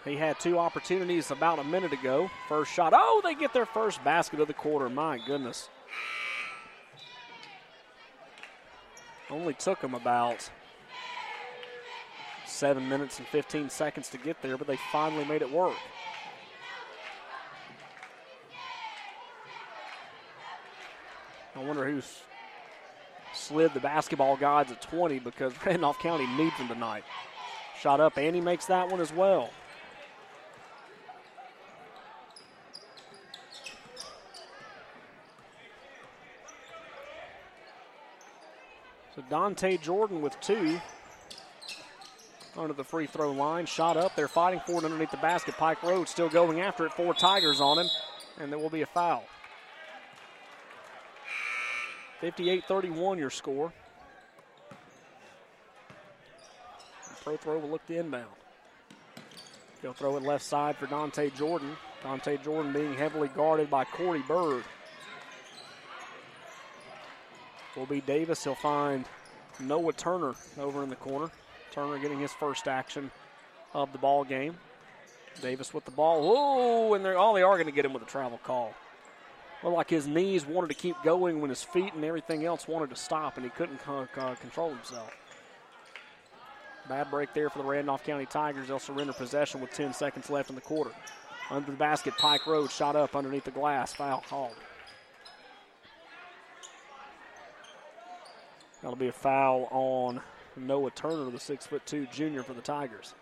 He 0.04 0.16
had 0.16 0.40
two 0.40 0.58
opportunities 0.58 1.30
about 1.30 1.58
a 1.58 1.64
minute 1.64 1.92
ago. 1.92 2.28
First 2.48 2.72
shot. 2.72 2.92
Oh, 2.94 3.20
they 3.24 3.34
get 3.34 3.52
their 3.52 3.66
first 3.66 4.02
basket 4.02 4.40
of 4.40 4.48
the 4.48 4.54
quarter. 4.54 4.88
My 4.88 5.18
goodness. 5.24 5.68
Only 9.30 9.54
took 9.54 9.80
them 9.80 9.94
about 9.94 10.50
seven 12.62 12.88
minutes 12.88 13.18
and 13.18 13.26
15 13.26 13.70
seconds 13.70 14.08
to 14.08 14.16
get 14.18 14.40
there, 14.40 14.56
but 14.56 14.68
they 14.68 14.78
finally 14.92 15.24
made 15.24 15.42
it 15.42 15.50
work. 15.50 15.74
I 21.56 21.58
wonder 21.58 21.84
who's 21.84 22.22
slid 23.34 23.74
the 23.74 23.80
basketball 23.80 24.36
gods 24.36 24.70
at 24.70 24.80
20 24.80 25.18
because 25.18 25.52
Randolph 25.66 25.98
County 25.98 26.28
needs 26.36 26.56
them 26.56 26.68
tonight. 26.68 27.02
Shot 27.80 27.98
up, 27.98 28.16
and 28.16 28.32
he 28.32 28.40
makes 28.40 28.66
that 28.66 28.88
one 28.88 29.00
as 29.00 29.12
well. 29.12 29.50
So 39.16 39.24
Dante 39.28 39.78
Jordan 39.78 40.22
with 40.22 40.38
two 40.40 40.80
under 42.56 42.74
the 42.74 42.84
free 42.84 43.06
throw 43.06 43.32
line. 43.32 43.66
Shot 43.66 43.96
up. 43.96 44.14
They're 44.14 44.28
fighting 44.28 44.60
for 44.66 44.78
it 44.78 44.84
underneath 44.84 45.10
the 45.10 45.16
basket. 45.18 45.56
Pike 45.56 45.82
Road 45.82 46.08
still 46.08 46.28
going 46.28 46.60
after 46.60 46.86
it. 46.86 46.92
Four 46.92 47.14
Tigers 47.14 47.60
on 47.60 47.78
him, 47.78 47.86
and 48.40 48.50
there 48.50 48.58
will 48.58 48.70
be 48.70 48.82
a 48.82 48.86
foul. 48.86 49.24
58 52.20 52.64
31 52.64 53.18
your 53.18 53.30
score. 53.30 53.72
And 57.08 57.16
Prothro 57.18 57.60
will 57.60 57.70
look 57.70 57.84
to 57.86 57.98
inbound. 57.98 58.30
He'll 59.80 59.92
throw 59.92 60.16
it 60.16 60.22
left 60.22 60.44
side 60.44 60.76
for 60.76 60.86
Dante 60.86 61.30
Jordan. 61.30 61.76
Dante 62.04 62.36
Jordan 62.38 62.72
being 62.72 62.94
heavily 62.94 63.28
guarded 63.28 63.68
by 63.68 63.84
Corey 63.84 64.22
Bird. 64.28 64.62
Will 67.76 67.86
be 67.86 68.00
Davis. 68.00 68.44
He'll 68.44 68.54
find 68.54 69.04
Noah 69.58 69.92
Turner 69.92 70.34
over 70.58 70.84
in 70.84 70.88
the 70.88 70.96
corner. 70.96 71.30
Turner 71.72 71.98
getting 71.98 72.20
his 72.20 72.32
first 72.32 72.68
action 72.68 73.10
of 73.74 73.90
the 73.92 73.98
ball 73.98 74.24
game. 74.24 74.56
Davis 75.40 75.72
with 75.72 75.84
the 75.84 75.90
ball. 75.90 76.22
Whoa, 76.22 76.94
and 76.94 77.04
they're 77.04 77.16
all 77.16 77.32
oh, 77.32 77.34
they 77.34 77.42
are 77.42 77.54
going 77.54 77.66
to 77.66 77.72
get 77.72 77.84
him 77.84 77.94
with 77.94 78.02
a 78.02 78.06
travel 78.06 78.38
call. 78.44 78.74
Well, 79.62 79.72
like 79.72 79.90
his 79.90 80.06
knees 80.06 80.44
wanted 80.44 80.68
to 80.68 80.74
keep 80.74 80.96
going 81.02 81.40
when 81.40 81.48
his 81.48 81.62
feet 81.62 81.94
and 81.94 82.04
everything 82.04 82.44
else 82.44 82.68
wanted 82.68 82.90
to 82.90 82.96
stop, 82.96 83.36
and 83.36 83.44
he 83.44 83.50
couldn't 83.50 83.78
control 83.78 84.70
himself. 84.70 85.10
Bad 86.88 87.10
break 87.10 87.32
there 87.32 87.48
for 87.48 87.58
the 87.58 87.64
Randolph 87.64 88.04
County 88.04 88.26
Tigers. 88.26 88.68
They'll 88.68 88.80
surrender 88.80 89.12
possession 89.12 89.60
with 89.60 89.70
10 89.70 89.94
seconds 89.94 90.28
left 90.28 90.50
in 90.50 90.56
the 90.56 90.60
quarter. 90.60 90.90
Under 91.50 91.70
the 91.70 91.76
basket, 91.76 92.14
Pike 92.18 92.46
Road 92.46 92.70
shot 92.70 92.96
up 92.96 93.14
underneath 93.14 93.44
the 93.44 93.50
glass. 93.52 93.92
Foul 93.92 94.24
called. 94.28 94.56
That'll 98.82 98.96
be 98.96 99.08
a 99.08 99.12
foul 99.12 99.68
on 99.70 100.20
Noah 100.56 100.90
Turner, 100.90 101.30
the 101.30 101.40
six 101.40 101.66
foot 101.66 101.84
two 101.86 102.06
junior 102.12 102.42
for 102.42 102.54
the 102.54 102.60
Tigers. 102.60 103.14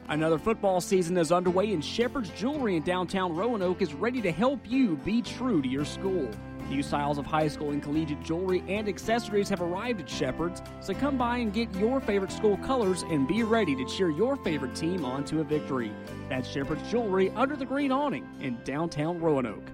Another 0.10 0.38
football 0.38 0.80
season 0.80 1.18
is 1.18 1.34
underway, 1.34 1.74
and 1.74 1.84
Shepherd's 1.84 2.30
Jewelry 2.30 2.78
in 2.78 2.84
downtown 2.84 3.36
Roanoke 3.36 3.82
is 3.82 3.94
ready 3.94 4.22
to 4.22 4.32
help 4.32 4.62
you 4.66 4.96
be 4.98 5.22
true 5.22 5.62
to 5.62 5.68
your 5.68 5.84
school. 5.84 6.30
New 6.70 6.82
styles 6.82 7.18
of 7.18 7.26
high 7.26 7.50
school 7.50 7.72
and 7.72 7.84
collegiate 7.84 8.22
jewelry 8.24 8.64
and 8.70 8.88
accessories 8.88 9.50
have 9.50 9.62
arrived 9.62 10.00
at 10.00 10.10
Shepherd's, 10.10 10.62
so 10.80 10.94
come 10.94 11.18
by 11.18 11.38
and 11.38 11.54
get 11.54 11.74
your 11.76 12.00
favorite 12.00 12.32
school 12.32 12.56
colors 12.58 13.04
and 13.04 13.28
be 13.28 13.44
ready 13.44 13.76
to 13.76 13.86
cheer 13.86 14.10
your 14.10 14.38
favorite 14.38 14.76
team 14.76 15.04
on 15.04 15.26
to 15.26 15.42
a 15.42 15.44
victory. 15.44 15.92
That's 16.30 16.48
Shepherd's 16.48 16.90
Jewelry 16.90 17.30
under 17.32 17.58
the 17.58 17.66
green 17.66 17.92
awning 17.92 18.28
in 18.40 18.58
downtown 18.64 19.20
Roanoke. 19.20 19.70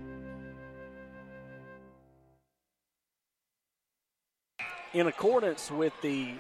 In 4.94 5.08
accordance 5.08 5.70
with 5.70 5.94
the 6.02 6.34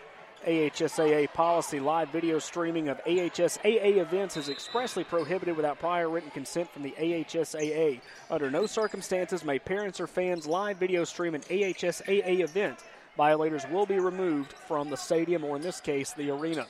AHSAA 0.45 1.31
policy, 1.33 1.79
live 1.79 2.09
video 2.09 2.39
streaming 2.39 2.89
of 2.89 3.03
AHSAA 3.05 3.97
events 3.97 4.37
is 4.37 4.49
expressly 4.49 5.03
prohibited 5.03 5.55
without 5.55 5.79
prior 5.79 6.09
written 6.09 6.31
consent 6.31 6.69
from 6.71 6.83
the 6.83 6.93
AHSAA. 6.97 8.01
Under 8.29 8.51
no 8.51 8.65
circumstances 8.65 9.43
may 9.43 9.59
parents 9.59 9.99
or 9.99 10.07
fans 10.07 10.45
live 10.45 10.77
video 10.77 11.03
stream 11.03 11.35
an 11.35 11.41
AHSAA 11.41 12.41
event. 12.41 12.79
Violators 13.15 13.63
will 13.71 13.85
be 13.85 13.99
removed 13.99 14.53
from 14.53 14.89
the 14.89 14.97
stadium, 14.97 15.43
or 15.43 15.55
in 15.55 15.61
this 15.61 15.79
case, 15.79 16.13
the 16.13 16.29
arena. 16.29 16.65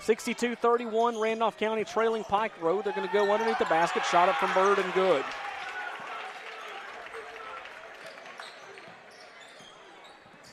62 0.00 0.56
31, 0.56 1.18
Randolph 1.18 1.56
County 1.56 1.84
trailing 1.84 2.24
Pike 2.24 2.52
Road. 2.60 2.84
They're 2.84 2.92
going 2.92 3.06
to 3.06 3.12
go 3.12 3.32
underneath 3.32 3.58
the 3.58 3.64
basket, 3.66 4.04
shot 4.04 4.28
up 4.28 4.36
from 4.36 4.52
Bird 4.52 4.78
and 4.78 4.92
good. 4.94 5.24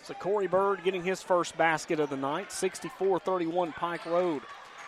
So 0.04 0.14
Corey 0.14 0.48
Bird 0.48 0.84
getting 0.84 1.02
his 1.02 1.24
first 1.24 1.58
basket 1.58 2.00
of 2.00 2.10
the 2.10 2.18
night, 2.18 2.52
64 2.52 3.20
31 3.20 3.72
Pike 3.72 4.06
Road. 4.06 4.42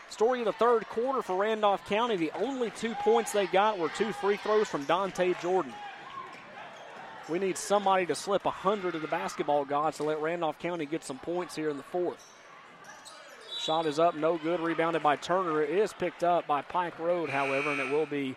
Story 0.09 0.39
of 0.39 0.45
the 0.45 0.53
third 0.53 0.87
quarter 0.89 1.21
for 1.21 1.37
Randolph 1.37 1.85
County. 1.85 2.17
The 2.17 2.31
only 2.35 2.69
two 2.71 2.93
points 2.95 3.31
they 3.31 3.47
got 3.47 3.79
were 3.79 3.89
two 3.89 4.11
free 4.11 4.37
throws 4.37 4.67
from 4.67 4.83
Dante 4.83 5.33
Jordan. 5.41 5.73
We 7.29 7.39
need 7.39 7.57
somebody 7.57 8.05
to 8.07 8.15
slip 8.15 8.45
100 8.45 8.91
to 8.91 8.99
the 8.99 9.07
basketball 9.07 9.65
gods 9.65 9.97
to 9.97 10.03
let 10.03 10.21
Randolph 10.21 10.59
County 10.59 10.85
get 10.85 11.03
some 11.03 11.17
points 11.17 11.55
here 11.55 11.69
in 11.69 11.77
the 11.77 11.83
fourth. 11.83 12.23
Shot 13.57 13.87
is 13.87 13.97
up, 13.97 14.15
no 14.15 14.37
good. 14.37 14.59
Rebounded 14.59 15.01
by 15.01 15.15
Turner. 15.15 15.63
It 15.63 15.71
is 15.71 15.91
picked 15.93 16.23
up 16.23 16.45
by 16.45 16.61
Pike 16.61 16.99
Road, 16.99 17.29
however, 17.29 17.71
and 17.71 17.79
it 17.79 17.89
will 17.89 18.05
be 18.05 18.35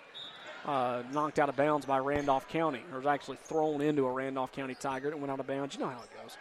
uh, 0.64 1.03
knocked 1.12 1.39
out 1.39 1.51
of 1.51 1.57
bounds 1.57 1.85
by 1.85 1.99
Randolph 1.99 2.49
County. 2.49 2.83
Or 2.93 2.99
was 2.99 3.07
actually 3.07 3.39
thrown 3.43 3.83
into 3.83 4.07
a 4.07 4.12
Randolph 4.12 4.53
County 4.53 4.74
Tiger. 4.74 5.11
It 5.11 5.18
went 5.18 5.31
out 5.31 5.41
of 5.41 5.47
bounds. 5.47 5.74
You 5.74 5.83
know 5.83 5.89
how 5.89 6.03
it 6.03 6.11
goes. 6.22 6.39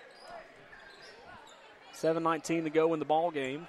7.19 2.01 2.65
to 2.65 2.69
go 2.69 2.93
in 2.93 2.99
the 2.99 3.05
ball 3.05 3.31
game. 3.31 3.67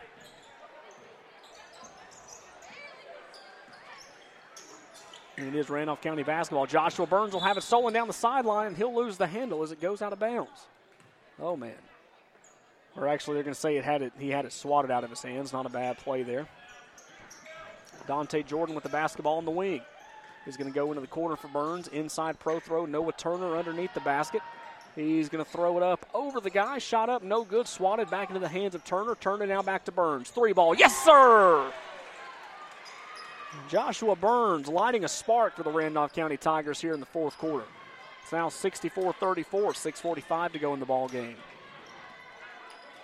And 5.39 5.49
it 5.49 5.59
is 5.59 5.71
Randolph 5.71 6.03
County 6.03 6.25
basketball. 6.25 6.67
Joshua 6.67 7.07
Burns 7.07 7.33
will 7.33 7.41
have 7.41 7.57
it 7.57 7.63
stolen 7.63 7.95
down 7.95 8.07
the 8.07 8.13
sideline, 8.13 8.67
and 8.67 8.77
he'll 8.77 8.95
lose 8.95 9.17
the 9.17 9.27
handle 9.27 9.63
as 9.63 9.73
it 9.73 9.81
goes 9.81 10.03
out 10.03 10.13
of 10.13 10.19
bounds. 10.19 10.67
Oh 11.41 11.57
man! 11.57 11.77
Or 12.97 13.07
actually, 13.07 13.35
they're 13.35 13.45
going 13.45 13.55
to 13.55 13.61
say 13.61 13.77
it 13.77 13.85
had 13.85 14.03
it. 14.03 14.13
He 14.19 14.31
had 14.31 14.45
it 14.45 14.53
swatted 14.53 14.91
out 14.91 15.05
of 15.05 15.11
his 15.11 15.23
hands. 15.23 15.53
Not 15.53 15.65
a 15.65 15.71
bad 15.71 15.97
play 15.99 16.25
there. 16.25 16.49
Dante 18.09 18.43
Jordan 18.43 18.75
with 18.75 18.83
the 18.83 18.91
basketball 18.91 19.39
in 19.39 19.45
the 19.45 19.53
wing. 19.53 19.81
He's 20.45 20.57
going 20.57 20.71
to 20.71 20.75
go 20.75 20.89
into 20.89 21.01
the 21.01 21.07
corner 21.07 21.37
for 21.37 21.49
Burns. 21.49 21.87
Inside 21.89 22.41
Prothro. 22.41 22.89
Noah 22.89 23.13
Turner 23.13 23.57
underneath 23.57 23.95
the 23.95 24.01
basket. 24.01 24.43
He's 24.99 25.29
going 25.29 25.45
to 25.45 25.51
throw 25.51 25.77
it 25.77 25.83
up 25.83 26.07
over 26.13 26.41
the 26.41 26.51
guy. 26.51 26.79
Shot 26.79 27.09
up, 27.09 27.23
no 27.23 27.45
good. 27.45 27.69
Swatted 27.69 28.11
back 28.11 28.31
into 28.31 28.41
the 28.41 28.49
hands 28.49 28.75
of 28.75 28.85
Turner. 28.85 29.15
Turned 29.15 29.43
it 29.43 29.49
now 29.49 29.63
back 29.63 29.85
to 29.85 29.93
Burns. 29.93 30.31
Three 30.31 30.53
ball. 30.53 30.75
Yes, 30.75 30.97
sir! 31.05 31.73
Joshua 33.69 34.17
Burns 34.17 34.69
lighting 34.69 35.05
a 35.05 35.09
spark 35.09 35.57
for 35.57 35.63
the 35.63 35.71
Randolph 35.71 36.13
County 36.13 36.37
Tigers 36.37 36.81
here 36.81 36.95
in 36.95 37.01
the 37.01 37.07
fourth 37.07 37.39
quarter. 37.39 37.65
It's 38.23 38.33
now 38.33 38.49
64 38.49 39.15
34, 39.15 39.73
6.45 39.73 40.53
to 40.53 40.59
go 40.59 40.75
in 40.75 40.81
the 40.81 40.87
ball 40.87 41.09
game. 41.09 41.37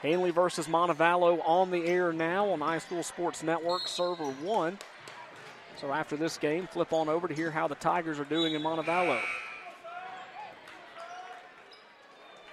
Handley 0.03 0.31
versus 0.31 0.67
Montevallo 0.67 1.41
on 1.47 1.71
the 1.71 1.87
air 1.87 2.13
now 2.13 2.51
on 2.51 2.61
iSchool 2.61 3.03
Sports 3.03 3.43
Network, 3.43 3.89
server 3.89 4.33
one. 4.43 4.79
So 5.81 5.93
after 5.93 6.17
this 6.17 6.37
game, 6.37 6.67
flip 6.67 6.93
on 6.93 7.09
over 7.09 7.27
to 7.27 7.35
hear 7.35 7.51
how 7.51 7.69
the 7.69 7.75
Tigers 7.77 8.21
are 8.21 8.25
doing 8.25 8.53
in 8.55 8.63
Montevallo. 8.63 9.21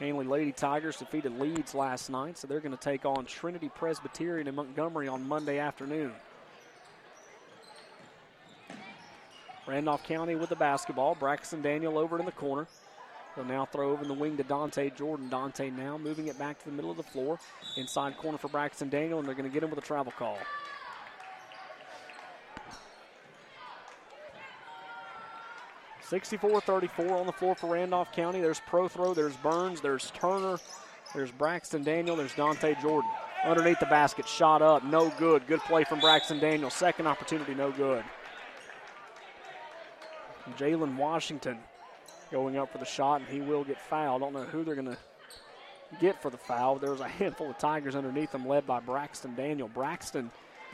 Handley 0.01 0.25
Lady 0.25 0.51
Tigers 0.51 0.97
defeated 0.97 1.39
Leeds 1.39 1.75
last 1.75 2.09
night, 2.09 2.35
so 2.35 2.47
they're 2.47 2.59
going 2.59 2.75
to 2.75 2.83
take 2.83 3.05
on 3.05 3.23
Trinity 3.25 3.69
Presbyterian 3.69 4.47
in 4.47 4.55
Montgomery 4.55 5.07
on 5.07 5.27
Monday 5.27 5.59
afternoon. 5.59 6.11
Randolph 9.67 10.03
County 10.03 10.33
with 10.33 10.49
the 10.49 10.55
basketball. 10.55 11.13
Braxton 11.13 11.61
Daniel 11.61 11.99
over 11.99 12.17
in 12.17 12.25
the 12.25 12.31
corner. 12.31 12.65
They'll 13.35 13.45
now 13.45 13.65
throw 13.65 13.91
over 13.91 14.01
in 14.01 14.07
the 14.07 14.15
wing 14.15 14.37
to 14.37 14.43
Dante 14.43 14.89
Jordan. 14.89 15.29
Dante 15.29 15.69
now 15.69 15.99
moving 15.99 16.29
it 16.29 16.39
back 16.39 16.57
to 16.63 16.65
the 16.65 16.75
middle 16.75 16.89
of 16.89 16.97
the 16.97 17.03
floor. 17.03 17.39
Inside 17.77 18.17
corner 18.17 18.39
for 18.39 18.47
Braxton 18.47 18.89
Daniel, 18.89 19.19
and 19.19 19.27
they're 19.27 19.35
going 19.35 19.47
to 19.47 19.53
get 19.53 19.61
him 19.61 19.69
with 19.69 19.77
a 19.77 19.85
travel 19.85 20.11
call. 20.17 20.39
64-34 26.11 27.11
on 27.11 27.25
the 27.25 27.31
floor 27.31 27.55
for 27.55 27.71
Randolph 27.71 28.11
County. 28.11 28.41
There's 28.41 28.59
Prothro, 28.69 29.15
there's 29.15 29.35
Burns, 29.37 29.79
there's 29.79 30.11
Turner, 30.11 30.57
there's 31.15 31.31
Braxton 31.31 31.83
Daniel, 31.83 32.17
there's 32.17 32.35
Dante 32.35 32.75
Jordan. 32.81 33.09
Underneath 33.45 33.79
the 33.79 33.85
basket, 33.85 34.27
shot 34.27 34.61
up, 34.61 34.83
no 34.83 35.09
good. 35.17 35.47
Good 35.47 35.61
play 35.61 35.85
from 35.85 35.99
Braxton 36.01 36.39
Daniel. 36.39 36.69
Second 36.69 37.07
opportunity, 37.07 37.55
no 37.55 37.71
good. 37.71 38.03
Jalen 40.57 40.97
Washington 40.97 41.57
going 42.29 42.57
up 42.57 42.71
for 42.71 42.77
the 42.77 42.85
shot, 42.85 43.21
and 43.21 43.29
he 43.29 43.39
will 43.39 43.63
get 43.63 43.79
fouled. 43.79 44.21
Don't 44.21 44.33
know 44.33 44.43
who 44.43 44.65
they're 44.65 44.75
going 44.75 44.87
to 44.87 44.97
get 46.01 46.21
for 46.21 46.29
the 46.29 46.37
foul. 46.37 46.77
There's 46.77 46.99
a 46.99 47.07
handful 47.07 47.49
of 47.49 47.57
Tigers 47.57 47.95
underneath 47.95 48.33
them, 48.33 48.45
led 48.45 48.67
by 48.67 48.81
Braxton 48.81 49.33
Daniel. 49.35 49.69
Braxton 49.69 50.29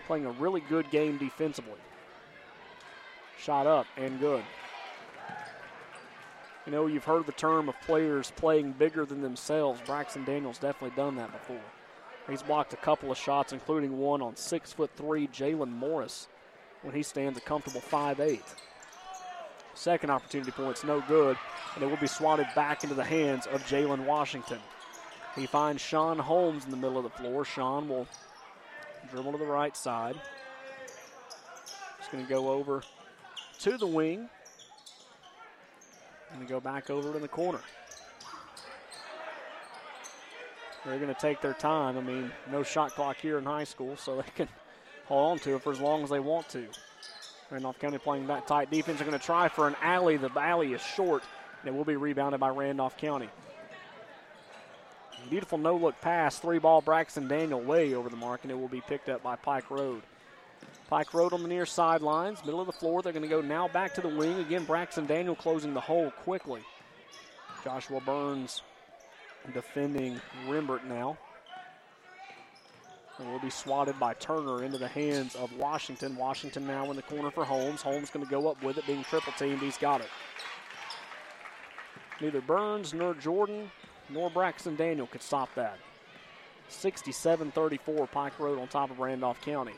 playing 0.07 0.25
a 0.25 0.31
really 0.31 0.61
good 0.61 0.89
game 0.89 1.17
defensively. 1.17 1.79
Shot 3.39 3.67
up 3.67 3.85
and 3.97 4.19
good. 4.19 4.43
You 6.68 6.74
know, 6.74 6.86
you've 6.88 7.05
heard 7.05 7.26
the 7.26 7.32
term 7.32 7.70
of 7.70 7.80
players 7.80 8.34
playing 8.36 8.74
bigger 8.74 9.05
than 9.05 9.22
themselves. 9.22 9.80
Braxton 9.86 10.26
Daniels 10.26 10.57
definitely 10.57 10.97
done 10.97 11.15
that 11.15 11.32
before. 11.32 11.61
He's 12.30 12.43
blocked 12.43 12.74
a 12.74 12.78
couple 12.78 13.09
of 13.09 13.18
shots, 13.18 13.53
including 13.53 13.97
one 13.97 14.22
on 14.22 14.36
six 14.36 14.74
foot 14.74 14.91
three 14.97 15.28
Jalen 15.28 15.72
Morris 15.72 16.28
when 16.82 16.93
he 16.93 17.03
stands 17.03 17.38
a 17.38 17.41
comfortable 17.41 17.80
five 17.80 18.20
eight. 18.20 18.43
Second 19.76 20.09
opportunity 20.09 20.51
point's 20.51 20.84
no 20.84 20.99
good, 21.07 21.38
and 21.76 21.84
it 21.86 21.88
will 21.88 21.95
be 21.97 22.07
swatted 22.07 22.47
back 22.53 22.84
into 22.84 22.95
the 22.95 23.03
hands 23.03 23.47
of 23.47 23.63
Jalen 23.63 24.05
Washington. 24.05 24.59
He 25.38 25.45
finds 25.45 25.82
Sean 25.82 26.20
Holmes 26.20 26.65
in 26.65 26.72
the 26.72 26.78
middle 26.78 26.97
of 26.97 27.03
the 27.03 27.09
floor. 27.11 27.45
Sean 27.45 27.88
will 27.88 28.07
dribble 29.09 29.32
to 29.32 29.38
the 29.38 29.45
right 29.45 29.78
side. 29.78 30.20
He's 31.97 32.07
going 32.11 32.26
to 32.26 32.30
go 32.30 32.49
over 32.49 32.84
to 33.59 33.78
the 33.78 33.88
wing. 33.88 34.30
And 36.34 36.47
go 36.47 36.59
back 36.59 36.89
over 36.89 37.13
to 37.13 37.19
the 37.19 37.28
corner. 37.28 37.61
They're 40.86 40.99
going 40.99 41.13
to 41.13 41.19
take 41.19 41.41
their 41.41 41.53
time. 41.53 41.97
I 41.97 42.01
mean, 42.01 42.32
no 42.51 42.63
shot 42.63 42.91
clock 42.91 43.17
here 43.17 43.38
in 43.38 43.43
high 43.43 43.65
school, 43.65 43.97
so 43.97 44.17
they 44.17 44.30
can 44.36 44.47
hold 45.05 45.32
on 45.32 45.39
to 45.39 45.55
it 45.55 45.61
for 45.61 45.71
as 45.71 45.80
long 45.80 46.03
as 46.03 46.09
they 46.09 46.19
want 46.19 46.47
to. 46.49 46.65
Randolph 47.49 47.80
County 47.80 47.97
playing 47.97 48.28
that 48.28 48.47
tight 48.47 48.71
defense. 48.71 48.99
They're 48.99 49.07
going 49.07 49.19
to 49.19 49.25
try 49.25 49.47
for 49.47 49.67
an 49.67 49.75
alley. 49.82 50.17
The 50.17 50.32
alley 50.38 50.73
is 50.73 50.82
short, 50.82 51.23
and 51.61 51.73
it 51.73 51.78
will 51.78 51.86
be 51.86 51.95
rebounded 51.95 52.39
by 52.39 52.49
Randolph 52.49 52.97
County. 52.97 53.30
Beautiful 55.30 55.57
no 55.57 55.75
look 55.75 55.99
pass. 55.99 56.39
Three 56.39 56.59
ball 56.59 56.82
Braxton 56.82 57.28
Daniel 57.28 57.59
way 57.59 57.93
over 57.93 58.09
the 58.09 58.15
mark, 58.15 58.41
and 58.43 58.51
it 58.51 58.59
will 58.59 58.69
be 58.69 58.82
picked 58.82 59.09
up 59.09 59.23
by 59.23 59.36
Pike 59.36 59.69
Road. 59.69 60.03
Pike 60.88 61.13
Road 61.13 61.33
on 61.33 61.41
the 61.41 61.49
near 61.49 61.65
sidelines, 61.65 62.43
middle 62.45 62.61
of 62.61 62.67
the 62.67 62.73
floor. 62.73 63.01
They're 63.01 63.11
going 63.11 63.23
to 63.23 63.29
go 63.29 63.41
now 63.41 63.67
back 63.67 63.93
to 63.95 64.01
the 64.01 64.07
wing. 64.07 64.39
Again, 64.39 64.63
Braxton 64.63 65.05
Daniel 65.05 65.35
closing 65.35 65.73
the 65.73 65.81
hole 65.81 66.11
quickly. 66.23 66.61
Joshua 67.63 67.99
Burns 68.01 68.61
defending 69.53 70.19
Rimbert 70.47 70.85
now. 70.85 71.17
And 73.19 73.31
will 73.31 73.39
be 73.39 73.49
swatted 73.49 73.99
by 73.99 74.13
Turner 74.13 74.63
into 74.63 74.77
the 74.77 74.88
hands 74.88 75.35
of 75.35 75.51
Washington. 75.57 76.15
Washington 76.15 76.67
now 76.67 76.89
in 76.89 76.95
the 76.95 77.01
corner 77.01 77.31
for 77.31 77.43
Holmes. 77.43 77.81
Holmes 77.81 78.09
going 78.09 78.25
to 78.25 78.29
go 78.31 78.47
up 78.47 78.61
with 78.63 78.77
it, 78.77 78.85
being 78.85 79.03
triple 79.03 79.33
teamed. 79.33 79.59
He's 79.59 79.77
got 79.77 80.01
it. 80.01 80.09
Neither 82.21 82.41
Burns 82.41 82.93
nor 82.93 83.13
Jordan 83.13 83.71
nor 84.09 84.29
Braxton 84.29 84.75
Daniel 84.75 85.07
could 85.07 85.21
stop 85.21 85.49
that. 85.55 85.77
67 86.69 87.51
34 87.51 88.07
Pike 88.07 88.39
Road 88.39 88.59
on 88.59 88.67
top 88.67 88.91
of 88.91 88.99
Randolph 88.99 89.41
County. 89.41 89.73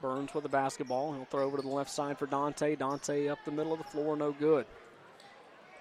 Burns 0.00 0.34
with 0.34 0.42
the 0.42 0.48
basketball. 0.48 1.14
He'll 1.14 1.24
throw 1.24 1.44
over 1.44 1.56
to 1.56 1.62
the 1.62 1.68
left 1.68 1.90
side 1.90 2.18
for 2.18 2.26
Dante. 2.26 2.76
Dante 2.76 3.28
up 3.28 3.38
the 3.44 3.50
middle 3.50 3.72
of 3.72 3.78
the 3.78 3.84
floor, 3.84 4.16
no 4.16 4.32
good. 4.32 4.66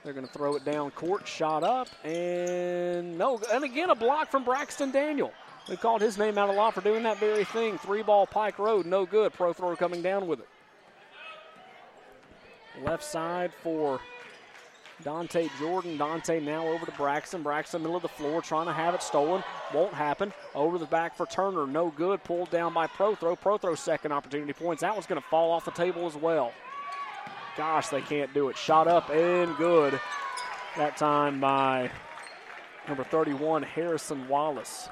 They're 0.04 0.14
going 0.14 0.28
to 0.28 0.32
throw 0.32 0.56
it 0.56 0.64
down 0.64 0.92
court, 0.92 1.28
shot 1.28 1.64
up, 1.64 1.88
and 2.06 3.18
no. 3.18 3.40
And 3.52 3.64
again, 3.64 3.90
a 3.90 3.96
block 3.96 4.30
from 4.30 4.44
Braxton 4.44 4.92
Daniel. 4.92 5.34
We 5.68 5.78
called 5.78 6.02
his 6.02 6.18
name 6.18 6.38
out 6.38 6.50
a 6.50 6.52
lot 6.52 6.76
for 6.76 6.82
doing 6.82 7.04
that 7.04 7.20
very 7.20 7.44
thing. 7.44 7.80
Three 7.80 8.04
ball 8.04 8.28
Pike 8.28 8.60
Road, 8.60 8.86
no 8.86 9.06
good. 9.06 9.34
Pro 9.34 9.52
thrower 9.52 9.76
coming 9.76 10.04
down 10.04 10.28
with 10.28 10.40
it. 10.40 10.48
Left 12.84 13.04
side 13.04 13.52
for 13.64 14.00
Dante 15.04 15.50
Jordan. 15.60 15.98
Dante 15.98 16.40
now 16.40 16.68
over 16.68 16.86
to 16.86 16.92
Braxton. 16.94 17.44
Braxton, 17.44 17.82
middle 17.82 17.96
of 17.96 18.02
the 18.02 18.08
floor, 18.08 18.42
trying 18.42 18.66
to 18.66 18.74
have 18.74 18.96
it 18.96 19.04
stolen. 19.04 19.44
Won't 19.74 19.94
happen. 19.94 20.34
Over 20.54 20.78
the 20.78 20.86
back 20.86 21.16
for 21.16 21.26
Turner. 21.26 21.68
No 21.68 21.90
good. 21.92 22.24
Pulled 22.24 22.50
down 22.50 22.74
by 22.74 22.88
Prothro. 22.88 23.38
Prothro 23.40 23.78
second 23.78 24.12
opportunity 24.12 24.54
points. 24.54 24.82
That 24.82 24.94
one's 24.94 25.06
going 25.06 25.22
to 25.22 25.28
fall 25.28 25.52
off 25.52 25.66
the 25.66 25.72
table 25.72 26.06
as 26.06 26.16
well. 26.16 26.54
Gosh, 27.58 27.88
they 27.90 28.02
can't 28.02 28.34
do 28.34 28.50
it. 28.50 28.58
Shot 28.58 28.88
up 28.88 29.10
and 29.10 29.56
good. 29.58 30.00
That 30.78 30.98
time 30.98 31.40
by 31.40 31.90
number 32.88 33.04
31, 33.04 33.64
Harrison 33.64 34.28
Wallace. 34.28 34.90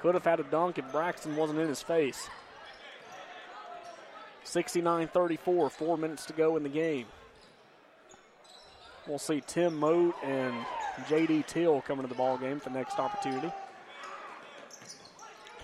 Could 0.00 0.14
have 0.14 0.24
had 0.24 0.40
a 0.40 0.44
dunk 0.44 0.78
if 0.78 0.90
Braxton 0.92 1.36
wasn't 1.36 1.58
in 1.58 1.68
his 1.68 1.82
face. 1.82 2.28
69 4.44 5.08
34, 5.08 5.70
four 5.70 5.98
minutes 5.98 6.24
to 6.26 6.32
go 6.32 6.56
in 6.56 6.62
the 6.62 6.68
game. 6.68 7.06
We'll 9.06 9.18
see 9.18 9.40
Tim 9.46 9.76
Moat 9.76 10.16
and 10.24 10.54
J.D. 11.08 11.44
Till 11.46 11.80
coming 11.82 12.02
to 12.02 12.08
the 12.08 12.14
ball 12.16 12.36
game 12.38 12.58
for 12.58 12.70
the 12.70 12.78
next 12.78 12.98
opportunity. 12.98 13.52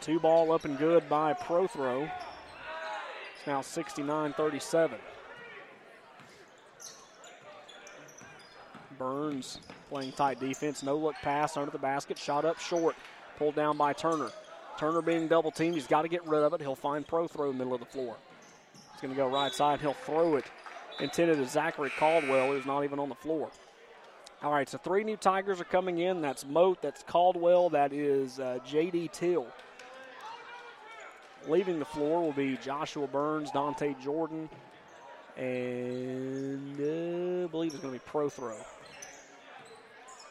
Two 0.01 0.20
ball 0.20 0.53
up 0.53 0.64
and 0.64 0.78
good 0.78 1.09
by 1.09 1.32
Prothro. 1.32 2.11
It's 3.36 3.47
now 3.47 3.61
69 3.61 4.32
37. 4.34 4.99
Burns 8.99 9.59
playing 9.88 10.12
tight 10.12 10.38
defense. 10.38 10.84
No 10.84 10.97
look 10.97 11.16
pass 11.16 11.57
under 11.57 11.70
the 11.70 11.78
basket. 11.78 12.18
Shot 12.18 12.45
up 12.45 12.61
short. 12.61 12.95
Pulled 13.38 13.57
down 13.57 13.76
by 13.76 13.93
Turner. 13.93 14.30
Turner 14.78 15.03
being 15.03 15.26
double 15.26 15.51
teamed. 15.51 15.74
He's 15.74 15.86
got 15.88 16.03
to 16.03 16.09
get 16.09 16.24
rid 16.26 16.43
of 16.43 16.53
it. 16.53 16.61
He'll 16.61 16.76
find 16.76 17.07
Prothro 17.07 17.53
middle 17.53 17.74
of 17.74 17.80
the 17.80 17.86
floor. 17.86 18.16
He's 18.93 19.01
going 19.01 19.14
to 19.14 19.16
go 19.16 19.26
right 19.26 19.53
side. 19.53 19.80
He'll 19.80 19.95
throw 19.95 20.36
it 20.36 20.45
intended 21.01 21.36
to 21.36 21.47
Zachary 21.47 21.90
Caldwell, 21.99 22.53
who's 22.53 22.66
not 22.66 22.84
even 22.84 22.99
on 22.99 23.09
the 23.09 23.14
floor. 23.14 23.51
All 24.43 24.53
right, 24.53 24.68
so 24.68 24.76
three 24.76 25.05
new 25.05 25.16
Tigers 25.16 25.61
are 25.61 25.64
coming 25.64 25.99
in. 25.99 26.20
That's 26.20 26.45
Moat, 26.45 26.82
that's 26.82 27.05
Caldwell, 27.05 27.70
that 27.70 27.93
is 27.93 28.40
uh, 28.40 28.59
J.D. 28.66 29.11
Till. 29.12 29.47
Leaving 31.49 31.78
the 31.78 31.84
floor 31.84 32.20
will 32.22 32.32
be 32.32 32.57
Joshua 32.57 33.07
Burns, 33.07 33.51
Dante 33.51 33.95
Jordan, 34.03 34.49
and 35.36 36.78
uh, 36.80 37.45
I 37.45 37.49
believe 37.49 37.72
it's 37.72 37.82
going 37.82 37.95
to 37.95 38.05
be 38.05 38.11
Prothro. 38.11 38.55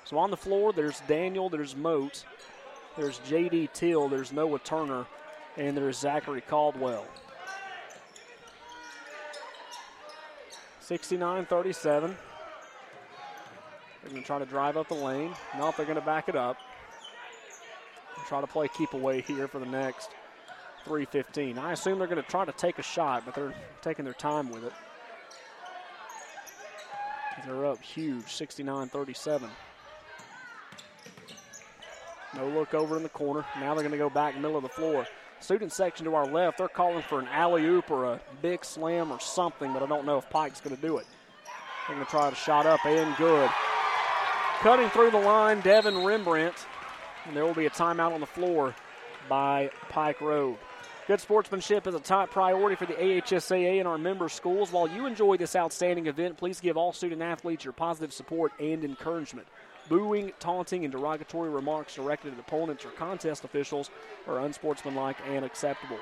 So 0.05 0.17
on 0.17 0.29
the 0.29 0.37
floor, 0.37 0.73
there's 0.73 1.01
Daniel, 1.07 1.49
there's 1.49 1.75
Moat, 1.75 2.25
there's 2.97 3.19
J.D. 3.19 3.69
Till, 3.73 4.09
there's 4.09 4.33
Noah 4.33 4.59
Turner, 4.59 5.05
and 5.55 5.75
there's 5.75 5.97
Zachary 5.97 6.41
Caldwell. 6.41 7.05
69 10.81 11.45
37. 11.45 12.17
They're 14.01 14.09
going 14.09 14.21
to 14.21 14.27
try 14.27 14.39
to 14.39 14.45
drive 14.45 14.77
up 14.77 14.87
the 14.87 14.95
lane. 14.95 15.33
No, 15.57 15.71
they're 15.77 15.85
going 15.85 15.99
to 15.99 16.05
back 16.05 16.27
it 16.27 16.35
up. 16.35 16.57
Try 18.27 18.41
to 18.41 18.47
play 18.47 18.67
keep 18.75 18.93
away 18.93 19.21
here 19.21 19.47
for 19.47 19.59
the 19.59 19.65
next 19.65 20.09
315. 20.85 21.57
I 21.57 21.73
assume 21.73 21.99
they're 21.99 22.07
going 22.07 22.21
to 22.21 22.29
try 22.29 22.45
to 22.45 22.51
take 22.53 22.79
a 22.79 22.83
shot, 22.83 23.23
but 23.25 23.35
they're 23.35 23.53
taking 23.81 24.05
their 24.05 24.13
time 24.13 24.49
with 24.49 24.63
it. 24.63 24.73
They're 27.45 27.65
up 27.65 27.81
huge, 27.81 28.27
69 28.27 28.89
37. 28.89 29.49
No 32.35 32.47
look 32.47 32.73
over 32.73 32.97
in 32.97 33.03
the 33.03 33.09
corner. 33.09 33.45
Now 33.59 33.73
they're 33.73 33.83
going 33.83 33.91
to 33.91 33.97
go 33.97 34.09
back 34.09 34.35
middle 34.35 34.57
of 34.57 34.63
the 34.63 34.69
floor. 34.69 35.05
Student 35.41 35.71
section 35.73 36.05
to 36.05 36.13
our 36.13 36.27
left, 36.27 36.59
they're 36.59 36.67
calling 36.67 37.01
for 37.01 37.19
an 37.19 37.27
alley 37.27 37.65
oop 37.65 37.89
or 37.89 38.05
a 38.05 38.21
big 38.43 38.63
slam 38.63 39.11
or 39.11 39.19
something, 39.19 39.73
but 39.73 39.81
I 39.81 39.87
don't 39.87 40.05
know 40.05 40.19
if 40.19 40.29
Pike's 40.29 40.61
going 40.61 40.75
to 40.75 40.81
do 40.81 40.97
it. 40.97 41.07
They're 41.87 41.95
going 41.95 42.05
to 42.05 42.11
try 42.11 42.29
to 42.29 42.35
shot 42.35 42.67
up 42.67 42.85
and 42.85 43.17
good. 43.17 43.49
Cutting 44.59 44.89
through 44.91 45.09
the 45.09 45.19
line, 45.19 45.59
Devin 45.61 46.05
Rembrandt, 46.05 46.53
and 47.25 47.35
there 47.35 47.43
will 47.43 47.55
be 47.55 47.65
a 47.65 47.71
timeout 47.71 48.13
on 48.13 48.19
the 48.19 48.27
floor 48.27 48.75
by 49.27 49.71
Pike 49.89 50.21
Road. 50.21 50.57
Good 51.07 51.19
sportsmanship 51.19 51.87
is 51.87 51.95
a 51.95 51.99
top 51.99 52.29
priority 52.29 52.75
for 52.75 52.85
the 52.85 52.93
AHSAA 52.93 53.79
and 53.79 53.87
our 53.87 53.97
member 53.97 54.29
schools. 54.29 54.71
While 54.71 54.87
you 54.87 55.07
enjoy 55.07 55.37
this 55.37 55.55
outstanding 55.55 56.05
event, 56.05 56.37
please 56.37 56.59
give 56.59 56.77
all 56.77 56.93
student 56.93 57.23
athletes 57.23 57.65
your 57.65 57.73
positive 57.73 58.13
support 58.13 58.51
and 58.59 58.85
encouragement. 58.85 59.47
Booing, 59.91 60.31
taunting, 60.39 60.85
and 60.85 60.91
derogatory 60.93 61.49
remarks 61.49 61.95
directed 61.95 62.31
at 62.31 62.39
opponents 62.39 62.85
or 62.85 62.91
contest 62.91 63.43
officials 63.43 63.89
are 64.25 64.39
unsportsmanlike 64.39 65.17
and 65.27 65.43
acceptable. 65.43 65.99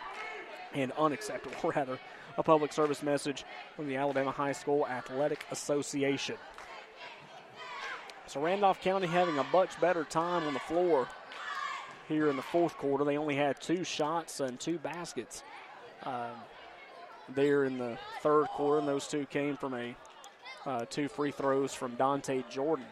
And 0.76 0.92
unacceptable, 0.92 1.72
rather. 1.76 1.98
A 2.38 2.44
public 2.44 2.72
service 2.72 3.02
message 3.02 3.46
from 3.76 3.88
the 3.88 3.96
Alabama 3.96 4.30
High 4.30 4.52
School 4.52 4.86
Athletic 4.88 5.44
Association. 5.50 6.36
So 8.28 8.40
Randolph 8.42 8.80
County 8.80 9.08
having 9.08 9.40
a 9.40 9.44
much 9.52 9.82
better 9.82 10.04
time 10.04 10.44
on 10.44 10.54
the 10.54 10.60
floor 10.60 11.08
here 12.08 12.30
in 12.30 12.36
the 12.36 12.44
fourth 12.44 12.78
quarter. 12.78 13.04
They 13.04 13.18
only 13.18 13.36
had 13.36 13.60
two 13.60 13.84
shots 13.84 14.40
and 14.40 14.60
two 14.60 14.78
baskets 14.78 15.42
um, 16.04 16.36
there 17.28 17.66
in 17.66 17.80
the 17.80 17.98
third 18.22 18.46
quarter, 18.50 18.78
and 18.78 18.88
those 18.88 19.08
two 19.08 19.26
came 19.26 19.58
from 19.58 19.74
a 19.74 19.96
uh, 20.68 20.86
two 20.92 21.08
free 21.08 21.32
throws 21.32 21.74
from 21.74 21.96
Dante 21.96 22.44
Jordan. 22.52 22.86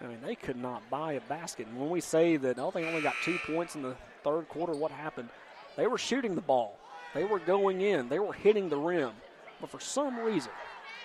I 0.00 0.06
mean, 0.06 0.18
they 0.22 0.34
could 0.34 0.56
not 0.56 0.88
buy 0.90 1.14
a 1.14 1.20
basket. 1.22 1.66
And 1.66 1.78
when 1.78 1.90
we 1.90 2.00
say 2.00 2.36
that, 2.36 2.58
oh, 2.58 2.70
they 2.70 2.84
only 2.84 3.00
got 3.00 3.14
two 3.24 3.38
points 3.46 3.74
in 3.74 3.82
the 3.82 3.96
third 4.22 4.48
quarter, 4.48 4.72
what 4.72 4.90
happened? 4.90 5.28
They 5.76 5.86
were 5.86 5.98
shooting 5.98 6.34
the 6.34 6.40
ball. 6.40 6.78
They 7.14 7.24
were 7.24 7.38
going 7.38 7.80
in. 7.80 8.08
They 8.08 8.18
were 8.18 8.32
hitting 8.32 8.68
the 8.68 8.76
rim. 8.76 9.12
But 9.60 9.70
for 9.70 9.80
some 9.80 10.18
reason, 10.18 10.52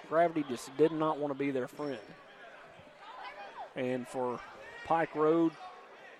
gravity 0.10 0.44
just 0.50 0.76
did 0.78 0.92
not 0.92 1.18
want 1.18 1.34
to 1.34 1.40
be 1.40 1.52
their 1.52 1.68
friend. 1.68 2.00
And 3.76 4.06
for 4.08 4.40
Pike 4.86 5.16
Road, 5.16 5.54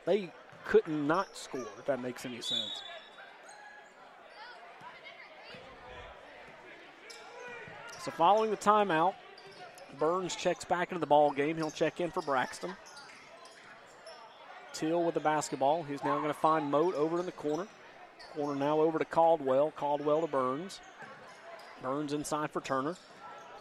they 0.06 0.32
could 0.66 0.88
not 0.88 1.36
score, 1.36 1.68
if 1.78 1.86
that 1.88 2.02
makes 2.02 2.26
any 2.26 2.42
sense. 2.42 2.82
So 8.02 8.12
following 8.12 8.50
the 8.50 8.58
timeout, 8.58 9.14
Burns 10.00 10.36
checks 10.36 10.66
back 10.66 10.92
into 10.92 11.00
the 11.00 11.08
ball 11.08 11.32
game. 11.32 11.58
He'll 11.58 11.72
check 11.72 12.00
in 12.00 12.12
for 12.12 12.22
Braxton. 12.22 12.74
Till 14.74 15.04
with 15.04 15.14
the 15.14 15.20
basketball. 15.20 15.84
He's 15.84 16.04
now 16.04 16.18
going 16.18 16.34
to 16.34 16.40
find 16.40 16.72
Moat 16.72 16.96
over 16.96 17.20
in 17.20 17.26
the 17.26 17.32
corner. 17.32 17.68
Corner 18.36 18.56
now 18.58 18.80
over 18.80 19.00
to 19.00 19.06
Caldwell. 19.06 19.72
Caldwell 19.76 20.22
to 20.22 20.28
Burns. 20.28 20.80
Burns 21.82 22.14
inside 22.14 22.52
for 22.52 22.62
Turner. 22.62 22.96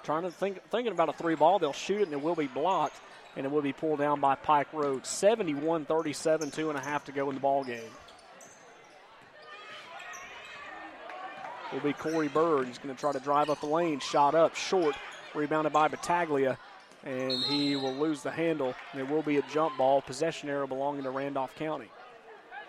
Trying 0.02 0.22
to 0.22 0.30
think, 0.30 0.62
thinking 0.70 0.92
about 0.92 1.08
a 1.08 1.12
three 1.12 1.34
ball. 1.34 1.58
They'll 1.58 1.72
shoot 1.72 2.00
it 2.00 2.04
and 2.04 2.12
it 2.12 2.22
will 2.22 2.34
be 2.34 2.46
blocked, 2.46 2.96
and 3.36 3.44
it 3.44 3.52
will 3.52 3.62
be 3.62 3.72
pulled 3.72 3.98
down 3.98 4.20
by 4.20 4.34
Pike 4.34 4.72
Road. 4.72 5.04
71 5.04 5.84
37, 5.84 6.50
two 6.50 6.70
and 6.70 6.78
a 6.78 6.82
half 6.82 7.04
to 7.06 7.12
go 7.12 7.28
in 7.28 7.34
the 7.34 7.40
ball 7.40 7.64
game. 7.64 7.90
Will 11.72 11.80
be 11.80 11.92
Corey 11.92 12.28
Bird. 12.28 12.66
He's 12.66 12.78
going 12.78 12.94
to 12.94 13.00
try 13.00 13.12
to 13.12 13.20
drive 13.20 13.48
up 13.48 13.60
the 13.60 13.66
lane. 13.66 14.00
Shot 14.00 14.34
up, 14.34 14.56
short, 14.56 14.96
rebounded 15.34 15.72
by 15.72 15.88
Battaglia, 15.88 16.58
and 17.04 17.42
he 17.44 17.76
will 17.76 17.94
lose 17.94 18.22
the 18.22 18.30
handle. 18.30 18.74
And 18.92 19.00
it 19.00 19.08
will 19.08 19.22
be 19.22 19.38
a 19.38 19.42
jump 19.52 19.76
ball, 19.78 20.02
possession 20.02 20.48
arrow 20.48 20.66
belonging 20.66 21.04
to 21.04 21.10
Randolph 21.10 21.54
County. 21.56 21.90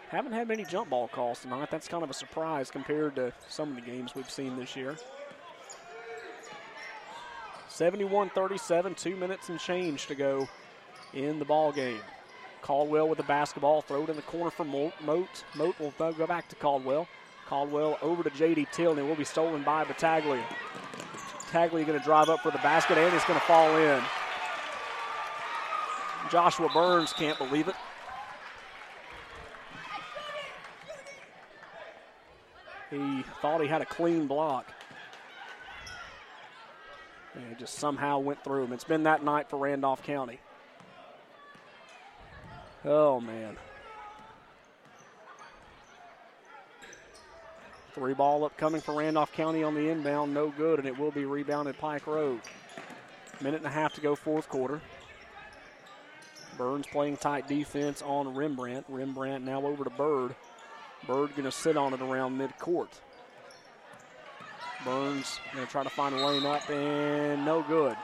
Haven't 0.09 0.33
had 0.33 0.47
many 0.47 0.65
jump 0.65 0.89
ball 0.89 1.07
calls 1.07 1.39
tonight. 1.39 1.69
That's 1.71 1.87
kind 1.87 2.03
of 2.03 2.09
a 2.09 2.13
surprise 2.13 2.69
compared 2.69 3.15
to 3.15 3.31
some 3.47 3.69
of 3.69 3.75
the 3.75 3.81
games 3.81 4.13
we've 4.13 4.29
seen 4.29 4.57
this 4.57 4.75
year. 4.75 4.97
71 7.69 8.29
37, 8.31 8.95
two 8.95 9.15
minutes 9.15 9.49
and 9.49 9.59
change 9.59 10.07
to 10.07 10.15
go 10.15 10.47
in 11.13 11.39
the 11.39 11.45
ball 11.45 11.71
game. 11.71 12.01
Caldwell 12.61 13.07
with 13.07 13.17
the 13.17 13.23
basketball, 13.23 13.81
throw 13.81 14.03
it 14.03 14.09
in 14.09 14.15
the 14.15 14.21
corner 14.23 14.51
for 14.51 14.65
Moat. 14.65 14.93
Moat, 15.03 15.43
Moat 15.55 15.79
will 15.79 15.93
go 15.97 16.27
back 16.27 16.47
to 16.49 16.55
Caldwell. 16.57 17.07
Caldwell 17.47 17.97
over 18.01 18.23
to 18.23 18.29
J.D. 18.29 18.67
Till, 18.71 18.91
and 18.91 18.99
it 18.99 19.03
will 19.03 19.15
be 19.15 19.23
stolen 19.23 19.63
by 19.63 19.83
Battaglia. 19.83 20.43
Battaglia 21.51 21.83
going 21.83 21.99
to 21.99 22.05
drive 22.05 22.29
up 22.29 22.39
for 22.39 22.49
the 22.49 22.59
basket, 22.59 22.97
and 22.97 23.13
it's 23.13 23.25
going 23.25 23.37
to 23.37 23.45
fall 23.45 23.75
in. 23.75 24.01
Joshua 26.29 26.69
Burns 26.73 27.11
can't 27.11 27.37
believe 27.37 27.67
it. 27.67 27.75
He 32.89 33.23
thought 33.41 33.59
he 33.59 33.67
had 33.67 33.81
a 33.81 33.85
clean 33.85 34.27
block. 34.27 34.71
And 37.35 37.51
it 37.51 37.59
just 37.59 37.75
somehow 37.75 38.19
went 38.19 38.41
through 38.45 38.63
him. 38.63 38.71
It's 38.71 38.85
been 38.85 39.03
that 39.03 39.21
night 39.21 39.49
for 39.49 39.57
Randolph 39.57 40.03
County. 40.03 40.39
Oh, 42.85 43.19
man. 43.19 43.57
Three 47.93 48.13
ball 48.13 48.45
up 48.45 48.55
coming 48.55 48.79
for 48.79 48.95
Randolph 48.95 49.33
County 49.33 49.63
on 49.63 49.75
the 49.75 49.89
inbound, 49.89 50.33
no 50.33 50.49
good, 50.49 50.79
and 50.79 50.87
it 50.87 50.97
will 50.97 51.11
be 51.11 51.25
rebounded 51.25 51.77
Pike 51.77 52.07
Road. 52.07 52.39
Minute 53.41 53.57
and 53.57 53.65
a 53.65 53.71
half 53.71 53.93
to 53.95 54.01
go, 54.01 54.15
fourth 54.15 54.47
quarter. 54.47 54.79
Burns 56.57 56.87
playing 56.87 57.17
tight 57.17 57.47
defense 57.47 58.01
on 58.01 58.33
Rembrandt. 58.33 58.85
Rembrandt 58.87 59.43
now 59.43 59.65
over 59.65 59.83
to 59.83 59.89
Bird. 59.89 60.35
Bird 61.07 61.31
going 61.31 61.43
to 61.43 61.51
sit 61.51 61.75
on 61.75 61.93
it 61.93 62.01
around 62.01 62.37
midcourt. 62.37 62.89
Burns 64.85 65.39
going 65.53 65.65
to 65.65 65.71
try 65.71 65.83
to 65.83 65.89
find 65.89 66.15
a 66.15 66.25
lane 66.25 66.45
up 66.45 66.69
and 66.69 67.43
no 67.43 67.61
good. 67.63 67.95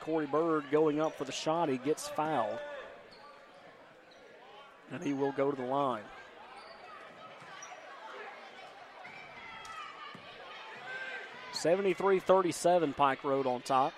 Corey 0.00 0.26
Bird 0.26 0.64
going 0.70 1.00
up 1.00 1.16
for 1.16 1.24
the 1.24 1.32
shot. 1.32 1.68
He 1.68 1.78
gets 1.78 2.08
fouled. 2.08 2.58
And 4.92 5.02
he 5.02 5.14
will 5.14 5.32
go 5.32 5.50
to 5.50 5.56
the 5.56 5.66
line. 5.66 6.02
Seventy-three 11.64 12.20
thirty-seven 12.20 12.92
Pike 12.92 13.24
Road 13.24 13.46
on 13.46 13.62
top. 13.62 13.94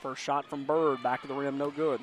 First 0.00 0.22
shot 0.22 0.48
from 0.48 0.62
Bird, 0.62 1.02
back 1.02 1.24
of 1.24 1.28
the 1.28 1.34
rim, 1.34 1.58
no 1.58 1.68
good. 1.68 2.00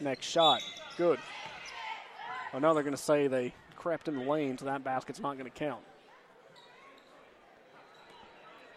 Next 0.00 0.26
shot, 0.26 0.62
good. 0.96 1.18
I 2.54 2.58
know 2.58 2.72
they're 2.72 2.82
going 2.82 2.96
to 2.96 2.96
say 2.96 3.26
they 3.26 3.52
crept 3.76 4.08
in 4.08 4.16
the 4.16 4.24
lane, 4.24 4.56
so 4.56 4.64
that 4.64 4.82
basket's 4.82 5.20
not 5.20 5.36
going 5.36 5.44
to 5.44 5.58
count. 5.58 5.82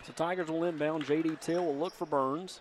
So 0.04 0.12
Tigers 0.12 0.50
will 0.50 0.66
inbound. 0.66 1.06
J.D. 1.06 1.38
Till 1.40 1.64
will 1.64 1.78
look 1.78 1.94
for 1.94 2.06
Burns. 2.06 2.60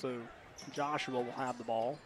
So 0.00 0.16
Joshua 0.72 1.20
will 1.20 1.32
have 1.32 1.58
the 1.58 1.64
ball. 1.64 1.98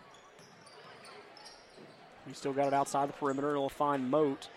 He 2.26 2.34
still 2.34 2.52
got 2.52 2.66
it 2.66 2.74
outside 2.74 3.08
the 3.08 3.12
perimeter. 3.12 3.54
He'll 3.54 3.68
find 3.68 4.10
Moat. 4.10 4.48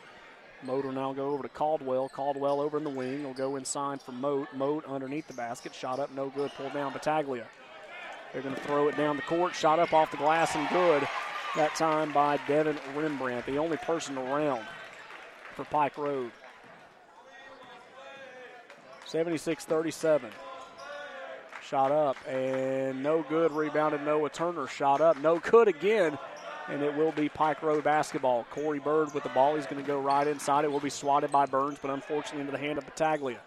Moat 0.63 0.85
will 0.85 0.91
now 0.91 1.13
go 1.13 1.29
over 1.29 1.43
to 1.43 1.49
Caldwell. 1.49 2.09
Caldwell 2.09 2.61
over 2.61 2.77
in 2.77 2.83
the 2.83 2.89
wing. 2.89 3.19
He'll 3.19 3.33
go 3.33 3.57
inside 3.57 4.01
for 4.01 4.13
Moat. 4.13 4.47
Moat 4.55 4.85
underneath 4.85 5.27
the 5.27 5.33
basket. 5.33 5.75
Shot 5.75 5.99
up, 5.99 6.11
no 6.15 6.29
good. 6.29 6.51
Pulled 6.53 6.73
down 6.73 6.93
Battaglia. 6.93 7.45
They're 8.33 8.41
going 8.41 8.55
to 8.55 8.61
throw 8.61 8.87
it 8.87 8.97
down 8.97 9.17
the 9.17 9.21
court. 9.23 9.53
Shot 9.53 9.79
up 9.79 9.93
off 9.93 10.11
the 10.11 10.17
glass 10.17 10.55
and 10.55 10.67
good. 10.69 11.07
That 11.55 11.75
time 11.75 12.11
by 12.13 12.39
Devin 12.47 12.77
Rembrandt, 12.95 13.45
the 13.45 13.57
only 13.57 13.77
person 13.77 14.17
around 14.17 14.65
for 15.55 15.65
Pike 15.65 15.97
Road. 15.97 16.31
76 19.05 19.65
37. 19.65 20.29
Shot 21.69 21.91
up 21.91 22.15
and 22.27 23.03
no 23.03 23.23
good. 23.23 23.51
Rebounded 23.51 24.01
Noah 24.03 24.29
Turner. 24.29 24.67
Shot 24.67 25.01
up. 25.01 25.19
No 25.19 25.39
good 25.39 25.67
again. 25.67 26.17
And 26.69 26.81
it 26.81 26.95
will 26.95 27.11
be 27.11 27.27
Pike 27.27 27.61
Road 27.61 27.83
basketball. 27.83 28.45
Corey 28.51 28.79
Bird 28.79 29.13
with 29.13 29.23
the 29.23 29.29
ball. 29.29 29.55
He's 29.55 29.65
going 29.65 29.81
to 29.81 29.87
go 29.87 29.99
right 29.99 30.25
inside. 30.25 30.63
It 30.65 30.71
will 30.71 30.79
be 30.79 30.89
swatted 30.89 31.31
by 31.31 31.45
Burns, 31.45 31.77
but 31.81 31.91
unfortunately 31.91 32.41
into 32.41 32.51
the 32.51 32.57
hand 32.57 32.77
of 32.77 32.85
Battaglia. 32.85 33.39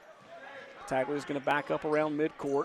Battaglia 0.83 1.17
is 1.17 1.25
going 1.25 1.41
to 1.41 1.47
back 1.47 1.71
up 1.71 1.85
around 1.85 2.19
midcourt. 2.19 2.65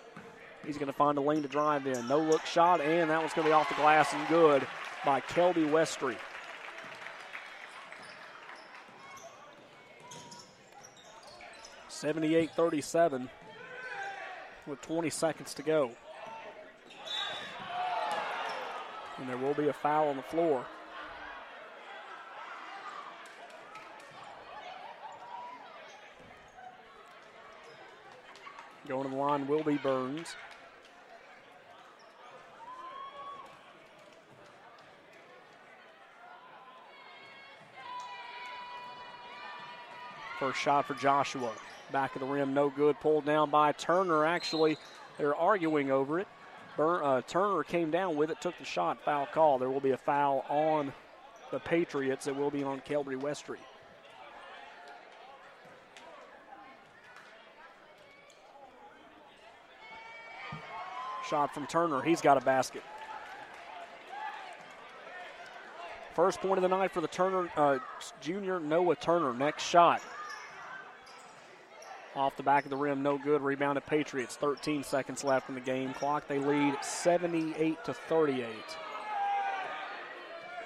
He's 0.66 0.78
going 0.78 0.88
to 0.88 0.94
find 0.94 1.18
a 1.18 1.22
lane 1.22 1.42
to 1.42 1.48
drive 1.48 1.86
in. 1.88 2.08
No 2.08 2.20
look 2.20 2.46
shot, 2.46 2.82
and 2.82 3.10
that 3.10 3.20
one's 3.20 3.34
going 3.34 3.46
to 3.46 3.50
be 3.50 3.54
off 3.54 3.70
the 3.70 3.76
glass 3.76 4.14
and 4.14 4.28
good 4.28 4.66
by 5.06 5.22
Kelby 5.22 5.70
Westry. 5.70 6.16
Seventy-eight 11.88 12.52
thirty-seven 12.52 13.30
with 14.68 14.82
20 14.82 15.10
seconds 15.10 15.54
to 15.54 15.64
go. 15.64 15.92
And 19.18 19.30
there 19.30 19.38
will 19.38 19.54
be 19.54 19.68
a 19.68 19.74
foul 19.74 20.10
on 20.10 20.18
the 20.18 20.24
floor. 20.24 20.66
Going 28.88 29.04
to 29.04 29.10
the 29.10 29.16
line 29.16 29.48
will 29.48 29.64
be 29.64 29.78
Burns. 29.78 30.36
First 40.40 40.60
shot 40.60 40.86
for 40.86 40.94
Joshua. 40.94 41.52
Back 41.92 42.16
of 42.16 42.22
the 42.22 42.28
rim, 42.28 42.54
no 42.54 42.70
good. 42.70 43.00
Pulled 43.00 43.26
down 43.26 43.50
by 43.50 43.72
Turner. 43.72 44.26
Actually, 44.26 44.78
they're 45.18 45.36
arguing 45.36 45.92
over 45.92 46.20
it. 46.20 46.28
Burn, 46.78 47.04
uh, 47.04 47.22
Turner 47.22 47.64
came 47.64 47.90
down 47.92 48.16
with 48.16 48.32
it, 48.32 48.42
took 48.42 48.58
the 48.58 48.66
shot. 48.66 49.04
Foul 49.06 49.28
call. 49.28 49.58
There 49.58 49.70
will 49.70 49.80
be 49.80 49.92
a 49.92 49.98
foul 49.98 50.46
on 50.50 50.92
the 51.52 51.60
Patriots. 51.60 52.28
It 52.28 52.36
will 52.36 52.52
be 52.52 52.64
on 52.64 52.82
Kelby 52.82 53.20
Westry. 53.20 53.58
Shot 61.30 61.54
from 61.54 61.66
Turner. 61.66 62.02
He's 62.02 62.22
got 62.22 62.38
a 62.38 62.42
basket. 62.42 62.84
First 66.14 66.40
point 66.40 66.58
of 66.58 66.62
the 66.62 66.68
night 66.70 66.92
for 66.92 67.02
the 67.02 67.08
Turner 67.08 67.50
uh, 67.58 67.80
junior 68.22 68.60
Noah 68.60 68.96
Turner. 68.96 69.34
Next 69.34 69.64
shot. 69.64 70.02
Off 72.16 72.38
the 72.38 72.44
back 72.44 72.64
of 72.64 72.70
the 72.70 72.78
rim, 72.78 73.04
no 73.04 73.18
good. 73.18 73.42
Rebounded 73.42 73.86
Patriots. 73.86 74.38
13 74.38 74.84
seconds 74.84 75.24
left 75.24 75.50
in 75.50 75.56
the 75.56 75.62
game 75.62 75.94
clock. 75.94 76.28
They 76.28 76.40
lead 76.40 76.76
78 76.82 77.84
to 77.84 77.94
38. 77.94 78.48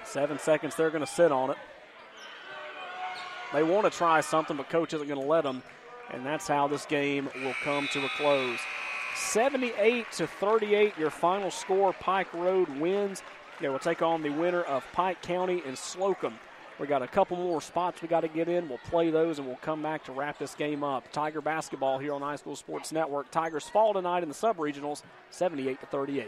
Seven 0.04 0.38
seconds, 0.38 0.76
they're 0.76 0.92
going 0.92 1.06
to 1.06 1.12
sit 1.12 1.32
on 1.32 1.52
it. 1.52 1.58
they 3.52 3.64
want 3.64 3.92
to 3.92 3.96
try 3.96 4.22
something, 4.22 4.58
but 4.58 4.70
coach 4.70 4.94
isn't 4.94 5.08
going 5.08 5.20
to 5.20 5.28
let 5.28 5.44
them. 5.44 5.64
And 6.12 6.26
that's 6.26 6.48
how 6.48 6.68
this 6.68 6.86
game 6.86 7.30
will 7.44 7.56
come 7.64 7.88
to 7.94 8.06
a 8.06 8.10
close. 8.10 8.60
78 9.16 10.12
to 10.14 10.28
38, 10.28 10.98
your 10.98 11.10
final 11.10 11.52
score. 11.52 11.94
Pike 11.94 12.34
Road 12.34 12.70
wins. 12.80 13.24
They 13.60 13.70
will 13.70 13.80
take 13.80 14.02
on 14.02 14.22
the 14.22 14.30
winner 14.30 14.62
of 14.62 14.84
Pike 14.94 15.22
County 15.22 15.62
and 15.66 15.76
Slocomb. 15.76 16.34
We 16.80 16.88
got 16.88 17.02
a 17.02 17.08
couple 17.08 17.36
more 17.36 17.62
spots 17.62 18.02
we 18.02 18.08
got 18.08 18.22
to 18.22 18.30
get 18.30 18.48
in. 18.48 18.70
We'll 18.70 18.78
play 18.78 19.10
those 19.10 19.38
and 19.38 19.46
we'll 19.46 19.58
come 19.58 19.82
back 19.82 20.06
to 20.06 20.14
wrap 20.14 20.40
this 20.40 20.56
game 20.56 20.84
up. 20.84 21.12
Tiger 21.12 21.42
basketball 21.42 22.00
here 22.00 22.14
on 22.14 22.22
High 22.22 22.38
School 22.38 22.56
Sports 22.56 22.94
Network. 22.94 23.30
Tigers 23.32 23.68
fall 23.68 23.94
tonight 23.94 24.24
in 24.24 24.30
the 24.30 24.36
sub-regionals, 24.36 25.04
78 25.30 25.82
to 25.82 25.86
38. 25.88 26.28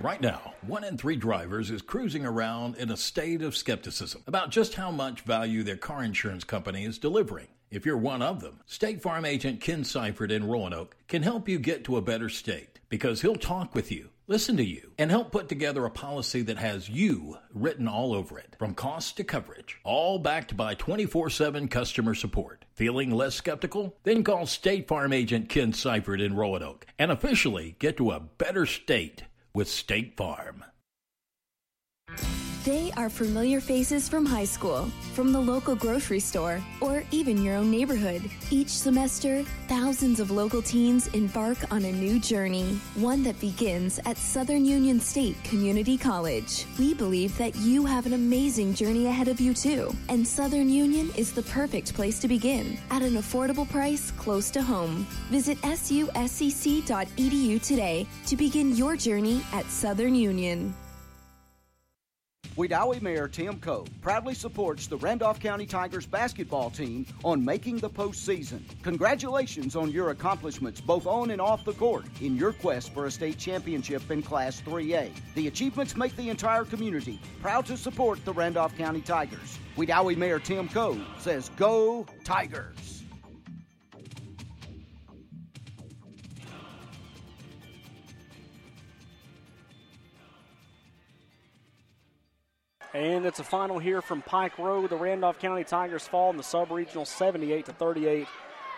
Right 0.00 0.22
now, 0.22 0.54
one 0.66 0.84
in 0.84 0.96
three 0.96 1.16
drivers 1.16 1.70
is 1.70 1.82
cruising 1.82 2.24
around 2.24 2.76
in 2.76 2.90
a 2.90 2.96
state 2.96 3.42
of 3.42 3.54
skepticism 3.54 4.22
about 4.26 4.48
just 4.50 4.74
how 4.74 4.90
much 4.90 5.20
value 5.20 5.62
their 5.62 5.76
car 5.76 6.02
insurance 6.02 6.44
company 6.44 6.86
is 6.86 6.98
delivering. 6.98 7.48
If 7.70 7.84
you're 7.84 7.98
one 7.98 8.22
of 8.22 8.40
them, 8.40 8.60
State 8.64 9.02
Farm 9.02 9.26
agent 9.26 9.60
Ken 9.60 9.84
Seifert 9.84 10.32
in 10.32 10.48
Roanoke 10.48 10.96
can 11.06 11.22
help 11.22 11.50
you 11.50 11.58
get 11.58 11.84
to 11.84 11.98
a 11.98 12.02
better 12.02 12.30
state 12.30 12.80
because 12.88 13.20
he'll 13.20 13.36
talk 13.36 13.74
with 13.74 13.92
you 13.92 14.08
listen 14.30 14.56
to 14.56 14.64
you, 14.64 14.92
and 14.96 15.10
help 15.10 15.32
put 15.32 15.48
together 15.48 15.84
a 15.84 15.90
policy 15.90 16.40
that 16.40 16.56
has 16.56 16.88
you 16.88 17.36
written 17.52 17.88
all 17.88 18.14
over 18.14 18.38
it, 18.38 18.54
from 18.58 18.72
cost 18.72 19.16
to 19.16 19.24
coverage, 19.24 19.78
all 19.82 20.20
backed 20.20 20.56
by 20.56 20.72
24 20.74 21.28
7 21.28 21.68
customer 21.68 22.14
support. 22.14 22.64
Feeling 22.72 23.10
less 23.10 23.34
skeptical? 23.34 23.98
Then 24.04 24.22
call 24.22 24.46
State 24.46 24.88
Farm 24.88 25.12
agent 25.12 25.48
Ken 25.48 25.72
Seifert 25.72 26.20
in 26.20 26.36
Roanoke 26.36 26.86
and 26.98 27.10
officially 27.10 27.76
get 27.78 27.96
to 27.96 28.12
a 28.12 28.20
better 28.20 28.64
state 28.64 29.24
with 29.52 29.68
State 29.68 30.16
Farm. 30.16 30.64
They 32.64 32.92
are 32.98 33.08
familiar 33.08 33.58
faces 33.58 34.06
from 34.06 34.26
high 34.26 34.44
school, 34.44 34.90
from 35.14 35.32
the 35.32 35.40
local 35.40 35.74
grocery 35.74 36.20
store, 36.20 36.62
or 36.82 37.02
even 37.10 37.42
your 37.42 37.56
own 37.56 37.70
neighborhood. 37.70 38.30
Each 38.50 38.68
semester, 38.68 39.44
thousands 39.66 40.20
of 40.20 40.30
local 40.30 40.60
teens 40.60 41.06
embark 41.14 41.56
on 41.72 41.86
a 41.86 41.92
new 41.92 42.20
journey, 42.20 42.78
one 42.96 43.22
that 43.22 43.40
begins 43.40 43.98
at 44.04 44.18
Southern 44.18 44.66
Union 44.66 45.00
State 45.00 45.42
Community 45.42 45.96
College. 45.96 46.66
We 46.78 46.92
believe 46.92 47.34
that 47.38 47.56
you 47.56 47.86
have 47.86 48.04
an 48.04 48.12
amazing 48.12 48.74
journey 48.74 49.06
ahead 49.06 49.28
of 49.28 49.40
you, 49.40 49.54
too, 49.54 49.96
and 50.10 50.28
Southern 50.28 50.68
Union 50.68 51.10
is 51.16 51.32
the 51.32 51.44
perfect 51.44 51.94
place 51.94 52.18
to 52.18 52.28
begin 52.28 52.76
at 52.90 53.00
an 53.00 53.14
affordable 53.14 53.70
price 53.70 54.10
close 54.18 54.50
to 54.50 54.60
home. 54.60 55.06
Visit 55.30 55.56
suscc.edu 55.62 57.62
today 57.62 58.06
to 58.26 58.36
begin 58.36 58.76
your 58.76 58.96
journey 58.96 59.42
at 59.54 59.64
Southern 59.70 60.14
Union. 60.14 60.74
Wedowee 62.60 63.00
Mayor 63.00 63.26
Tim 63.26 63.58
Coe 63.58 63.86
proudly 64.02 64.34
supports 64.34 64.86
the 64.86 64.98
Randolph 64.98 65.40
County 65.40 65.64
Tigers 65.64 66.04
basketball 66.04 66.68
team 66.68 67.06
on 67.24 67.42
making 67.42 67.78
the 67.78 67.88
postseason. 67.88 68.60
Congratulations 68.82 69.76
on 69.76 69.90
your 69.90 70.10
accomplishments 70.10 70.78
both 70.78 71.06
on 71.06 71.30
and 71.30 71.40
off 71.40 71.64
the 71.64 71.72
court 71.72 72.04
in 72.20 72.36
your 72.36 72.52
quest 72.52 72.92
for 72.92 73.06
a 73.06 73.10
state 73.10 73.38
championship 73.38 74.10
in 74.10 74.20
Class 74.20 74.60
3A. 74.60 75.10
The 75.36 75.46
achievements 75.46 75.96
make 75.96 76.14
the 76.16 76.28
entire 76.28 76.66
community 76.66 77.18
proud 77.40 77.64
to 77.64 77.78
support 77.78 78.22
the 78.26 78.34
Randolph 78.34 78.76
County 78.76 79.00
Tigers. 79.00 79.58
Wedowee 79.78 80.18
Mayor 80.18 80.38
Tim 80.38 80.68
Coe 80.68 81.00
says, 81.18 81.50
Go 81.56 82.04
Tigers! 82.24 82.99
And 92.92 93.24
it's 93.24 93.38
a 93.38 93.44
final 93.44 93.78
here 93.78 94.02
from 94.02 94.20
Pike 94.20 94.58
Road. 94.58 94.90
The 94.90 94.96
Randolph 94.96 95.38
County 95.38 95.62
Tigers 95.62 96.08
fall 96.08 96.30
in 96.30 96.36
the 96.36 96.42
sub-regional 96.42 97.04
78 97.04 97.66
to 97.66 97.72
38 97.72 98.26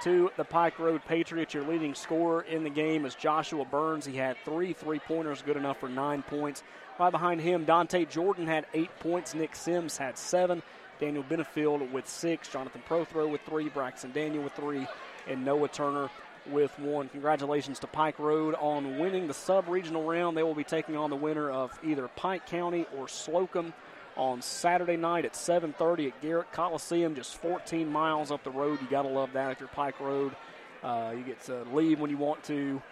to 0.02 0.30
the 0.36 0.44
Pike 0.44 0.78
Road 0.78 1.00
Patriots. 1.06 1.54
Your 1.54 1.66
leading 1.66 1.94
scorer 1.94 2.42
in 2.42 2.62
the 2.62 2.70
game 2.70 3.06
is 3.06 3.14
Joshua 3.14 3.64
Burns. 3.64 4.04
He 4.04 4.16
had 4.16 4.36
three 4.44 4.74
three-pointers, 4.74 5.40
good 5.40 5.56
enough 5.56 5.80
for 5.80 5.88
nine 5.88 6.22
points. 6.22 6.62
Right 7.00 7.10
behind 7.10 7.40
him, 7.40 7.64
Dante 7.64 8.04
Jordan 8.04 8.46
had 8.46 8.66
eight 8.74 8.90
points. 9.00 9.34
Nick 9.34 9.56
Sims 9.56 9.96
had 9.96 10.18
seven. 10.18 10.62
Daniel 11.00 11.24
Benefield 11.24 11.90
with 11.90 12.06
six. 12.06 12.48
Jonathan 12.48 12.82
Prothro 12.86 13.30
with 13.30 13.40
three. 13.42 13.70
Braxton 13.70 14.12
Daniel 14.12 14.44
with 14.44 14.52
three. 14.52 14.86
And 15.26 15.42
Noah 15.42 15.68
Turner 15.68 16.10
with 16.50 16.78
one. 16.78 17.08
Congratulations 17.08 17.78
to 17.78 17.86
Pike 17.86 18.18
Road 18.18 18.56
on 18.56 18.98
winning 18.98 19.26
the 19.26 19.34
sub-regional 19.34 20.04
round. 20.04 20.36
They 20.36 20.42
will 20.42 20.54
be 20.54 20.64
taking 20.64 20.96
on 20.98 21.08
the 21.08 21.16
winner 21.16 21.50
of 21.50 21.78
either 21.82 22.08
Pike 22.08 22.46
County 22.46 22.86
or 22.98 23.06
Slocomb 23.06 23.72
on 24.16 24.42
Saturday 24.42 24.96
night 24.96 25.24
at 25.24 25.34
7:30 25.34 26.08
at 26.08 26.20
Garrett 26.20 26.52
Coliseum, 26.52 27.14
just 27.14 27.36
14 27.36 27.90
miles 27.90 28.30
up 28.30 28.42
the 28.44 28.50
road. 28.50 28.80
You 28.80 28.88
got 28.88 29.02
to 29.02 29.08
love 29.08 29.32
that 29.32 29.52
if 29.52 29.60
you're 29.60 29.68
Pike 29.68 30.00
Road. 30.00 30.34
Uh, 30.82 31.12
you 31.16 31.22
get 31.22 31.40
to 31.44 31.62
leave 31.72 32.00
when 32.00 32.10
you 32.10 32.16
want 32.16 32.42
to, 32.44 32.82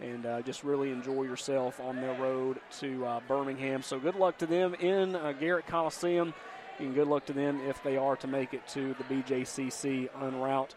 and 0.00 0.26
uh, 0.26 0.42
just 0.42 0.64
really 0.64 0.90
enjoy 0.90 1.22
yourself 1.22 1.80
on 1.80 1.96
their 1.96 2.14
road 2.14 2.60
to 2.78 3.04
uh, 3.06 3.20
Birmingham. 3.26 3.82
So 3.82 3.98
good 3.98 4.16
luck 4.16 4.38
to 4.38 4.46
them 4.46 4.74
in 4.74 5.16
uh, 5.16 5.32
Garrett 5.32 5.66
Coliseum, 5.66 6.34
and 6.78 6.94
good 6.94 7.08
luck 7.08 7.24
to 7.26 7.32
them 7.32 7.60
if 7.66 7.82
they 7.82 7.96
are 7.96 8.16
to 8.16 8.26
make 8.26 8.52
it 8.52 8.66
to 8.68 8.94
the 8.94 9.04
BJCC 9.04 10.08
en 10.22 10.36
route 10.36 10.74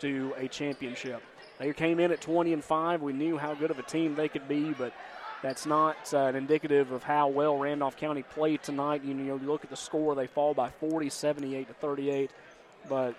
to 0.00 0.32
a 0.36 0.48
championship. 0.48 1.22
They 1.58 1.72
came 1.72 2.00
in 2.00 2.10
at 2.10 2.20
20 2.20 2.52
and 2.52 2.64
five. 2.64 3.02
We 3.02 3.12
knew 3.12 3.38
how 3.38 3.54
good 3.54 3.70
of 3.70 3.78
a 3.78 3.82
team 3.82 4.14
they 4.14 4.28
could 4.28 4.48
be, 4.48 4.72
but 4.72 4.92
that's 5.44 5.66
not 5.66 6.14
uh, 6.14 6.20
an 6.20 6.36
indicative 6.36 6.90
of 6.90 7.02
how 7.02 7.28
well 7.28 7.58
Randolph 7.58 7.98
County 7.98 8.22
played 8.22 8.62
tonight. 8.62 9.04
You 9.04 9.12
know, 9.12 9.36
you 9.36 9.46
look 9.46 9.62
at 9.62 9.68
the 9.68 9.76
score; 9.76 10.14
they 10.14 10.26
fall 10.26 10.54
by 10.54 10.70
40, 10.70 11.10
78 11.10 11.68
to 11.68 11.74
38. 11.74 12.30
But 12.88 13.14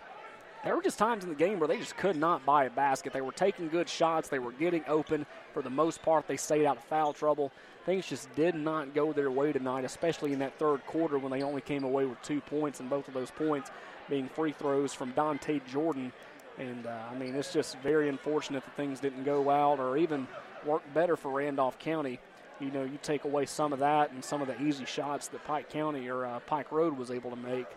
there 0.63 0.75
were 0.75 0.81
just 0.81 0.97
times 0.97 1.23
in 1.23 1.29
the 1.29 1.35
game 1.35 1.59
where 1.59 1.67
they 1.67 1.77
just 1.77 1.95
could 1.97 2.15
not 2.15 2.43
buy 2.43 2.63
a 2.63 2.71
basket. 2.71 3.13
They 3.13 3.21
were 3.21 3.31
taking 3.31 3.67
good 3.67 3.87
shots. 3.87 4.27
They 4.27 4.39
were 4.39 4.53
getting 4.53 4.83
open. 4.87 5.27
For 5.53 5.61
the 5.61 5.69
most 5.69 6.01
part, 6.01 6.27
they 6.27 6.35
stayed 6.35 6.65
out 6.65 6.77
of 6.77 6.83
foul 6.85 7.13
trouble. 7.13 7.51
Things 7.85 8.07
just 8.07 8.33
did 8.33 8.55
not 8.55 8.95
go 8.95 9.13
their 9.13 9.29
way 9.29 9.51
tonight, 9.51 9.85
especially 9.85 10.33
in 10.33 10.39
that 10.39 10.57
third 10.57 10.83
quarter 10.87 11.19
when 11.19 11.31
they 11.31 11.43
only 11.43 11.61
came 11.61 11.83
away 11.83 12.05
with 12.05 12.19
two 12.23 12.41
points, 12.41 12.79
and 12.79 12.89
both 12.89 13.07
of 13.07 13.13
those 13.13 13.29
points 13.29 13.69
being 14.09 14.29
free 14.29 14.51
throws 14.51 14.95
from 14.95 15.11
Dante 15.11 15.61
Jordan. 15.71 16.11
And 16.57 16.87
uh, 16.87 17.03
I 17.11 17.15
mean, 17.19 17.35
it's 17.35 17.53
just 17.53 17.77
very 17.81 18.09
unfortunate 18.09 18.65
that 18.65 18.75
things 18.75 18.99
didn't 18.99 19.25
go 19.25 19.51
out 19.51 19.79
or 19.79 19.95
even 19.95 20.27
worked 20.65 20.93
better 20.93 21.15
for 21.15 21.31
Randolph 21.31 21.79
County. 21.79 22.19
You 22.59 22.71
know, 22.71 22.83
you 22.83 22.97
take 23.01 23.25
away 23.25 23.45
some 23.45 23.73
of 23.73 23.79
that 23.79 24.11
and 24.11 24.23
some 24.23 24.41
of 24.41 24.47
the 24.47 24.61
easy 24.61 24.85
shots 24.85 25.27
that 25.29 25.43
Pike 25.45 25.69
County 25.69 26.07
or 26.07 26.25
uh, 26.25 26.39
Pike 26.39 26.71
Road 26.71 26.97
was 26.97 27.11
able 27.11 27.29
to 27.29 27.35
make, 27.35 27.67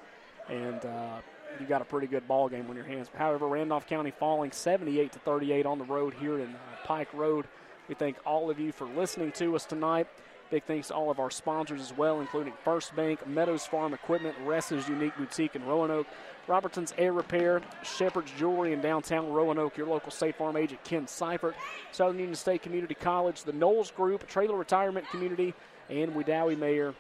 and 0.48 0.84
uh, 0.84 1.16
you 1.58 1.66
got 1.66 1.82
a 1.82 1.84
pretty 1.84 2.06
good 2.06 2.28
ball 2.28 2.48
game 2.48 2.66
on 2.70 2.76
your 2.76 2.84
hands. 2.84 3.10
However, 3.14 3.48
Randolph 3.48 3.86
County 3.86 4.12
falling 4.12 4.52
78 4.52 5.12
to 5.12 5.18
38 5.18 5.66
on 5.66 5.78
the 5.78 5.84
road 5.84 6.14
here 6.14 6.38
in 6.38 6.48
uh, 6.48 6.58
Pike 6.84 7.12
Road. 7.12 7.46
We 7.88 7.94
thank 7.94 8.18
all 8.24 8.50
of 8.50 8.60
you 8.60 8.70
for 8.70 8.86
listening 8.86 9.32
to 9.32 9.56
us 9.56 9.64
tonight. 9.64 10.06
Big 10.50 10.64
thanks 10.64 10.88
to 10.88 10.94
all 10.94 11.10
of 11.10 11.18
our 11.18 11.30
sponsors 11.30 11.80
as 11.80 11.94
well, 11.96 12.20
including 12.20 12.54
First 12.64 12.96
Bank, 12.96 13.26
Meadows 13.26 13.66
Farm 13.66 13.92
Equipment, 13.92 14.34
Ressa's 14.46 14.88
Unique 14.88 15.16
Boutique 15.16 15.56
in 15.56 15.64
Roanoke, 15.66 16.06
Robertson's 16.48 16.94
Air 16.96 17.12
Repair, 17.12 17.60
Shepherd's 17.82 18.32
Jewelry 18.38 18.72
in 18.72 18.80
downtown 18.80 19.30
Roanoke, 19.30 19.76
your 19.76 19.86
local 19.86 20.10
State 20.10 20.36
Farm 20.36 20.56
agent 20.56 20.82
Ken 20.82 21.06
Seifert, 21.06 21.54
Southern 21.92 22.18
Union 22.18 22.34
State 22.34 22.62
Community 22.62 22.94
College, 22.94 23.42
the 23.44 23.52
Knowles 23.52 23.90
Group, 23.90 24.26
Traylor 24.26 24.56
Retirement 24.56 25.08
Community, 25.10 25.54
and 25.90 26.14
Wedowee 26.14 26.58
Mayor 26.58 26.94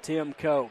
Tim 0.00 0.32
Coe. 0.32 0.70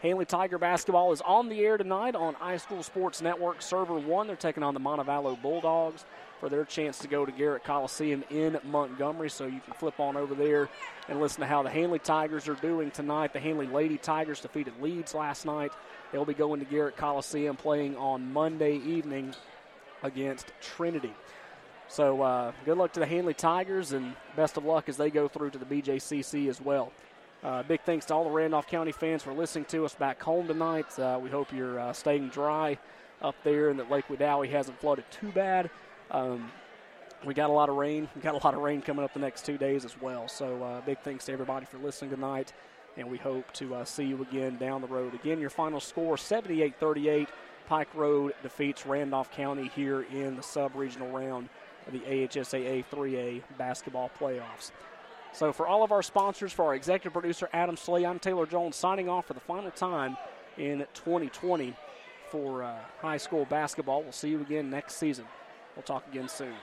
Handley 0.00 0.24
Tiger 0.24 0.56
basketball 0.56 1.12
is 1.12 1.20
on 1.20 1.50
the 1.50 1.60
air 1.60 1.76
tonight 1.76 2.14
on 2.14 2.34
iSchool 2.36 2.82
Sports 2.82 3.20
Network 3.20 3.60
Server 3.60 3.98
1. 3.98 4.26
They're 4.26 4.36
taking 4.36 4.62
on 4.62 4.72
the 4.72 4.80
Montevallo 4.80 5.40
Bulldogs 5.42 6.06
for 6.38 6.48
their 6.48 6.64
chance 6.64 6.98
to 7.00 7.08
go 7.08 7.26
to 7.26 7.32
Garrett 7.32 7.64
Coliseum 7.64 8.24
in 8.30 8.58
Montgomery. 8.64 9.28
So 9.28 9.44
you 9.44 9.60
can 9.60 9.74
flip 9.74 10.00
on 10.00 10.16
over 10.16 10.34
there 10.34 10.70
and 11.10 11.20
listen 11.20 11.40
to 11.40 11.46
how 11.46 11.62
the 11.62 11.68
Handley 11.68 11.98
Tigers 11.98 12.48
are 12.48 12.54
doing 12.54 12.90
tonight. 12.90 13.34
The 13.34 13.40
Handley 13.40 13.66
Lady 13.66 13.98
Tigers 13.98 14.40
defeated 14.40 14.72
Leeds 14.80 15.14
last 15.14 15.44
night. 15.44 15.72
They'll 16.12 16.24
be 16.24 16.34
going 16.34 16.60
to 16.60 16.66
Garrett 16.66 16.96
Coliseum 16.96 17.56
playing 17.56 17.96
on 17.96 18.32
Monday 18.32 18.76
evening 18.76 19.34
against 20.02 20.52
Trinity. 20.60 21.14
So 21.88 22.22
uh, 22.22 22.52
good 22.64 22.78
luck 22.78 22.92
to 22.92 23.00
the 23.00 23.06
Handley 23.06 23.34
Tigers 23.34 23.92
and 23.92 24.14
best 24.36 24.56
of 24.56 24.64
luck 24.64 24.88
as 24.88 24.96
they 24.96 25.10
go 25.10 25.28
through 25.28 25.50
to 25.50 25.58
the 25.58 25.64
BJCC 25.64 26.48
as 26.48 26.60
well. 26.60 26.92
Uh, 27.42 27.62
big 27.62 27.80
thanks 27.82 28.06
to 28.06 28.14
all 28.14 28.24
the 28.24 28.30
Randolph 28.30 28.66
County 28.66 28.92
fans 28.92 29.22
for 29.22 29.32
listening 29.32 29.64
to 29.66 29.84
us 29.84 29.94
back 29.94 30.22
home 30.22 30.46
tonight. 30.46 30.98
Uh, 30.98 31.18
we 31.22 31.30
hope 31.30 31.52
you're 31.52 31.80
uh, 31.80 31.92
staying 31.92 32.28
dry 32.28 32.78
up 33.22 33.34
there 33.44 33.70
and 33.70 33.78
that 33.78 33.90
Lake 33.90 34.06
Wedowee 34.08 34.50
hasn't 34.50 34.78
flooded 34.80 35.04
too 35.10 35.32
bad. 35.32 35.70
Um, 36.10 36.50
we 37.24 37.34
got 37.34 37.50
a 37.50 37.52
lot 37.52 37.68
of 37.68 37.76
rain. 37.76 38.08
We 38.14 38.22
got 38.22 38.34
a 38.34 38.44
lot 38.44 38.54
of 38.54 38.60
rain 38.60 38.82
coming 38.82 39.04
up 39.04 39.12
the 39.12 39.20
next 39.20 39.44
two 39.44 39.58
days 39.58 39.84
as 39.84 40.00
well. 40.00 40.28
So 40.28 40.62
uh, 40.62 40.80
big 40.82 41.00
thanks 41.00 41.26
to 41.26 41.32
everybody 41.32 41.66
for 41.66 41.78
listening 41.78 42.10
tonight, 42.10 42.52
and 43.00 43.10
we 43.10 43.16
hope 43.16 43.50
to 43.54 43.74
uh, 43.74 43.84
see 43.84 44.04
you 44.04 44.20
again 44.22 44.56
down 44.58 44.82
the 44.82 44.86
road. 44.86 45.14
Again, 45.14 45.40
your 45.40 45.50
final 45.50 45.80
score 45.80 46.16
78-38. 46.16 47.26
Pike 47.66 47.94
Road 47.94 48.34
defeats 48.42 48.84
Randolph 48.84 49.30
County 49.32 49.68
here 49.74 50.02
in 50.02 50.36
the 50.36 50.42
sub-regional 50.42 51.10
round 51.10 51.48
of 51.86 51.92
the 51.92 52.00
AHSAA 52.00 52.84
3A 52.92 53.42
basketball 53.56 54.10
playoffs. 54.18 54.72
So, 55.32 55.52
for 55.52 55.66
all 55.66 55.84
of 55.84 55.92
our 55.92 56.02
sponsors, 56.02 56.52
for 56.52 56.66
our 56.66 56.74
executive 56.74 57.12
producer 57.12 57.48
Adam 57.52 57.76
Slay, 57.76 58.04
I'm 58.04 58.18
Taylor 58.18 58.46
Jones 58.46 58.76
signing 58.76 59.08
off 59.08 59.26
for 59.26 59.34
the 59.34 59.40
final 59.40 59.70
time 59.70 60.16
in 60.58 60.84
2020 60.94 61.74
for 62.30 62.64
uh, 62.64 62.76
high 63.00 63.16
school 63.16 63.44
basketball. 63.44 64.02
We'll 64.02 64.12
see 64.12 64.30
you 64.30 64.40
again 64.40 64.68
next 64.68 64.96
season. 64.96 65.26
We'll 65.76 65.84
talk 65.84 66.04
again 66.10 66.28
soon. 66.28 66.54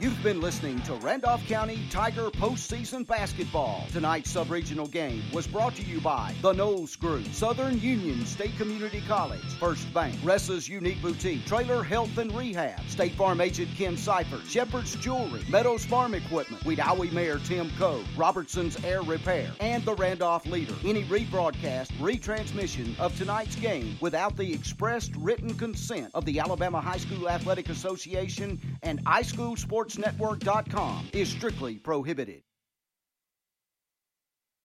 You've 0.00 0.22
been 0.22 0.40
listening 0.40 0.80
to 0.82 0.94
Randolph 0.94 1.46
County 1.46 1.78
Tiger 1.90 2.30
postseason 2.30 3.06
basketball. 3.06 3.84
Tonight's 3.92 4.30
sub-regional 4.30 4.86
game 4.86 5.22
was 5.30 5.46
brought 5.46 5.74
to 5.74 5.82
you 5.82 6.00
by 6.00 6.34
the 6.40 6.52
Knowles 6.52 6.96
Group, 6.96 7.26
Southern 7.34 7.78
Union 7.78 8.24
State 8.24 8.56
Community 8.56 9.02
College, 9.06 9.44
First 9.58 9.92
Bank, 9.92 10.14
Ressa's 10.22 10.66
Unique 10.66 11.02
Boutique, 11.02 11.44
Traylor 11.44 11.84
Health 11.84 12.16
and 12.16 12.34
Rehab, 12.34 12.80
State 12.88 13.12
Farm 13.12 13.42
Agent 13.42 13.68
Ken 13.76 13.94
Seifert, 13.94 14.46
Shepherd's 14.46 14.96
Jewelry, 14.96 15.42
Meadows 15.50 15.84
Farm 15.84 16.14
Equipment, 16.14 16.64
Wedowee 16.64 17.12
Mayor 17.12 17.38
Tim 17.38 17.70
Coe, 17.76 18.02
Robertson's 18.16 18.82
Air 18.82 19.02
Repair, 19.02 19.50
and 19.60 19.84
the 19.84 19.94
Randolph 19.96 20.46
Leader. 20.46 20.76
Any 20.82 21.04
rebroadcast, 21.04 21.88
retransmission 21.98 22.98
of 22.98 23.14
tonight's 23.18 23.56
game 23.56 23.98
without 24.00 24.34
the 24.38 24.50
expressed 24.50 25.14
written 25.16 25.52
consent 25.52 26.10
of 26.14 26.24
the 26.24 26.40
Alabama 26.40 26.80
High 26.80 26.96
School 26.96 27.28
Athletic 27.28 27.68
Association 27.68 28.58
and 28.82 29.04
iSchool 29.04 29.58
Sports 29.58 29.89
Network.com 29.98 31.08
is 31.12 31.28
strictly 31.28 31.76
prohibited. 31.76 32.42